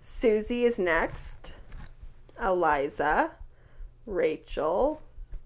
Susie 0.01 0.65
is 0.65 0.79
next. 0.79 1.53
Eliza, 2.41 3.33
Rachel, 4.07 4.99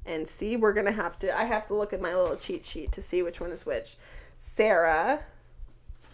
and 0.06 0.26
see, 0.26 0.56
we're 0.56 0.72
gonna 0.72 0.94
have 0.94 1.20
to. 1.20 1.38
I 1.38 1.44
have 1.44 1.68
to 1.68 1.74
look 1.74 1.92
at 1.92 2.00
my 2.00 2.16
little 2.16 2.38
cheat 2.38 2.64
sheet 2.64 2.94
to 2.94 3.02
see 3.02 3.22
which 3.22 3.42
one 3.42 3.52
is 3.52 3.66
which. 3.66 3.98
Sarah. 4.38 5.20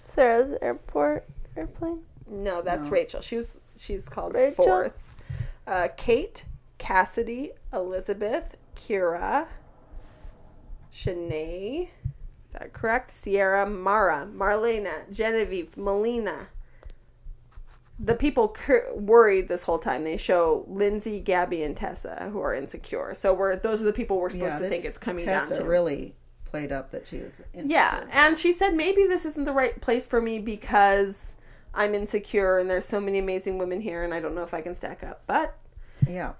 Sarah's 0.03 0.57
airport 0.63 1.25
airplane. 1.55 2.05
No, 2.27 2.63
that's 2.63 2.87
No. 2.87 2.93
Rachel. 2.93 3.21
She 3.21 3.35
was. 3.35 3.59
She's 3.75 4.09
called 4.09 4.33
Rachel? 4.33 4.65
fourth. 4.65 5.03
Uh, 5.67 5.89
Kate, 5.97 6.45
Cassidy, 6.77 7.51
Elizabeth, 7.73 8.57
Kira, 8.75 9.47
Shanae. 10.91 11.83
Is 11.83 12.53
that 12.53 12.73
correct? 12.73 13.11
Sierra, 13.11 13.65
Mara, 13.69 14.27
Marlena, 14.33 15.11
Genevieve, 15.11 15.75
Melina. 15.77 16.47
The 17.99 18.15
people 18.15 18.47
cur- 18.49 18.91
worried 18.93 19.47
this 19.47 19.63
whole 19.63 19.79
time. 19.79 20.03
They 20.03 20.17
show 20.17 20.63
Lindsay, 20.67 21.19
Gabby, 21.19 21.63
and 21.63 21.75
Tessa 21.75 22.29
who 22.31 22.39
are 22.39 22.53
insecure. 22.53 23.13
So 23.15 23.33
we're 23.33 23.55
those 23.55 23.81
are 23.81 23.85
the 23.85 23.93
people 23.93 24.19
we're 24.19 24.29
supposed 24.29 24.53
Yeah, 24.53 24.59
to 24.59 24.69
think 24.69 24.85
it's 24.85 24.99
coming 24.99 25.25
Tessa 25.25 25.55
down 25.55 25.63
to. 25.63 25.69
really 25.69 26.15
played 26.45 26.71
up 26.71 26.91
that 26.91 27.07
she 27.07 27.17
was. 27.17 27.41
Insecure. 27.53 27.75
Yeah, 27.75 28.05
and 28.13 28.37
she 28.37 28.53
said 28.53 28.75
maybe 28.75 29.05
this 29.07 29.25
isn't 29.25 29.43
the 29.45 29.51
right 29.51 29.79
place 29.81 30.05
for 30.05 30.21
me 30.21 30.37
because 30.39 31.33
I'm 31.77 31.93
insecure 31.93 32.57
and 32.57 32.69
there's 32.69 32.85
so 32.85 32.99
many 32.99 33.19
amazing 33.19 33.59
women 33.59 33.79
here 33.79 34.03
and 34.03 34.13
I 34.13 34.19
don't 34.19 34.35
know 34.35 34.43
if 34.43 34.53
I 34.53 34.61
can 34.61 34.75
stack 34.75 35.03
up. 35.03 35.21
But 35.27 35.55
Yeah. 36.05 36.33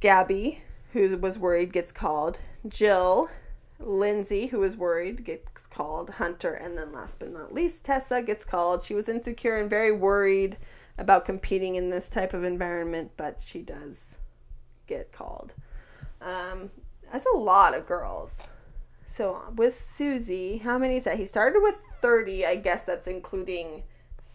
Gabby, 0.00 0.62
who 0.92 1.16
was 1.18 1.38
worried, 1.38 1.72
gets 1.74 1.92
called. 1.92 2.40
Jill, 2.66 3.28
Lindsay, 3.78 4.46
who 4.46 4.58
was 4.58 4.78
worried, 4.78 5.24
gets 5.24 5.66
called. 5.66 6.10
Hunter, 6.10 6.54
and 6.54 6.76
then 6.76 6.90
last 6.90 7.18
but 7.18 7.30
not 7.30 7.52
least, 7.52 7.84
Tessa 7.84 8.22
gets 8.22 8.44
called. 8.44 8.82
She 8.82 8.94
was 8.94 9.10
insecure 9.10 9.58
and 9.58 9.68
very 9.68 9.92
worried 9.92 10.56
about 10.96 11.26
competing 11.26 11.74
in 11.76 11.90
this 11.90 12.08
type 12.08 12.32
of 12.32 12.42
environment, 12.42 13.12
but 13.18 13.40
she 13.44 13.60
does 13.60 14.16
get 14.86 15.12
called. 15.12 15.54
Um, 16.22 16.70
that's 17.12 17.26
a 17.26 17.36
lot 17.36 17.74
of 17.74 17.86
girls. 17.86 18.42
So 19.06 19.52
with 19.54 19.74
Susie, 19.78 20.58
how 20.58 20.78
many 20.78 20.96
is 20.96 21.04
that? 21.04 21.18
He 21.18 21.26
started 21.26 21.60
with 21.62 21.76
30. 22.00 22.46
I 22.46 22.56
guess 22.56 22.86
that's 22.86 23.06
including 23.06 23.82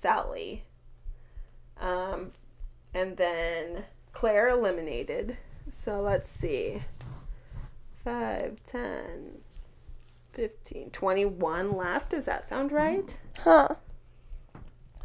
Sally. 0.05 0.63
Um, 1.81 2.31
and 2.93 3.17
then 3.17 3.85
Claire 4.11 4.49
eliminated. 4.49 5.37
So 5.67 5.99
let's 5.99 6.29
see. 6.29 6.83
5, 8.03 8.59
10, 8.67 9.39
15, 10.33 10.91
21 10.91 11.75
left. 11.75 12.11
Does 12.11 12.25
that 12.25 12.47
sound 12.47 12.71
right? 12.71 13.17
Huh. 13.39 13.69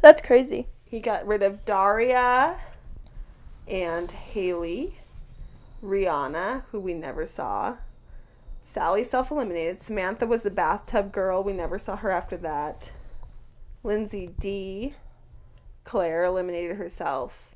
That's 0.03 0.21
crazy. 0.21 0.67
He 0.85 0.99
got 0.99 1.25
rid 1.25 1.41
of 1.41 1.65
Daria 1.65 2.57
and 3.67 4.11
Haley, 4.11 4.99
Rihanna, 5.83 6.65
who 6.69 6.79
we 6.79 6.93
never 6.93 7.25
saw. 7.25 7.77
Sally 8.61 9.03
self 9.03 9.31
eliminated. 9.31 9.81
Samantha 9.81 10.27
was 10.27 10.43
the 10.43 10.51
bathtub 10.51 11.11
girl. 11.11 11.41
We 11.41 11.53
never 11.53 11.79
saw 11.79 11.95
her 11.95 12.11
after 12.11 12.37
that. 12.37 12.91
Lindsay 13.83 14.33
D. 14.39 14.95
Claire 15.83 16.23
eliminated 16.23 16.77
herself. 16.77 17.55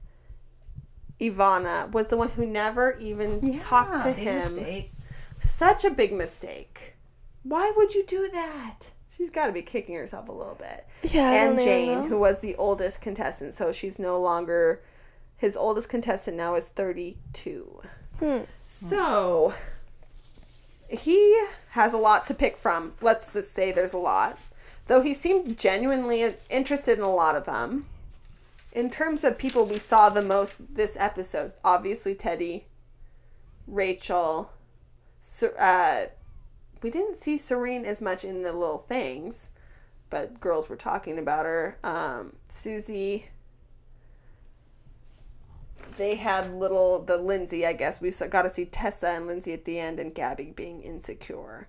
Ivana 1.20 1.92
was 1.92 2.08
the 2.08 2.18
one 2.18 2.30
who 2.30 2.46
never 2.46 2.96
even 3.00 3.60
talked 3.60 4.04
to 4.04 4.12
him. 4.12 4.36
Mistake. 4.36 4.92
Such 5.40 5.86
a 5.86 5.90
big 5.90 6.12
mistake. 6.14 6.96
Why 7.44 7.72
would 7.76 7.94
you 7.94 8.06
do 8.06 8.30
that? 8.34 8.92
She's 9.16 9.30
got 9.30 9.48
to 9.48 9.54
be 9.54 9.62
kicking 9.62 9.96
herself 9.96 10.28
a 10.28 10.32
little 10.34 10.56
bit 10.56 10.86
Yeah, 11.14 11.32
and 11.32 11.58
Jane, 11.58 12.08
who 12.08 12.20
was 12.20 12.42
the 12.42 12.56
oldest 12.56 13.02
contestant. 13.02 13.54
So 13.54 13.72
she's 13.72 13.98
no 13.98 14.20
longer 14.20 14.82
his 15.38 15.56
oldest 15.56 15.90
contestant 15.90 16.38
now 16.38 16.56
is 16.56 16.68
32. 16.68 17.82
Hmm. 18.20 18.40
So 18.68 19.54
he 20.90 21.46
has 21.70 21.94
a 21.94 21.98
lot 21.98 22.26
to 22.28 22.34
pick 22.34 22.58
from. 22.58 22.94
Let's 23.02 23.34
just 23.34 23.54
say 23.54 23.72
there's 23.72 23.94
a 23.94 23.98
lot. 23.98 24.38
Though 24.88 25.02
he 25.02 25.14
seemed 25.14 25.58
genuinely 25.58 26.36
interested 26.50 26.98
in 26.98 27.04
a 27.04 27.14
lot 27.14 27.36
of 27.36 27.46
them. 27.46 27.88
In 28.72 28.90
terms 28.90 29.24
of 29.24 29.38
people 29.38 29.66
we 29.66 29.80
saw 29.80 30.10
the 30.10 30.22
most 30.22 30.76
this 30.76 30.98
episode, 31.00 31.54
obviously 31.64 32.14
Teddi, 32.14 32.64
Rachel, 33.68 34.52
uh, 35.58 36.06
we 36.82 36.90
didn't 36.90 37.16
see 37.16 37.38
Serene 37.38 37.86
as 37.86 38.02
much 38.02 38.24
in 38.24 38.44
the 38.44 38.54
little 38.54 38.78
things, 38.78 39.50
but 40.10 40.40
girls 40.40 40.70
were 40.70 40.76
talking 40.76 41.18
about 41.18 41.46
her. 41.46 41.78
Um, 41.84 42.36
Susie. 42.48 43.30
They 45.98 46.16
had 46.16 46.54
little 46.54 47.02
the 47.02 47.18
Lindsay, 47.18 47.66
I 47.66 47.74
guess. 47.74 48.02
We 48.02 48.12
got 48.12 48.42
to 48.42 48.50
see 48.50 48.66
Tessa 48.66 49.08
and 49.08 49.26
Lindsay 49.26 49.54
at 49.54 49.66
the 49.66 49.80
end, 49.80 50.00
and 50.00 50.14
Gabby 50.14 50.52
being 50.56 50.82
insecure. 50.82 51.68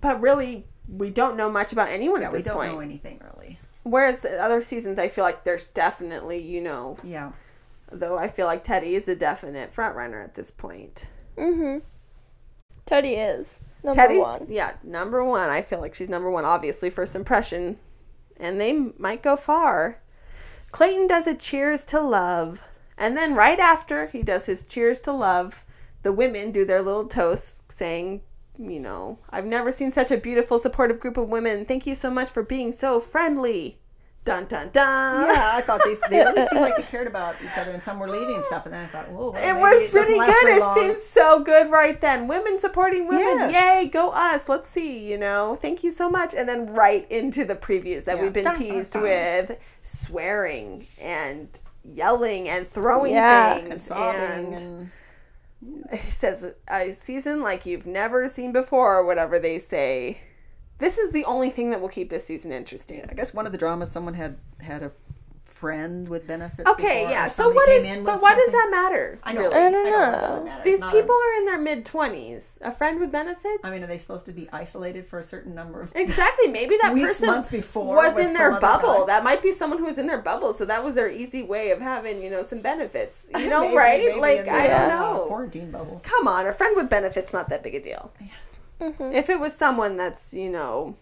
But 0.00 0.20
really, 0.20 0.66
we 0.92 1.10
don't 1.10 1.36
know 1.36 1.50
much 1.50 1.72
about 1.72 1.88
anyone 1.88 2.20
Yeah, 2.20 2.26
at 2.28 2.32
we 2.32 2.38
this 2.38 2.44
don't 2.46 2.54
point. 2.56 2.72
know 2.74 2.80
anything 2.80 3.20
really. 3.34 3.58
Whereas 3.82 4.24
other 4.24 4.62
seasons, 4.62 4.98
I 4.98 5.08
feel 5.08 5.24
like 5.24 5.42
there's 5.44 5.64
definitely, 5.66 6.38
you 6.38 6.60
know, 6.60 6.98
Yeah. 7.02 7.32
though 7.90 8.16
I 8.18 8.28
feel 8.28 8.46
like 8.46 8.62
Teddi 8.62 8.92
is 8.92 9.08
a 9.08 9.16
definite 9.16 9.72
front 9.72 9.96
runner 9.96 10.20
at 10.20 10.34
this 10.34 10.50
point. 10.50 11.08
Mm-hmm. 11.36 11.78
Teddi 12.86 13.14
is 13.38 13.60
number 13.82 14.00
Teddi's 14.00 14.18
one. 14.18 14.46
yeah, 14.48 14.72
number 14.82 15.24
one. 15.24 15.50
I 15.50 15.62
feel 15.62 15.80
like 15.80 15.94
she's 15.94 16.08
number 16.08 16.30
one, 16.30 16.44
obviously, 16.44 16.90
first 16.90 17.14
impression. 17.16 17.78
And 18.38 18.60
they 18.60 18.72
might 18.72 19.22
go 19.22 19.36
far. 19.36 19.98
Clayton 20.72 21.06
does 21.06 21.26
a 21.26 21.34
cheers 21.34 21.84
to 21.86 22.00
love. 22.00 22.62
And 22.98 23.16
then 23.16 23.34
right 23.34 23.58
after 23.58 24.06
he 24.06 24.22
does 24.22 24.46
his 24.46 24.64
cheers 24.64 25.00
to 25.02 25.12
love, 25.12 25.64
the 26.02 26.12
women 26.12 26.50
do 26.52 26.64
their 26.64 26.82
little 26.82 27.06
toast 27.06 27.70
saying, 27.70 28.22
you 28.58 28.80
know, 28.80 29.18
I've 29.30 29.46
never 29.46 29.72
seen 29.72 29.90
such 29.90 30.10
a 30.10 30.16
beautiful, 30.16 30.58
supportive 30.58 31.00
group 31.00 31.16
of 31.16 31.28
women. 31.28 31.64
Thank 31.64 31.86
you 31.86 31.94
so 31.94 32.10
much 32.10 32.30
for 32.30 32.42
being 32.42 32.72
so 32.72 33.00
friendly. 33.00 33.78
Dun 34.24 34.44
dun 34.44 34.70
dun. 34.72 35.26
Yeah, 35.26 35.50
I 35.54 35.62
thought 35.62 35.80
these 35.84 35.98
they 36.08 36.18
really 36.18 36.42
seemed 36.42 36.60
like 36.62 36.76
they 36.76 36.82
cared 36.94 37.08
about 37.08 37.34
each 37.42 37.58
other, 37.58 37.72
and 37.72 37.82
some 37.82 37.98
were 37.98 38.08
leaving 38.08 38.36
and 38.36 38.44
stuff. 38.44 38.66
And 38.66 38.72
then 38.72 38.82
I 38.82 38.86
thought, 38.86 39.10
whoa, 39.10 39.32
well, 39.32 39.42
It 39.42 39.58
was 39.60 39.90
doesn't 39.90 39.94
really 39.96 40.16
last 40.16 40.30
good. 40.30 40.46
very 40.46 40.60
It 40.60 40.74
seemed 40.76 40.96
so 40.96 41.40
good 41.42 41.72
right 41.72 42.00
then. 42.00 42.28
Women 42.28 42.56
supporting 42.56 43.08
women. 43.08 43.50
Yes. 43.50 43.82
Yay, 43.82 43.88
go 43.88 44.10
us. 44.10 44.48
Let's 44.48 44.68
see, 44.68 45.10
you 45.10 45.18
know. 45.18 45.58
Thank 45.60 45.82
you 45.82 45.90
so 45.90 46.08
much. 46.08 46.34
And 46.34 46.48
then 46.48 46.66
right 46.72 47.04
into 47.10 47.44
the 47.44 47.56
previews 47.56 48.04
that 48.04 48.18
Yeah. 48.18 48.22
we've 48.22 48.32
been 48.32 48.44
Dun, 48.44 48.52
dun, 48.52 48.62
teased 48.62 48.92
dun. 48.92 49.02
with 49.02 49.58
swearing 49.82 50.86
and 51.00 51.48
yelling 51.84 52.48
and 52.48 52.64
throwing 52.64 53.12
Yeah. 53.14 53.54
things 53.56 53.70
and 53.70 53.80
sobbing 53.80 54.54
and 54.54 54.90
he 55.90 56.10
says 56.10 56.54
a 56.68 56.92
season 56.92 57.40
like 57.40 57.66
you've 57.66 57.86
never 57.86 58.28
seen 58.28 58.52
before 58.52 58.98
or 58.98 59.04
whatever 59.04 59.38
they 59.38 59.58
say. 59.58 60.18
This 60.78 60.98
is 60.98 61.12
the 61.12 61.24
only 61.26 61.50
thing 61.50 61.70
that 61.70 61.80
will 61.80 61.88
keep 61.88 62.10
this 62.10 62.24
season 62.24 62.50
interesting. 62.50 63.04
I 63.08 63.14
guess 63.14 63.32
one 63.32 63.46
of 63.46 63.52
the 63.52 63.58
dramas 63.58 63.90
someone 63.90 64.14
had 64.14 64.38
had 64.58 64.82
a 64.82 64.90
friend 65.62 66.08
with 66.08 66.26
benefits. 66.26 66.68
okay 66.74 66.98
before, 67.02 67.10
yeah 67.16 67.28
so 67.28 67.48
what 67.48 67.52
is 67.52 67.56
what 67.56 67.66
came 67.68 67.84
is 67.92 67.96
in 67.98 68.04
but 68.04 68.14
with 68.14 68.22
what 68.22 68.34
does 68.36 68.52
that 68.58 68.68
matter 68.78 69.04
I 69.22 69.32
know. 69.32 69.40
really? 69.42 69.54
I 69.54 69.70
don't 69.70 69.86
it 69.86 69.90
know. 69.90 70.10
doesn't 70.10 70.64
these 70.64 70.72
It's 70.74 70.80
not 70.80 70.92
a- 70.92 70.96
people 70.98 71.14
are 71.26 71.34
in 71.38 71.44
their 71.50 71.58
mid-20s 71.58 72.58
a 72.62 72.72
friend 72.72 72.98
with 73.00 73.10
benefits 73.12 73.60
I 73.62 73.70
mean, 73.70 73.82
are 73.84 73.86
they 73.86 73.98
supposed 73.98 74.26
to 74.26 74.32
be 74.32 74.48
isolated 74.52 75.06
for 75.06 75.18
a 75.18 75.22
certain 75.22 75.54
number 75.54 75.80
of? 75.82 75.92
exactly 75.94 76.48
maybe 76.48 76.76
that 76.82 76.92
Weeks, 76.94 77.06
person 77.06 77.26
months 77.28 77.48
before 77.48 77.96
was 77.96 78.18
in 78.18 78.32
their 78.34 78.58
bubble 78.60 79.00
guy. 79.00 79.12
that 79.12 79.24
might 79.24 79.42
be 79.42 79.52
someone 79.52 79.78
who 79.78 79.86
was 79.86 79.98
in 79.98 80.06
their 80.06 80.22
bubble 80.30 80.52
so 80.52 80.64
that 80.64 80.82
was 80.82 80.94
their 80.96 81.08
easy 81.10 81.42
way 81.42 81.70
of 81.70 81.80
having 81.80 82.22
you 82.22 82.30
know 82.30 82.42
some 82.42 82.60
benefits 82.60 83.28
you 83.38 83.48
know 83.48 83.60
Maybe- 83.60 83.76
right 83.76 84.04
maybe 84.06 84.20
like 84.20 84.40
in 84.40 84.48
i 84.62 84.66
don't 84.66 84.90
uh, 84.90 85.00
know 85.00 85.24
Quarantine 85.28 85.70
bubble. 85.70 86.00
come 86.02 86.26
on, 86.28 86.46
a 86.46 86.52
friend 86.52 86.74
with 86.76 86.88
benefits 86.90 87.32
not 87.32 87.48
that 87.50 87.62
big 87.62 87.74
a 87.76 87.80
deal. 87.80 88.12
Mhm. 88.80 89.14
If 89.14 89.30
it 89.30 89.38
was 89.38 89.54
someone 89.54 89.96
that's 89.96 90.34
you 90.34 90.50
know, 90.50 90.96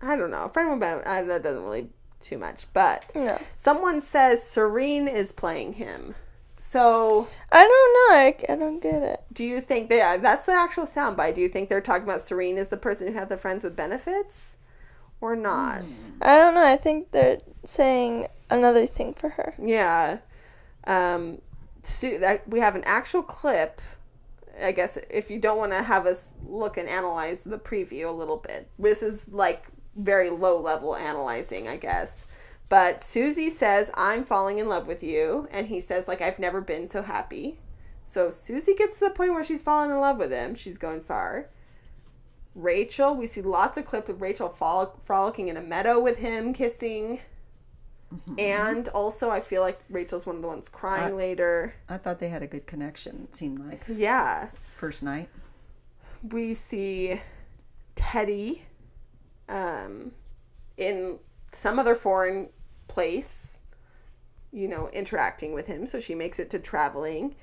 I 0.00 0.16
don't 0.16 0.30
know, 0.30 0.44
a 0.44 0.48
friend 0.48 0.70
with 0.70 0.80
benefits, 0.80 1.06
I, 1.08 1.22
that 1.22 1.42
doesn't 1.42 1.62
really 1.62 1.88
too 2.20 2.38
much. 2.38 2.66
But 2.72 3.10
No. 3.14 3.38
someone 3.54 4.00
says 4.00 4.42
Serene 4.42 5.08
is 5.08 5.32
playing 5.32 5.74
him. 5.74 6.14
So 6.58 7.28
I 7.52 7.62
don't 7.62 7.68
know. 7.68 8.16
I, 8.48 8.52
I 8.52 8.56
don't 8.56 8.80
get 8.80 9.02
it. 9.02 9.22
do 9.32 9.44
you 9.44 9.60
think 9.60 9.88
they? 9.90 10.00
uh, 10.00 10.16
That's 10.16 10.46
the 10.46 10.52
actual 10.52 10.84
soundbite. 10.86 11.34
Do 11.34 11.40
you 11.42 11.48
think 11.48 11.68
they're 11.68 11.80
talking 11.80 12.04
about 12.04 12.22
Serene 12.22 12.56
as 12.58 12.70
the 12.70 12.76
person 12.78 13.08
who 13.08 13.12
had 13.14 13.28
the 13.28 13.36
friends 13.36 13.62
with 13.62 13.76
benefits, 13.76 14.56
or 15.20 15.36
not? 15.36 15.82
I 16.22 16.36
don't 16.38 16.54
know. 16.54 16.64
I 16.66 16.76
think 16.76 17.10
they're 17.12 17.40
saying 17.64 18.28
another 18.50 18.86
thing 18.86 19.12
for 19.14 19.28
her. 19.30 19.54
Yeah. 19.62 20.18
Um, 20.84 21.42
that 22.00 22.42
we 22.48 22.60
have 22.60 22.74
an 22.74 22.82
actual 22.84 23.22
clip. 23.22 23.80
I 24.60 24.72
guess 24.72 24.96
if 25.10 25.30
you 25.30 25.38
don't 25.38 25.58
want 25.58 25.72
to 25.72 25.82
have 25.82 26.06
us 26.06 26.32
look 26.46 26.78
and 26.78 26.88
analyze 26.88 27.42
the 27.42 27.58
preview 27.58 28.08
a 28.08 28.12
little 28.12 28.38
bit, 28.38 28.68
this 28.78 29.02
is 29.02 29.28
like 29.28 29.66
very 29.96 30.30
low 30.30 30.60
level 30.60 30.94
analyzing, 30.96 31.68
I 31.68 31.76
guess. 31.76 32.24
But 32.68 33.02
Susie 33.02 33.50
says, 33.50 33.90
I'm 33.94 34.24
falling 34.24 34.58
in 34.58 34.68
love 34.68 34.86
with 34.86 35.02
you. 35.02 35.48
And 35.52 35.66
he 35.68 35.80
says, 35.80 36.08
like, 36.08 36.20
I've 36.20 36.38
never 36.38 36.60
been 36.60 36.86
so 36.88 37.02
happy. 37.02 37.60
So 38.04 38.30
Susie 38.30 38.74
gets 38.74 38.98
to 38.98 39.04
the 39.06 39.10
point 39.10 39.32
where 39.34 39.44
she's 39.44 39.62
falling 39.62 39.90
in 39.90 39.98
love 39.98 40.18
with 40.18 40.30
him. 40.32 40.54
She's 40.54 40.78
going 40.78 41.00
far. 41.00 41.48
Rachel, 42.54 43.14
we 43.14 43.26
see 43.26 43.42
lots 43.42 43.76
of 43.76 43.84
clips 43.84 44.08
of 44.08 44.20
Rachel 44.22 44.48
frolic- 44.48 45.00
frolicking 45.02 45.48
in 45.48 45.56
a 45.56 45.60
meadow 45.62 46.00
with 46.00 46.18
him, 46.18 46.52
kissing. 46.52 47.20
Mm-hmm. 48.14 48.38
And 48.38 48.88
also, 48.88 49.30
I 49.30 49.40
feel 49.40 49.62
like 49.62 49.80
Rachel's 49.90 50.24
one 50.26 50.36
of 50.36 50.42
the 50.42 50.48
ones 50.48 50.68
crying 50.68 51.14
I- 51.14 51.16
later. 51.16 51.74
I 51.88 51.98
thought 51.98 52.18
they 52.18 52.28
had 52.28 52.42
a 52.42 52.46
good 52.46 52.66
connection. 52.66 53.28
It 53.30 53.36
seemed 53.36 53.58
like 53.68 53.84
Yeah. 53.88 54.48
first 54.76 55.02
night. 55.02 55.28
We 56.30 56.54
see 56.54 57.20
Teddi 57.94 58.60
um, 59.48 60.12
in 60.76 61.18
some 61.52 61.78
other 61.78 61.94
foreign 61.94 62.48
place, 62.88 63.58
you 64.52 64.68
know, 64.68 64.88
interacting 64.92 65.52
with 65.52 65.66
him. 65.66 65.86
So 65.86 66.00
she 66.00 66.14
makes 66.14 66.38
it 66.38 66.50
to 66.50 66.58
traveling. 66.58 67.34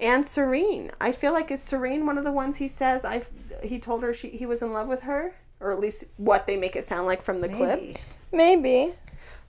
And 0.00 0.26
Serene. 0.26 0.90
I 1.00 1.12
feel 1.12 1.32
like 1.32 1.50
is 1.50 1.62
Serene 1.62 2.06
one 2.06 2.18
of 2.18 2.24
the 2.24 2.32
ones 2.32 2.56
he 2.56 2.68
says 2.68 3.04
I 3.04 3.22
he 3.62 3.78
told 3.78 4.02
her 4.02 4.12
she 4.12 4.30
he 4.30 4.46
was 4.46 4.62
in 4.62 4.72
love 4.72 4.88
with 4.88 5.02
her? 5.02 5.34
Or 5.60 5.72
at 5.72 5.78
least 5.78 6.04
what 6.16 6.46
they 6.46 6.56
make 6.56 6.74
it 6.74 6.84
sound 6.84 7.06
like 7.06 7.22
from 7.22 7.40
the 7.40 7.48
clip. 7.48 7.78
Maybe. 8.32 8.94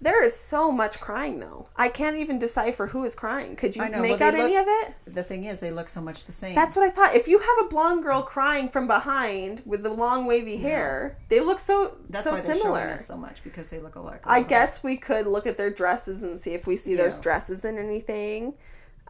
There 0.03 0.21
is 0.21 0.35
so 0.35 0.69
much 0.69 0.99
crying 0.99 1.39
though. 1.39 1.69
I 1.77 1.87
can't 1.87 2.17
even 2.17 2.37
decipher 2.37 2.87
who 2.87 3.05
is 3.05 3.15
crying. 3.15 3.55
Could 3.55 3.73
you 3.73 3.87
know, 3.87 4.01
make 4.01 4.19
well, 4.19 4.29
out 4.29 4.33
they 4.33 4.41
any 4.41 4.57
of 4.57 4.65
it? 4.67 4.95
The 5.05 5.23
thing 5.23 5.45
is, 5.45 5.61
they 5.61 5.71
look 5.71 5.87
so 5.87 6.01
much 6.01 6.25
the 6.25 6.33
same. 6.33 6.53
That's 6.55 6.75
what 6.75 6.85
I 6.85 6.89
thought. 6.89 7.15
If 7.15 7.29
you 7.29 7.39
have 7.39 7.65
a 7.65 7.69
blonde 7.69 8.03
girl 8.03 8.21
crying 8.21 8.67
from 8.67 8.85
behind 8.85 9.61
with 9.65 9.81
the 9.81 9.89
long 9.89 10.25
wavy 10.25 10.57
hair, 10.57 11.17
they 11.29 11.39
look 11.39 11.57
so 11.57 11.97
That's 12.09 12.25
so 12.25 12.33
why 12.33 12.41
they're 12.41 12.55
showing 12.57 12.61
similar. 12.63 12.89
us 12.89 13.05
so 13.05 13.15
much 13.15 13.45
because 13.45 13.69
they 13.69 13.79
look 13.79 13.95
alike. 13.95 14.19
I 14.25 14.43
guess 14.43 14.83
we 14.83 14.97
could 14.97 15.25
look 15.25 15.47
at 15.47 15.55
their 15.55 15.69
dresses 15.69 16.21
and 16.21 16.37
see 16.37 16.51
if 16.51 16.67
we 16.67 16.75
see 16.75 16.95
there's 16.95 17.17
dresses 17.17 17.63
in 17.63 17.77
anything. 17.77 18.55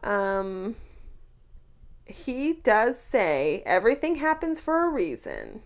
Um, 0.04 0.76
he 2.06 2.52
does 2.52 3.00
say 3.00 3.64
everything 3.66 4.14
happens 4.14 4.60
for 4.60 4.86
a 4.86 4.88
reason. 4.90 5.62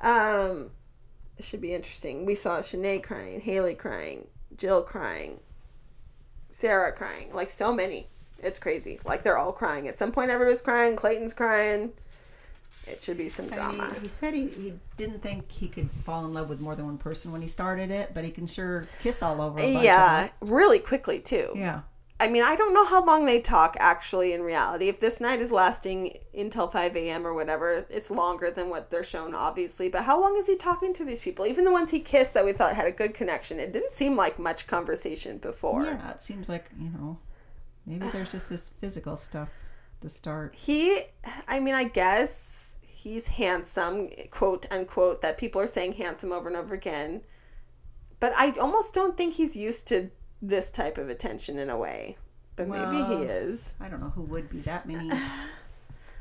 Um, 0.00 0.72
it 1.38 1.44
should 1.44 1.60
be 1.60 1.72
interesting. 1.72 2.26
We 2.26 2.34
saw 2.34 2.58
Shanae 2.58 3.02
crying, 3.02 3.40
Haley 3.40 3.74
crying, 3.74 4.26
Jill 4.56 4.82
crying, 4.82 5.40
Sarah 6.50 6.92
crying, 6.92 7.32
like 7.32 7.50
so 7.50 7.72
many. 7.72 8.08
It's 8.42 8.58
crazy. 8.58 9.00
Like 9.04 9.22
they're 9.22 9.38
all 9.38 9.52
crying. 9.52 9.88
At 9.88 9.96
some 9.96 10.12
point, 10.12 10.30
everybody's 10.30 10.62
crying. 10.62 10.96
Clayton's 10.96 11.34
crying. 11.34 11.92
It 12.86 13.00
should 13.00 13.18
be 13.18 13.28
some 13.28 13.48
drama. 13.48 13.92
he, 13.94 14.00
he 14.00 14.08
said 14.08 14.34
he, 14.34 14.48
he 14.48 14.74
didn't 14.96 15.22
think 15.22 15.50
he 15.52 15.68
could 15.68 15.90
fall 16.04 16.24
in 16.24 16.32
love 16.32 16.48
with 16.48 16.60
more 16.60 16.74
than 16.74 16.86
one 16.86 16.98
person 16.98 17.32
when 17.32 17.42
he 17.42 17.48
started 17.48 17.90
it, 17.90 18.12
but 18.14 18.24
he 18.24 18.30
can 18.30 18.46
sure 18.46 18.86
kiss 19.02 19.22
all 19.22 19.40
over. 19.40 19.58
A 19.58 19.72
bunch 19.72 19.84
Yeah, 19.84 20.28
really 20.40 20.78
quickly 20.78 21.20
too. 21.20 21.52
Yeah. 21.54 21.82
I 22.20 22.26
mean, 22.26 22.42
I 22.42 22.56
don't 22.56 22.74
know 22.74 22.84
how 22.84 23.04
long 23.04 23.26
they 23.26 23.40
talk 23.40 23.76
actually 23.78 24.32
in 24.32 24.42
reality. 24.42 24.88
If 24.88 24.98
this 24.98 25.20
night 25.20 25.40
is 25.40 25.52
lasting 25.52 26.18
until 26.36 26.66
5 26.66 26.96
a.m. 26.96 27.24
or 27.24 27.32
whatever, 27.32 27.86
it's 27.88 28.10
longer 28.10 28.50
than 28.50 28.68
what 28.70 28.90
they're 28.90 29.04
shown, 29.04 29.36
obviously. 29.36 29.88
But 29.88 30.02
how 30.02 30.20
long 30.20 30.36
is 30.36 30.48
he 30.48 30.56
talking 30.56 30.92
to 30.94 31.04
these 31.04 31.20
people? 31.20 31.46
Even 31.46 31.64
the 31.64 31.70
ones 31.70 31.90
he 31.90 32.00
kissed 32.00 32.34
that 32.34 32.44
we 32.44 32.52
thought 32.52 32.74
had 32.74 32.86
a 32.86 32.92
good 32.92 33.14
connection, 33.14 33.60
it 33.60 33.72
didn't 33.72 33.92
seem 33.92 34.16
like 34.16 34.36
much 34.36 34.66
conversation 34.66 35.38
before. 35.38 35.84
Yeah, 35.84 36.10
it 36.10 36.20
seems 36.20 36.48
like, 36.48 36.70
you 36.76 36.90
know, 36.90 37.18
maybe 37.86 38.08
there's 38.08 38.32
just 38.32 38.48
this 38.48 38.70
physical 38.80 39.16
stuff 39.16 39.50
to 40.00 40.08
start. 40.08 40.56
He, 40.56 41.02
I 41.46 41.60
mean, 41.60 41.74
I 41.74 41.84
guess 41.84 42.78
he's 42.82 43.28
handsome, 43.28 44.08
quote 44.32 44.66
unquote, 44.72 45.22
that 45.22 45.38
people 45.38 45.60
are 45.60 45.68
saying 45.68 45.92
handsome 45.92 46.32
over 46.32 46.48
and 46.48 46.56
over 46.56 46.74
again. 46.74 47.22
But 48.18 48.32
I 48.36 48.50
almost 48.58 48.92
don't 48.92 49.16
think 49.16 49.34
he's 49.34 49.56
used 49.56 49.86
to 49.88 50.10
this 50.40 50.70
type 50.70 50.98
of 50.98 51.08
attention 51.08 51.58
in 51.58 51.70
a 51.70 51.76
way. 51.76 52.16
But 52.56 52.68
maybe 52.68 52.96
he 53.04 53.22
is. 53.22 53.72
I 53.80 53.88
don't 53.88 54.00
know 54.00 54.10
who 54.10 54.22
would 54.22 54.50
be 54.50 54.60
that 54.60 54.86
many. 54.86 55.10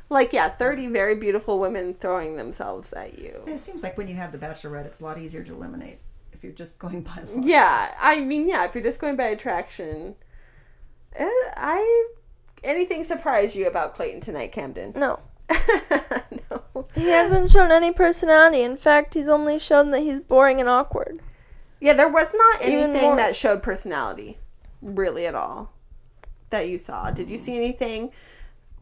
Like, 0.09 0.31
yeah, 0.31 0.47
30 0.47 0.87
very 0.87 1.15
beautiful 1.15 1.59
women 1.59 1.93
throwing 1.93 2.37
themselves 2.37 2.93
at 2.93 3.19
you. 3.19 3.41
And 3.45 3.55
it 3.55 3.59
seems 3.59 3.83
like 3.83 3.97
when 3.97 4.07
you 4.07 4.15
have 4.15 4.31
the 4.31 4.37
Bachelorette, 4.37 4.85
it's 4.85 5.01
a 5.01 5.03
lot 5.03 5.17
easier 5.17 5.43
to 5.43 5.53
eliminate 5.53 5.99
if 6.31 6.43
you're 6.43 6.53
just 6.53 6.79
going 6.79 7.01
by 7.01 7.15
looks. 7.15 7.35
Yeah, 7.41 7.93
I 7.99 8.21
mean, 8.21 8.47
yeah, 8.47 8.63
if 8.65 8.73
you're 8.73 8.83
just 8.83 9.01
going 9.01 9.15
by 9.15 9.25
attraction, 9.25 10.15
eh, 11.13 11.27
I 11.57 12.07
anything 12.63 13.03
surprise 13.03 13.55
you 13.55 13.67
about 13.67 13.95
Clayton 13.95 14.21
tonight, 14.21 14.51
Camden? 14.51 14.93
No. 14.95 15.19
no. 15.49 16.85
He 16.95 17.07
hasn't 17.09 17.51
shown 17.51 17.71
any 17.71 17.91
personality. 17.91 18.61
In 18.61 18.77
fact, 18.77 19.13
he's 19.13 19.27
only 19.27 19.59
shown 19.59 19.91
that 19.91 20.01
he's 20.01 20.21
boring 20.21 20.59
and 20.59 20.69
awkward. 20.69 21.19
Yeah, 21.79 21.93
there 21.93 22.09
was 22.09 22.33
not 22.33 22.61
anything 22.61 23.01
more- 23.01 23.15
that 23.17 23.35
showed 23.35 23.61
personality, 23.63 24.39
really 24.81 25.25
at 25.27 25.35
all, 25.35 25.73
that 26.49 26.67
you 26.67 26.77
saw. 26.77 27.11
Did 27.11 27.29
you 27.29 27.37
see 27.37 27.55
anything? 27.55 28.11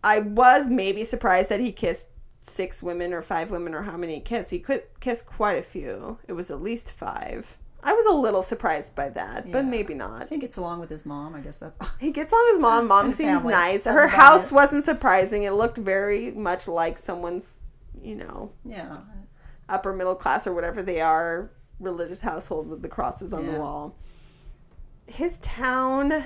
I 0.04 0.20
was 0.20 0.68
maybe 0.70 1.04
surprised 1.04 1.50
that 1.50 1.60
he 1.60 1.72
kissed 1.72 2.10
six 2.41 2.84
women 2.84 3.12
or 3.14 3.22
five 3.24 3.50
women 3.52 3.74
or 3.74 3.82
how 3.82 3.98
many 3.98 4.20
kissed. 4.20 4.52
He 4.52 4.60
could 4.60 4.84
kiss 5.00 5.22
quite 5.22 5.58
a 5.58 5.64
few. 5.64 6.20
It 6.28 6.34
was 6.34 6.52
at 6.52 6.62
least 6.62 6.91
five. 6.91 7.58
I 7.84 7.93
was 7.93 8.06
a 8.08 8.12
little 8.12 8.41
surprised 8.43 8.96
by 8.96 9.10
that, 9.10 9.52
but 9.52 9.66
maybe 9.66 9.93
not. 9.93 10.30
He 10.30 10.38
gets 10.38 10.58
along 10.58 10.80
with 10.80 10.89
his 10.89 11.06
mom. 11.06 11.36
I 11.36 11.41
guess 11.41 11.58
that's. 11.58 11.76
He 12.00 12.12
gets 12.12 12.32
along 12.32 12.50
with 12.54 12.62
mom. 12.62 12.88
Mom 12.93 13.14
seems 13.14 13.32
family. 13.41 13.54
nice. 13.54 13.84
That's 13.84 13.93
Her 13.96 14.08
house 14.08 14.52
it. 14.52 14.56
wasn't 14.56 14.84
surprising. 14.86 15.43
It 15.43 15.52
looked 15.52 15.78
very 15.78 16.32
much 16.32 16.68
like 16.68 16.98
someone's, 16.98 17.62
you 18.02 18.16
know, 18.16 18.52
Yeah. 18.64 18.98
upper 19.70 19.93
middle 19.93 20.16
class 20.16 20.48
or 20.48 20.54
whatever 20.54 20.82
they 20.82 21.00
are 21.02 21.52
religious 21.80 22.21
household 22.21 22.67
with 22.67 22.82
the 22.82 22.88
crosses 22.88 23.34
on 23.34 23.45
the 23.45 23.59
wall. 23.59 23.95
His 25.07 25.38
town 25.39 26.26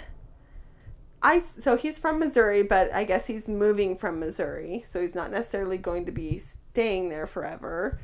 I 1.21 1.39
so 1.39 1.75
he's 1.75 1.99
from 1.99 2.19
Missouri, 2.19 2.63
but 2.63 2.93
I 2.93 3.03
guess 3.03 3.27
he's 3.27 3.49
moving 3.49 3.95
from 3.95 4.19
Missouri, 4.19 4.81
so 4.85 5.01
he's 5.01 5.15
not 5.15 5.31
necessarily 5.31 5.77
going 5.77 6.05
to 6.05 6.11
be 6.11 6.37
staying 6.37 7.09
there 7.09 7.27
forever. 7.27 7.99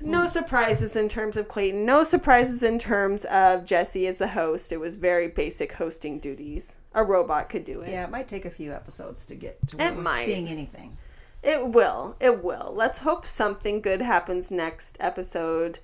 No 0.00 0.22
hmm. 0.22 0.28
surprises 0.28 0.96
in 0.96 1.08
terms 1.08 1.36
of 1.36 1.48
Clayton. 1.48 1.84
No 1.84 2.02
surprises 2.02 2.62
in 2.62 2.78
terms 2.78 3.24
of 3.26 3.64
Jesse 3.64 4.06
as 4.06 4.18
the 4.18 4.28
host. 4.28 4.72
It 4.72 4.80
was 4.80 4.96
very 4.96 5.28
basic 5.28 5.74
hosting 5.74 6.18
duties. 6.18 6.76
A 6.94 7.04
robot 7.04 7.48
could 7.48 7.64
do 7.64 7.80
it. 7.82 7.90
Yeah, 7.90 8.04
it 8.04 8.10
might 8.10 8.28
take 8.28 8.44
a 8.44 8.50
few 8.50 8.72
episodes 8.72 9.26
to 9.26 9.34
get 9.34 9.58
to 9.68 9.82
It 9.82 9.96
might. 9.96 10.24
seeing 10.24 10.48
anything. 10.48 10.96
It 11.42 11.68
will. 11.68 12.16
It 12.20 12.42
will. 12.42 12.72
Let's 12.74 12.98
hope 12.98 13.26
something 13.26 13.80
good 13.80 14.00
happens 14.00 14.50
next 14.50 14.96
episode 15.00 15.78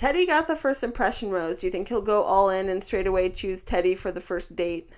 Teddi 0.00 0.26
got 0.26 0.46
the 0.46 0.56
first 0.56 0.82
impression 0.82 1.30
rose. 1.30 1.58
Do 1.58 1.66
you 1.66 1.70
think 1.70 1.88
he'll 1.88 2.00
go 2.00 2.22
all 2.22 2.48
in 2.48 2.70
and 2.70 2.82
straight 2.82 3.06
away 3.06 3.28
choose 3.28 3.62
Teddi 3.62 3.96
for 3.98 4.10
the 4.10 4.20
first 4.22 4.56
date? 4.56 4.88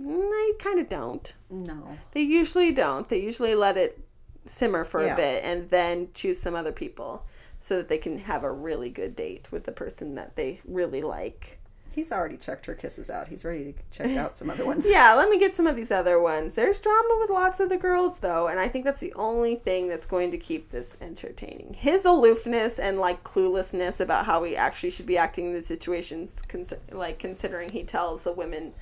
Mm, 0.00 0.28
I 0.30 0.52
kind 0.60 0.78
of 0.78 0.88
don't. 0.88 1.34
No. 1.50 1.98
They 2.12 2.20
usually 2.20 2.70
don't. 2.70 3.08
They 3.08 3.20
usually 3.20 3.56
let 3.56 3.76
it 3.76 3.98
simmer 4.46 4.84
for 4.84 5.04
Yeah. 5.04 5.14
a 5.14 5.16
bit 5.16 5.44
and 5.44 5.70
then 5.70 6.10
choose 6.14 6.38
some 6.38 6.54
other 6.54 6.70
people 6.70 7.26
so 7.58 7.76
that 7.78 7.88
they 7.88 7.98
can 7.98 8.18
have 8.18 8.44
a 8.44 8.52
really 8.52 8.90
good 8.90 9.16
date 9.16 9.50
with 9.50 9.64
the 9.64 9.72
person 9.72 10.14
that 10.14 10.36
they 10.36 10.60
really 10.64 11.02
like. 11.02 11.57
He's 11.94 12.12
already 12.12 12.36
checked 12.36 12.66
her 12.66 12.74
kisses 12.74 13.10
out. 13.10 13.26
He's 13.28 13.44
ready 13.44 13.72
to 13.72 13.74
check 13.90 14.16
out 14.16 14.36
some 14.36 14.50
other 14.50 14.64
ones. 14.64 14.88
Yeah, 14.90 15.14
let 15.14 15.28
me 15.28 15.38
get 15.38 15.52
some 15.54 15.66
of 15.66 15.74
these 15.74 15.90
other 15.90 16.20
ones. 16.20 16.54
There's 16.54 16.78
drama 16.78 17.16
with 17.20 17.30
lots 17.30 17.58
of 17.58 17.68
the 17.70 17.76
girls 17.76 18.20
though, 18.20 18.46
and 18.46 18.60
I 18.60 18.68
think 18.68 18.84
that's 18.84 19.00
the 19.00 19.12
only 19.14 19.56
thing 19.56 19.88
that's 19.88 20.06
going 20.06 20.30
to 20.30 20.38
keep 20.38 20.70
this 20.70 20.96
entertaining. 21.00 21.74
His 21.74 22.04
aloofness 22.04 22.78
and 22.78 22.98
like 22.98 23.24
cluelessness 23.24 23.98
about 23.98 24.26
how 24.26 24.44
he 24.44 24.56
actually 24.56 24.90
should 24.90 25.06
be 25.06 25.18
acting 25.18 25.46
in 25.46 25.52
the 25.52 25.62
situations, 25.62 26.40
cons- 26.42 26.72
like 26.92 27.18
considering 27.18 27.70
he 27.70 27.82
tells 27.82 28.22
the 28.22 28.32
women 28.32 28.74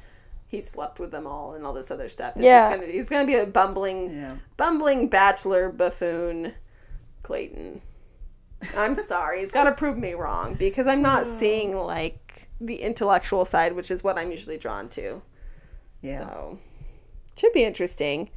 he 0.49 0.61
slept 0.61 1.01
with 1.01 1.11
them 1.11 1.27
all 1.27 1.55
and 1.55 1.65
all 1.65 1.73
this 1.73 1.91
other 1.91 2.09
stuff. 2.09 2.35
It's 2.37 2.45
Yeah. 2.45 2.77
gonna, 2.77 2.87
he's 2.93 3.09
gonna 3.09 3.27
be 3.27 3.35
a 3.37 3.47
bumbling, 3.47 4.15
Yeah. 4.15 4.37
bumbling 4.57 5.09
bachelor 5.09 5.71
buffoon, 5.71 6.53
Clayton. 7.23 7.81
I'm 8.77 8.95
sorry, 8.95 9.41
he's 9.41 9.51
got 9.53 9.65
to 9.65 9.73
prove 9.73 9.99
me 9.99 10.15
wrong 10.15 10.55
because 10.55 10.87
I'm 10.87 11.03
not 11.03 11.27
seeing 11.27 11.77
like 11.77 12.26
the 12.61 12.77
intellectual 12.83 13.45
side, 13.45 13.75
which 13.75 13.91
is 13.91 14.03
what 14.05 14.19
I'm 14.19 14.31
usually 14.31 14.59
drawn 14.59 14.89
to. 14.91 15.23
Yeah. 16.03 16.21
So, 16.21 16.59
should 17.37 17.53
be 17.53 17.65
interesting. 17.65 18.31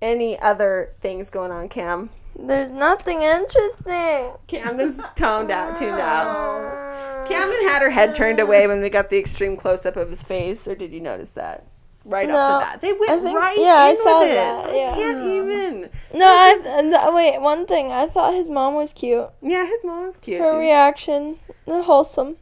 Any 0.00 0.36
other 0.40 0.94
things 1.00 1.30
going 1.30 1.52
on, 1.52 1.68
Cam? 1.68 2.10
There's 2.36 2.70
nothing 2.70 3.22
interesting. 3.22 4.32
Camden's 4.48 5.00
toned 5.14 5.52
out, 5.52 5.76
tuned 5.76 5.92
out. 5.92 6.26
Ah. 6.26 7.24
Camden 7.28 7.68
had 7.68 7.82
her 7.82 7.90
head 7.90 8.16
turned 8.16 8.40
away 8.40 8.66
when 8.66 8.80
we 8.80 8.90
got 8.90 9.10
the 9.10 9.18
extreme 9.18 9.56
close 9.56 9.86
up 9.86 9.96
of 9.96 10.10
his 10.10 10.22
face, 10.24 10.66
or 10.66 10.74
did 10.74 10.92
you 10.92 11.00
notice 11.00 11.32
that? 11.32 11.66
Right 12.04 12.26
No, 12.26 12.36
off 12.36 12.60
the 12.62 12.66
bat, 12.66 12.80
they 12.80 12.92
went 12.94 13.12
I 13.12 13.20
think- 13.20 13.38
right 13.38 13.56
yeah, 13.56 13.74
I 13.76 13.90
in 13.90 13.96
saw 13.98 14.20
with 14.22 14.30
it. 14.32 14.34
that, 14.34 14.70
I 14.70 14.74
yeah. 14.74 14.94
can't 14.94 15.24
even. 15.24 15.90
No, 16.18 16.26
I, 16.26 16.64
and 16.80 16.90
th- 16.92 17.14
wait, 17.14 17.40
one 17.40 17.64
thing. 17.64 17.92
I 17.92 18.06
thought 18.08 18.34
his 18.34 18.50
mom 18.50 18.74
was 18.74 18.92
cute. 18.92 19.28
Yeah, 19.40 19.64
his 19.66 19.84
mom 19.84 20.06
was 20.06 20.16
cute. 20.16 20.40
Her 20.40 20.52
She- 20.54 20.58
reaction, 20.66 21.38
wholesome. 21.68 22.38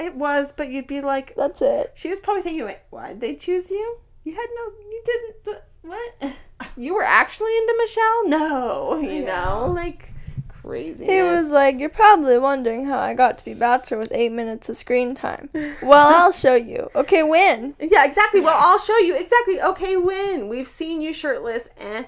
It 0.00 0.14
was, 0.14 0.52
but 0.52 0.70
you'd 0.70 0.86
be 0.86 1.00
like, 1.00 1.34
That's 1.36 1.62
it. 1.62 1.92
she 1.94 2.08
was 2.08 2.18
probably 2.18 2.42
thinking, 2.42 2.64
wait, 2.66 2.78
why'd 2.90 3.20
they 3.20 3.34
choose 3.34 3.70
you? 3.70 3.98
You 4.24 4.34
had 4.34 4.48
no, 4.54 4.72
you 4.90 5.02
didn't. 5.04 5.62
What? 5.82 6.36
You 6.76 6.94
were 6.94 7.02
actually 7.02 7.56
into 7.56 7.74
Michelle? 7.78 8.28
No, 8.28 8.98
you 9.00 9.24
know, 9.24 9.72
like 9.74 10.12
crazy. 10.48 11.06
He 11.06 11.22
was 11.22 11.50
like, 11.50 11.80
"You're 11.80 11.88
probably 11.88 12.38
wondering 12.38 12.84
how 12.84 12.98
I 12.98 13.14
got 13.14 13.38
to 13.38 13.44
be 13.44 13.54
bachelor 13.54 13.98
with 13.98 14.12
eight 14.12 14.32
minutes 14.32 14.68
of 14.68 14.76
screen 14.76 15.14
time." 15.14 15.48
Well, 15.82 16.22
I'll 16.22 16.32
show 16.32 16.54
you. 16.54 16.90
Okay, 16.94 17.22
when? 17.22 17.74
Yeah, 17.80 18.04
exactly. 18.04 18.40
Well, 18.40 18.56
I'll 18.58 18.78
show 18.78 18.98
you 18.98 19.16
exactly. 19.16 19.60
Okay, 19.60 19.96
when 19.96 20.48
we've 20.48 20.68
seen 20.68 21.00
you 21.00 21.12
shirtless, 21.12 21.68
eh? 21.78 22.04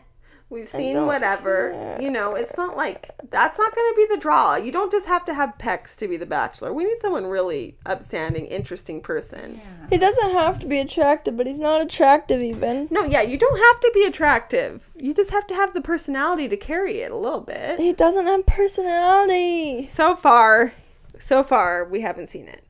We've 0.52 0.68
seen 0.68 1.06
whatever. 1.06 1.70
care. 1.70 2.02
You 2.02 2.10
know, 2.10 2.34
it's 2.34 2.58
not 2.58 2.76
like 2.76 3.10
that's 3.30 3.58
not 3.58 3.74
going 3.74 3.90
to 3.90 3.96
be 3.96 4.14
the 4.14 4.20
draw. 4.20 4.56
You 4.56 4.70
don't 4.70 4.92
just 4.92 5.06
have 5.06 5.24
to 5.24 5.32
have 5.32 5.56
pecs 5.56 5.96
to 5.96 6.06
be 6.06 6.18
the 6.18 6.26
bachelor. 6.26 6.74
We 6.74 6.84
need 6.84 6.98
someone 6.98 7.24
really 7.24 7.78
upstanding, 7.86 8.44
interesting 8.44 9.00
person. 9.00 9.58
He 9.88 9.96
doesn't 9.96 10.32
have 10.32 10.58
to 10.58 10.66
be 10.66 10.78
attractive, 10.78 11.38
but 11.38 11.46
he's 11.46 11.58
not 11.58 11.80
attractive 11.80 12.42
even. 12.42 12.88
No, 12.90 13.02
yeah, 13.04 13.22
you 13.22 13.38
don't 13.38 13.58
have 13.58 13.80
to 13.80 13.90
be 13.94 14.04
attractive. 14.04 14.90
You 14.94 15.14
just 15.14 15.30
have 15.30 15.46
to 15.46 15.54
have 15.54 15.72
the 15.72 15.80
personality 15.80 16.48
to 16.48 16.56
carry 16.58 17.00
it 17.00 17.10
a 17.10 17.16
little 17.16 17.40
bit. 17.40 17.80
He 17.80 17.94
doesn't 17.94 18.26
have 18.26 18.44
personality. 18.44 19.86
So 19.86 20.14
far, 20.14 20.74
so 21.18 21.42
far, 21.42 21.86
we 21.86 22.02
haven't 22.02 22.28
seen 22.28 22.46
it. 22.46 22.62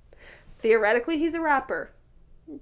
Theoretically, 0.57 1.19
he's 1.19 1.35
a 1.35 1.41
rapper. 1.41 1.91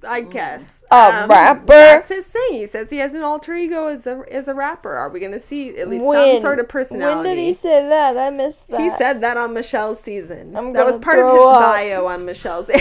I 0.07 0.23
mm. 0.23 0.31
guess 0.31 0.85
A 0.91 0.95
um, 0.95 1.31
rapper? 1.31 1.67
That's 1.67 2.09
his 2.09 2.27
thing. 2.27 2.53
He 2.53 2.67
says 2.67 2.91
he 2.91 2.99
has 2.99 3.15
an 3.15 3.23
alter 3.23 3.55
ego 3.55 3.87
as 3.87 4.07
a 4.07 4.23
as 4.31 4.49
a 4.49 4.55
rapper. 4.55 4.93
Are 4.93 5.09
we 5.09 5.21
going 5.21 5.33
to 5.33 5.41
see 5.41 5.77
at 5.77 5.89
least 5.89 6.05
some 6.05 6.41
sort 6.41 6.61
of 6.61 6.69
personality? 6.69 7.17
When 7.17 7.37
did 7.37 7.39
he 7.39 7.53
say 7.53 7.89
that? 7.89 8.17
I 8.17 8.31
missed 8.31 8.69
that. 8.69 8.81
He 8.81 8.91
said 8.91 9.21
that 9.23 9.37
on 9.37 9.55
Michelle's 9.55 10.01
season. 10.01 10.57
I'm 10.57 10.73
that 10.73 10.87
was 10.87 10.99
part 10.99 11.19
of 11.19 11.27
his 11.31 11.41
up. 11.41 11.61
bio 11.61 12.07
on 12.07 12.25
Michelle's. 12.25 12.71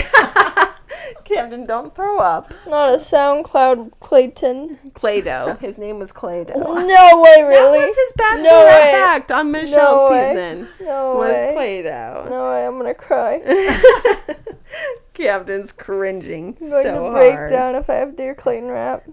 Camden, 1.24 1.66
don't 1.66 1.94
throw 1.94 2.18
up. 2.18 2.52
Not 2.66 2.90
a 2.90 2.96
SoundCloud 2.96 3.92
Clayton. 4.00 4.78
Play-Doh. 4.94 5.56
His 5.60 5.78
name 5.78 5.98
was 5.98 6.12
Play-Doh. 6.12 6.54
No 6.90 7.22
way, 7.22 7.42
really. 7.42 7.78
That 7.78 7.86
was 7.86 7.96
his 7.96 8.12
bachelorette 8.18 8.42
No 8.42 8.64
way. 8.64 8.90
fact 8.92 9.32
on 9.32 9.52
Michelle's 9.52 10.10
way. 10.10 10.30
season. 10.30 10.68
No 10.80 11.16
was 11.16 11.30
way. 11.30 11.52
Play-Doh. 11.54 12.26
No 12.28 12.50
way, 12.50 12.66
I'm 12.66 12.76
gonna 12.78 12.94
cry. 12.94 13.38
Camden's 15.22 15.72
cringing 15.72 16.56
I'm 16.60 16.68
going 16.70 16.82
so 16.84 17.04
to 17.06 17.10
break 17.12 17.34
hard. 17.34 17.50
down 17.50 17.74
if 17.74 17.88
I 17.90 17.94
have 17.94 18.16
Dear 18.16 18.34
Clayton 18.34 18.68
rap. 18.70 19.04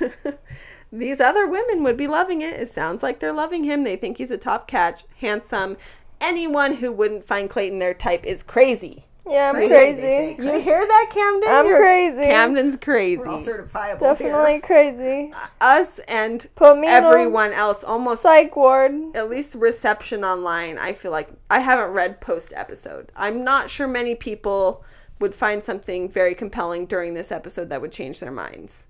These 0.92 1.20
other 1.20 1.46
women 1.48 1.82
would 1.82 1.96
be 1.96 2.06
loving 2.06 2.40
it. 2.40 2.54
It 2.60 2.68
sounds 2.68 3.02
like 3.02 3.18
they're 3.18 3.32
loving 3.32 3.64
him. 3.64 3.82
They 3.82 3.96
think 3.96 4.18
he's 4.18 4.30
a 4.30 4.38
top 4.38 4.68
catch, 4.68 5.04
handsome. 5.18 5.76
Anyone 6.20 6.74
who 6.74 6.92
wouldn't 6.92 7.24
find 7.24 7.50
Clayton 7.50 7.80
their 7.80 7.94
type 7.94 8.24
is 8.24 8.42
crazy. 8.44 9.04
Yeah, 9.28 9.48
I'm 9.48 9.54
Crazy, 9.54 9.74
crazy. 9.74 10.00
they. 10.02 10.36
You 10.38 10.60
hear 10.60 10.86
that, 10.86 11.06
Camden? 11.10 11.48
I'm 11.50 11.66
You're- 11.66 11.78
crazy. 11.80 12.24
Camden's 12.26 12.76
crazy. 12.76 13.16
We're 13.18 13.28
all 13.28 13.38
certifiable 13.38 14.00
Definitely 14.00 14.52
here. 14.52 14.60
crazy. 14.60 15.32
Us 15.62 15.98
and 16.00 16.46
Put 16.54 16.78
me 16.78 16.86
everyone 16.86 17.54
else, 17.54 17.82
almost 17.82 18.20
psych 18.20 18.54
ward. 18.54 18.92
at 19.14 19.30
least 19.30 19.54
reception 19.54 20.24
online. 20.24 20.76
I 20.76 20.92
feel 20.92 21.10
like 21.10 21.30
I 21.48 21.60
haven't 21.60 21.92
read 21.92 22.20
post 22.20 22.52
episode. 22.54 23.10
I'm 23.16 23.42
not 23.42 23.70
sure 23.70 23.88
many 23.88 24.14
people 24.14 24.84
would 25.24 25.34
find 25.34 25.62
something 25.64 26.06
very 26.10 26.34
compelling 26.34 26.84
during 26.84 27.14
this 27.14 27.32
episode 27.32 27.70
that 27.70 27.80
would 27.80 27.90
change 27.92 28.20
their 28.20 28.30
minds. 28.30 28.84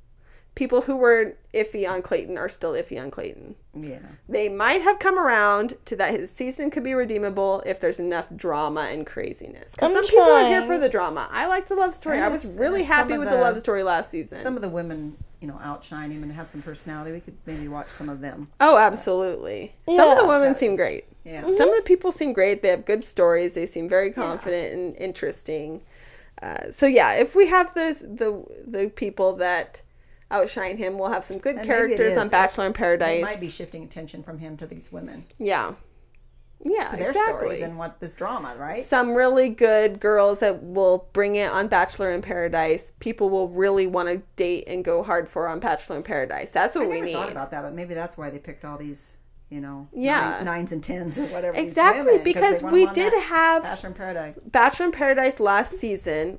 People 0.56 0.82
who 0.82 0.96
were 0.96 1.34
iffy 1.52 1.88
on 1.88 2.02
Clayton 2.02 2.36
are 2.36 2.48
still 2.48 2.72
iffy 2.72 3.00
on 3.00 3.10
Clayton. 3.12 3.54
Yeah. 3.72 3.98
They 4.28 4.48
might 4.48 4.82
have 4.82 4.98
come 4.98 5.16
around 5.16 5.74
to 5.84 5.94
that 5.96 6.10
his 6.12 6.30
season 6.32 6.70
could 6.72 6.82
be 6.82 6.94
redeemable 6.94 7.62
if 7.66 7.78
there's 7.80 8.00
enough 8.00 8.26
drama 8.34 8.88
and 8.90 9.06
craziness. 9.06 9.72
Because 9.72 9.92
some 9.92 10.04
people 10.04 10.22
are 10.24 10.46
here 10.48 10.62
for 10.62 10.76
the 10.78 10.88
drama. 10.88 11.28
I 11.30 11.46
like 11.46 11.68
the 11.68 11.76
love 11.76 11.94
story. 11.94 12.16
And 12.16 12.24
I 12.24 12.28
was 12.28 12.58
really 12.58 12.82
happy 12.82 13.16
with 13.16 13.28
the, 13.30 13.36
the- 13.36 13.40
love 13.42 13.58
story 13.60 13.82
last 13.84 14.10
season. 14.10 14.38
Some 14.38 14.56
of 14.56 14.62
the 14.62 14.68
women, 14.68 15.16
you 15.40 15.46
know, 15.48 15.58
outshine 15.62 16.10
him 16.12 16.22
and 16.24 16.30
have 16.32 16.46
some 16.48 16.62
personality. 16.62 17.10
We 17.12 17.20
could 17.20 17.36
maybe 17.46 17.66
watch 17.68 17.90
some 17.90 18.08
of 18.08 18.20
them. 18.20 18.48
oh, 18.60 18.76
absolutely. 18.76 19.74
Some 19.86 20.08
of 20.10 20.18
the 20.18 20.24
Yeah. 20.24 20.28
women 20.38 20.54
seem 20.54 20.74
great. 20.76 21.04
Yeah. 21.24 21.40
Some 21.40 21.70
of 21.70 21.76
the 21.76 21.82
people 21.84 22.12
seem 22.12 22.32
great. 22.32 22.62
They 22.62 22.68
have 22.68 22.84
good 22.84 23.02
stories. 23.02 23.54
They 23.54 23.66
seem 23.66 23.88
very 23.88 24.12
confident 24.12 24.72
and 24.74 24.96
interesting. 24.98 25.80
Uh, 26.42 26.70
so 26.70 26.86
yeah, 26.86 27.12
if 27.14 27.34
we 27.34 27.46
have 27.48 27.74
this, 27.74 28.00
the 28.00 28.44
the 28.66 28.90
people 28.94 29.34
that 29.36 29.82
outshine 30.30 30.76
him, 30.76 30.98
we'll 30.98 31.10
have 31.10 31.24
some 31.24 31.38
good 31.38 31.56
And 31.56 31.66
characters 31.66 32.16
on. 32.16 32.28
Bachelor 32.28 32.66
in 32.66 32.72
Paradise. 32.72 33.22
might 33.22 33.40
be 33.40 33.48
shifting 33.48 33.84
attention 33.84 34.22
from 34.22 34.38
him 34.38 34.56
to 34.56 34.66
these 34.66 34.90
women, 34.90 35.24
yeah, 35.38 35.74
yeah, 36.60 36.88
to 36.88 36.96
their 36.96 37.10
exactly. 37.10 37.38
stories 37.38 37.60
and 37.62 37.78
what 37.78 38.00
this 38.00 38.14
drama, 38.14 38.54
right? 38.58 38.84
some 38.84 39.14
really 39.14 39.48
good 39.50 40.00
girls 40.00 40.40
that 40.40 40.62
will 40.62 41.08
bring 41.12 41.36
it 41.36 41.50
on 41.50 41.68
Bachelor 41.68 42.10
in 42.10 42.20
Paradise. 42.22 42.92
People 43.00 43.30
will 43.30 43.48
really 43.48 43.86
want 43.86 44.08
to 44.08 44.22
date 44.36 44.64
and 44.66 44.84
go 44.84 45.02
hard 45.02 45.28
for 45.28 45.46
on 45.46 45.60
Bachelor 45.60 45.96
in 45.96 46.02
Paradise. 46.02 46.50
That's 46.50 46.74
what 46.74 46.84
I 46.84 46.88
we 46.88 47.00
need. 47.00 47.12
thought 47.12 47.30
about 47.30 47.50
that, 47.52 47.62
but 47.62 47.74
maybe 47.74 47.94
that's 47.94 48.16
why 48.18 48.30
they 48.30 48.38
picked 48.38 48.64
all 48.64 48.78
these, 48.78 49.18
you 49.50 49.60
know, 49.60 49.86
Yeah. 49.92 50.36
nine- 50.36 50.44
nines 50.44 50.72
and 50.72 50.82
tens 50.82 51.18
or 51.18 51.24
whatever. 51.26 51.56
Exactly, 51.56 52.00
women, 52.02 52.16
'cause 52.18 52.24
because 52.24 52.62
we 52.62 52.86
did 52.86 53.12
have 53.24 53.62
Bachelor 53.62 53.88
in 53.90 53.94
Paradise. 53.94 54.38
Bachelor 54.44 54.86
in 54.86 54.92
Paradise 54.92 55.40
last 55.40 55.78
season. 55.78 56.38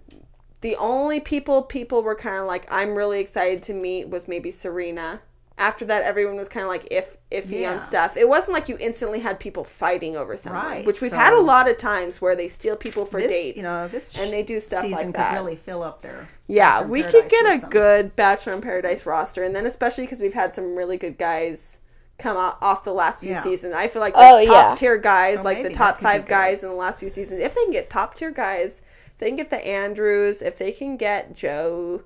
The 0.62 0.76
only 0.78 1.20
people 1.20 1.62
people 1.64 2.02
were 2.04 2.16
kind 2.16 2.38
of 2.38 2.46
like 2.48 2.66
I'm 2.70 2.96
really 2.96 3.20
excited 3.20 3.62
to 3.64 3.74
meet 3.74 4.10
was 4.10 4.28
maybe 4.28 4.52
Serena. 4.52 5.22
After 5.58 5.86
that, 5.86 6.04
everyone 6.04 6.36
was 6.36 6.50
kind 6.50 6.64
of 6.66 6.70
like 6.70 6.86
if 6.92 7.16
iffy 7.32 7.62
Yeah. 7.62 7.72
on 7.74 7.80
stuff. 7.80 8.18
It 8.18 8.28
wasn't 8.28 8.56
like 8.56 8.68
you 8.68 8.76
instantly 8.80 9.20
had 9.20 9.40
people 9.40 9.64
fighting 9.64 10.18
over 10.18 10.36
someone, 10.36 10.66
Right, 10.66 10.86
which 10.86 11.00
we've 11.00 11.12
so- 11.12 11.18
had 11.18 11.34
a 11.34 11.40
lot 11.40 11.70
of 11.70 11.78
times 11.78 12.22
where 12.22 12.36
they 12.36 12.50
steal 12.50 12.76
people 12.76 13.06
for 13.06 13.22
This, 13.22 13.32
dates. 13.32 13.58
you 13.58 13.64
know, 13.64 13.88
this 13.88 14.18
and 14.18 14.34
they 14.34 14.44
do 14.44 14.60
stuff 14.60 14.84
like 14.84 15.06
could 15.06 15.14
that. 15.14 15.34
really 15.36 15.56
fill 15.56 15.82
up 15.82 16.02
their 16.02 16.28
Yeah, 16.48 16.82
we 16.82 17.04
could 17.04 17.30
get 17.30 17.46
a 17.46 17.60
some- 17.60 17.70
good 17.70 18.16
Bachelor 18.18 18.54
in 18.54 18.62
Paradise 18.62 19.06
roster, 19.06 19.44
and 19.44 19.56
then 19.56 19.66
especially 19.66 20.04
because 20.06 20.20
we've 20.20 20.34
had 20.34 20.54
some 20.54 20.76
really 20.76 20.98
good 20.98 21.18
guys 21.18 21.78
come 22.18 22.38
off 22.38 22.84
the 22.84 22.94
last 22.94 23.20
few 23.22 23.32
Yeah. 23.32 23.42
seasons. 23.44 23.74
I 23.74 23.88
feel 23.88 24.00
like 24.02 24.14
the 24.14 24.20
Oh, 24.20 24.46
top 24.46 24.70
yeah. 24.72 24.76
tier 24.76 24.98
guys, 24.98 25.38
So 25.38 25.44
like 25.44 25.64
the 25.64 25.70
top 25.70 25.96
that 26.00 26.00
could 26.00 26.00
be 26.00 26.04
five 26.20 26.26
guys 26.28 26.64
in 26.64 26.70
the 26.70 26.76
last 26.76 27.00
few 27.00 27.10
seasons, 27.10 27.42
if 27.42 27.54
they 27.54 27.64
can 27.64 27.72
get 27.72 27.90
top 27.90 28.16
tier 28.16 28.32
guys, 28.32 28.82
if 29.14 29.18
they 29.18 29.28
can 29.28 29.36
get 29.36 29.50
the 29.50 29.66
Andrews, 29.66 30.42
if 30.42 30.58
they 30.58 30.72
can 30.72 30.96
get 30.98 31.36
Joe, 31.36 32.04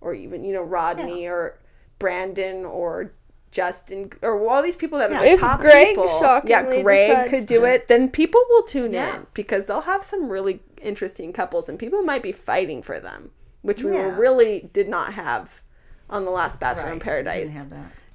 or 0.00 0.14
even 0.14 0.44
you 0.44 0.52
know 0.54 0.62
Rodney 0.62 1.26
or 1.26 1.58
Brandon 1.98 2.64
or. 2.64 3.12
Justin 3.52 4.12
or 4.22 4.48
all 4.48 4.62
these 4.62 4.76
people 4.76 4.96
that 5.00 5.10
are 5.10 5.18
the 5.24 5.30
If 5.30 5.40
top 5.40 5.58
Greg 5.58 5.88
people, 5.88 6.06
yeah, 6.44 6.62
Greg 6.62 7.28
could 7.30 7.46
do 7.46 7.64
it. 7.64 7.88
Then 7.88 8.08
people 8.08 8.40
will 8.48 8.62
tune 8.62 8.92
Yeah. 8.92 9.16
in 9.16 9.26
because 9.34 9.66
they'll 9.66 9.80
have 9.80 10.04
some 10.04 10.28
really 10.28 10.62
interesting 10.80 11.32
couples, 11.32 11.68
and 11.68 11.76
people 11.76 12.00
might 12.04 12.22
be 12.22 12.30
fighting 12.30 12.80
for 12.80 13.00
them, 13.00 13.32
which 13.62 13.82
we 13.82 13.98
really 13.98 14.70
did 14.72 14.88
not 14.88 15.14
have 15.14 15.62
on 16.08 16.24
the 16.24 16.30
last 16.30 16.60
Bachelor 16.60 16.84
in 16.86 16.90
Right, 16.92 17.00
Paradise. 17.02 17.50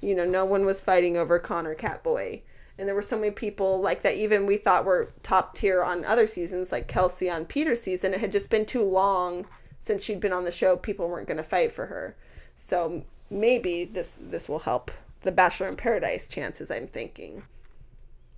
that. 0.00 0.06
You 0.06 0.14
know, 0.14 0.24
no 0.24 0.44
one 0.44 0.64
was 0.64 0.80
fighting 0.80 1.16
over 1.16 1.38
Connor 1.38 1.74
Catboy, 1.74 2.42
And 2.78 2.86
there 2.88 2.94
were 2.94 3.02
so 3.02 3.18
many 3.18 3.30
people 3.30 3.80
like 3.80 4.02
that 4.02 4.16
even 4.16 4.46
we 4.46 4.56
thought 4.56 4.84
were 4.84 5.12
top 5.22 5.54
tier 5.54 5.82
on 5.82 6.04
other 6.04 6.26
seasons, 6.26 6.72
like 6.72 6.88
Kelsey 6.88 7.30
on 7.30 7.46
Peter's 7.46 7.82
season. 7.82 8.14
It 8.14 8.20
had 8.20 8.32
just 8.32 8.50
been 8.50 8.66
too 8.66 8.82
long 8.82 9.46
since 9.78 10.04
she'd 10.04 10.20
been 10.20 10.32
on 10.32 10.44
the 10.44 10.52
show. 10.52 10.76
People 10.76 11.08
weren't 11.08 11.28
going 11.28 11.36
to 11.36 11.42
fight 11.42 11.72
for 11.72 11.86
her. 11.86 12.16
So 12.56 13.04
maybe 13.30 13.84
this 13.84 14.20
this 14.22 14.48
will 14.48 14.60
help 14.60 14.90
the 15.22 15.32
Bachelor 15.32 15.68
in 15.68 15.76
Paradise 15.76 16.28
chances. 16.28 16.70
I'm 16.70 16.86
thinking. 16.86 17.42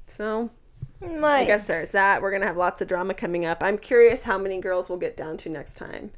So 0.07 0.51
Might. 1.01 1.41
I 1.41 1.45
guess 1.45 1.67
there's 1.67 1.93
that. 1.93 2.23
We're 2.23 2.33
gonna 2.33 2.47
have 2.47 2.57
lots 2.57 2.81
of 2.81 2.89
drama 2.89 3.15
coming 3.15 3.45
up. 3.45 3.63
I'm 3.63 3.79
curious 3.79 4.23
how 4.23 4.39
many 4.39 4.61
girls 4.61 4.89
we'll 4.89 4.99
get 4.99 5.17
down 5.17 5.37
to 5.39 5.49
next 5.49 5.75
time. 5.75 6.11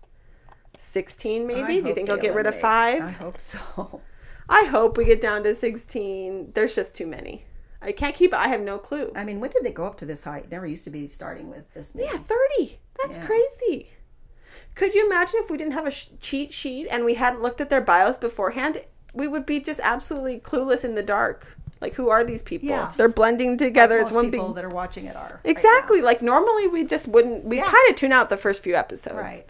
Sixteen, 0.78 1.42
I 1.42 1.46
maybe. 1.46 1.80
Do 1.80 1.88
you 1.88 1.94
think 1.94 2.08
they 2.08 2.14
they'll 2.14 2.22
get 2.22 2.34
rid 2.34 2.46
of 2.46 2.58
five? 2.58 3.02
I 3.02 3.10
hope 3.10 3.40
so. 3.40 4.00
I 4.52 4.64
hope 4.64 4.96
we 4.98 5.04
get 5.04 5.20
down 5.20 5.44
to 5.44 5.54
16. 5.54 6.50
There's 6.54 6.74
just 6.74 6.94
too 6.94 7.06
many. 7.06 7.44
I 7.80 7.92
can't 7.92 8.14
keep 8.14 8.34
I 8.34 8.48
have 8.48 8.60
no 8.60 8.76
clue. 8.78 9.10
I 9.14 9.24
mean, 9.24 9.40
when 9.40 9.50
did 9.50 9.64
they 9.64 9.70
go 9.70 9.86
up 9.86 9.96
to 9.98 10.04
this 10.06 10.24
height? 10.24 10.50
Never 10.50 10.66
used 10.66 10.84
to 10.84 10.90
be 10.90 11.06
starting 11.06 11.48
with 11.48 11.72
this 11.72 11.94
many. 11.94 12.08
Yeah, 12.08 12.18
30. 12.18 12.78
That's 13.02 13.16
Yeah. 13.16 13.26
crazy. 13.26 13.90
Could 14.74 14.92
you 14.94 15.06
imagine 15.06 15.40
if 15.42 15.50
we 15.50 15.56
didn't 15.56 15.72
have 15.74 15.86
a 15.86 15.90
sh- 15.90 16.08
cheat 16.20 16.52
sheet 16.52 16.88
and 16.90 17.04
we 17.04 17.14
hadn't 17.14 17.40
looked 17.42 17.60
at 17.60 17.70
their 17.70 17.80
bios 17.80 18.16
beforehand? 18.16 18.82
We 19.14 19.28
would 19.28 19.46
be 19.46 19.60
just 19.60 19.80
absolutely 19.82 20.40
clueless 20.40 20.84
in 20.84 20.94
the 20.94 21.02
dark. 21.02 21.56
Like, 21.80 21.94
who 21.94 22.10
are 22.10 22.22
these 22.22 22.42
people? 22.42 22.68
Yeah. 22.68 22.92
They're 22.96 23.08
blending 23.08 23.56
together 23.56 23.98
Most 23.98 24.08
as 24.10 24.14
one 24.14 24.30
people 24.30 24.48
big. 24.48 24.56
that 24.56 24.64
are 24.66 24.68
watching 24.68 25.06
it 25.06 25.16
are 25.16 25.22
right 25.42 25.50
Exactly. 25.50 26.02
like, 26.02 26.20
normally 26.20 26.66
we 26.66 26.84
just 26.84 27.08
wouldn't. 27.08 27.44
We 27.44 27.56
Yeah. 27.56 27.64
kind 27.64 27.88
of 27.88 27.94
tune 27.96 28.12
out 28.12 28.28
the 28.28 28.36
first 28.36 28.62
few 28.62 28.74
episodes. 28.74 29.14
right. 29.16 29.46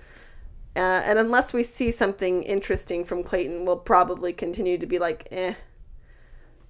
Uh, 0.80 1.02
and 1.04 1.18
unless 1.18 1.52
we 1.52 1.62
see 1.62 1.90
something 1.90 2.42
interesting 2.44 3.04
from 3.04 3.22
Clayton, 3.22 3.66
we'll 3.66 3.76
probably 3.76 4.32
continue 4.32 4.78
to 4.78 4.86
be 4.86 4.98
like, 4.98 5.28
eh. 5.30 5.52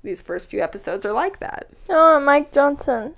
These 0.02 0.20
first 0.20 0.50
few 0.50 0.60
episodes 0.60 1.06
are 1.06 1.12
like 1.12 1.38
that. 1.38 1.68
Oh, 1.88 2.18
Mike 2.18 2.50
Johnson. 2.50 3.14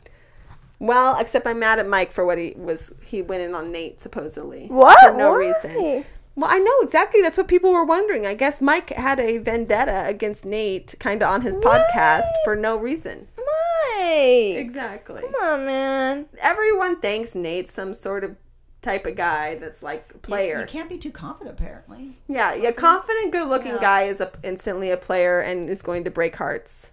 Well, 0.79 1.17
except 1.19 1.47
I'm 1.47 1.61
mad 1.61 1.79
at 1.79 1.89
Mike 1.89 2.13
for 2.13 2.27
what 2.27 2.37
he 2.37 2.53
was. 2.59 2.93
He 3.07 3.23
went 3.23 3.41
in 3.43 3.55
on 3.55 3.73
Nate 3.73 4.01
supposedly 4.01 4.67
What? 4.67 4.99
for 5.01 5.17
no 5.17 5.31
Why? 5.31 5.39
reason. 5.39 6.05
Well, 6.35 6.51
I 6.51 6.59
know 6.59 6.75
exactly. 6.83 7.23
That's 7.23 7.39
what 7.39 7.49
people 7.49 7.73
were 7.73 7.85
wondering. 7.85 8.27
I 8.27 8.35
guess 8.35 8.61
Mike 8.61 8.91
had 8.91 9.19
a 9.19 9.39
vendetta 9.39 10.05
against 10.07 10.45
Nate, 10.45 10.95
kind 10.99 11.23
of 11.23 11.29
on 11.31 11.41
his 11.41 11.55
podcast 11.57 12.25
for 12.45 12.55
no 12.55 12.77
reason. 12.77 13.29
Mike. 13.39 14.57
Exactly. 14.57 15.21
Come 15.23 15.35
on, 15.43 15.65
man. 15.67 16.27
Everyone 16.41 17.01
thinks 17.01 17.35
Nate's 17.35 17.73
some 17.73 17.95
sort 17.95 18.25
of 18.25 18.37
type 18.83 19.07
of 19.07 19.15
guy 19.15 19.55
that's 19.55 19.83
like 19.83 20.11
a 20.11 20.15
You- 20.15 20.21
player. 20.21 20.61
You 20.61 20.67
can't 20.67 20.89
be 20.89 20.99
too 20.99 21.13
confident, 21.13 21.59
apparently. 21.59 22.19
Yeah, 22.27 22.53
yeah, 22.55 22.73
confident, 22.73 23.31
good-looking 23.33 23.75
Yeah. 23.75 23.81
guy 23.81 24.03
is 24.03 24.21
a, 24.21 24.31
instantly 24.43 24.91
a 24.91 24.97
player 24.97 25.41
and 25.41 25.69
is 25.71 25.83
going 25.83 26.05
to 26.05 26.11
break 26.11 26.37
hearts, 26.37 26.91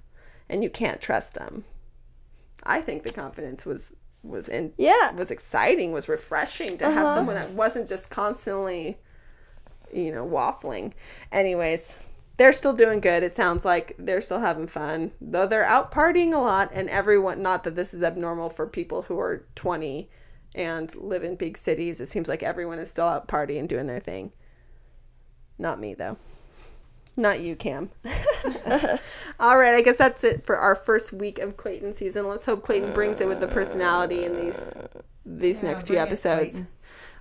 and 0.47 0.63
you 0.63 0.69
can't 0.69 1.01
trust 1.01 1.37
him. 1.37 1.65
I 2.63 2.81
think 2.81 3.03
the 3.03 3.11
confidence 3.11 3.65
was 3.65 3.93
was 4.21 4.49
in 4.49 4.73
Yeah. 4.77 5.11
was 5.13 5.31
exciting, 5.31 5.91
was 5.93 6.09
refreshing 6.09 6.77
to 6.77 6.85
have 6.85 7.05
Uh-huh. 7.05 7.15
someone 7.15 7.35
that 7.35 7.51
wasn't 7.51 7.87
just 7.87 8.09
constantly, 8.11 8.99
you 9.93 10.11
know, 10.11 10.27
waffling. 10.27 10.91
Anyways, 11.31 11.97
they're 12.35 12.51
still 12.53 12.73
doing 12.73 12.99
good. 12.99 13.23
It 13.23 13.31
sounds 13.33 13.63
like 13.63 13.95
they're 13.97 14.19
still 14.21 14.39
having 14.39 14.67
fun, 14.67 15.11
though 15.21 15.47
they're 15.47 15.63
out 15.63 15.91
partying 15.91 16.33
a 16.33 16.37
lot. 16.37 16.69
And 16.73 16.89
everyone, 16.89 17.41
not 17.41 17.63
that 17.63 17.77
this 17.77 17.93
is 17.93 18.03
abnormal 18.03 18.49
for 18.49 18.67
people 18.67 19.03
who 19.03 19.17
are 19.19 19.45
twenty 19.55 20.09
and 20.55 20.93
live 20.95 21.23
in 21.23 21.35
big 21.35 21.57
cities. 21.57 21.99
It 21.99 22.07
seems 22.07 22.27
like 22.27 22.43
everyone 22.43 22.79
is 22.79 22.89
still 22.89 23.05
out 23.05 23.27
partying, 23.27 23.67
doing 23.67 23.87
their 23.87 23.99
thing. 23.99 24.31
Not 25.57 25.79
me 25.79 25.93
though. 25.93 26.17
Not 27.15 27.41
you, 27.41 27.55
Cam. 27.55 27.89
All 29.39 29.57
right, 29.57 29.75
I 29.75 29.81
guess 29.81 29.97
that's 29.97 30.23
it 30.23 30.45
for 30.45 30.55
our 30.57 30.73
first 30.73 31.11
week 31.11 31.37
of 31.39 31.57
Clayton 31.57 31.93
season. 31.93 32.27
Let's 32.27 32.45
hope 32.45 32.63
Clayton 32.63 32.93
brings 32.93 33.19
it 33.19 33.27
with 33.27 33.41
the 33.41 33.47
personality 33.47 34.23
in 34.23 34.35
these 34.35 34.73
these 35.25 35.61
Yeah, 35.61 35.69
next 35.69 35.87
few 35.87 35.97
episodes. 35.97 36.61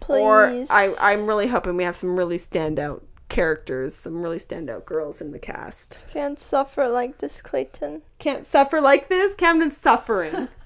Please. 0.00 0.20
Or 0.22 0.46
I, 0.70 0.94
I'm 1.00 1.26
really 1.26 1.48
hoping 1.48 1.76
we 1.76 1.82
have 1.82 1.96
some 1.96 2.16
really 2.16 2.36
standout 2.36 3.02
characters, 3.28 3.94
some 3.94 4.22
really 4.22 4.38
standout 4.38 4.84
girls 4.86 5.20
in 5.20 5.32
the 5.32 5.38
cast. 5.38 5.98
can't 6.08 6.40
suffer 6.40 6.88
like 6.88 7.18
this, 7.18 7.40
Clayton. 7.40 8.02
Can't 8.18 8.46
suffer 8.46 8.80
like 8.80 9.08
this. 9.08 9.34
Camden's 9.34 9.76
suffering. 9.76 10.48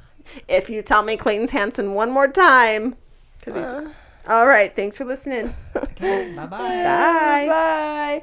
if 0.49 0.68
you 0.70 0.83
tell 0.83 1.03
me 1.03 1.16
Clayton's 1.16 1.51
Hanson 1.51 1.95
one 1.95 2.11
more 2.11 2.29
time. 2.29 2.97
'cause 3.45 3.55
he- 3.55 3.61
Uh, 3.61 3.83
All 4.29 4.47
right, 4.47 4.75
thanks 4.75 4.97
for 4.99 5.05
listening. 5.05 5.53
Okay, 5.77 6.33
bye 6.37 6.47
bye. 6.47 6.59
Bye. 6.59 7.47
Bye. 7.49 8.23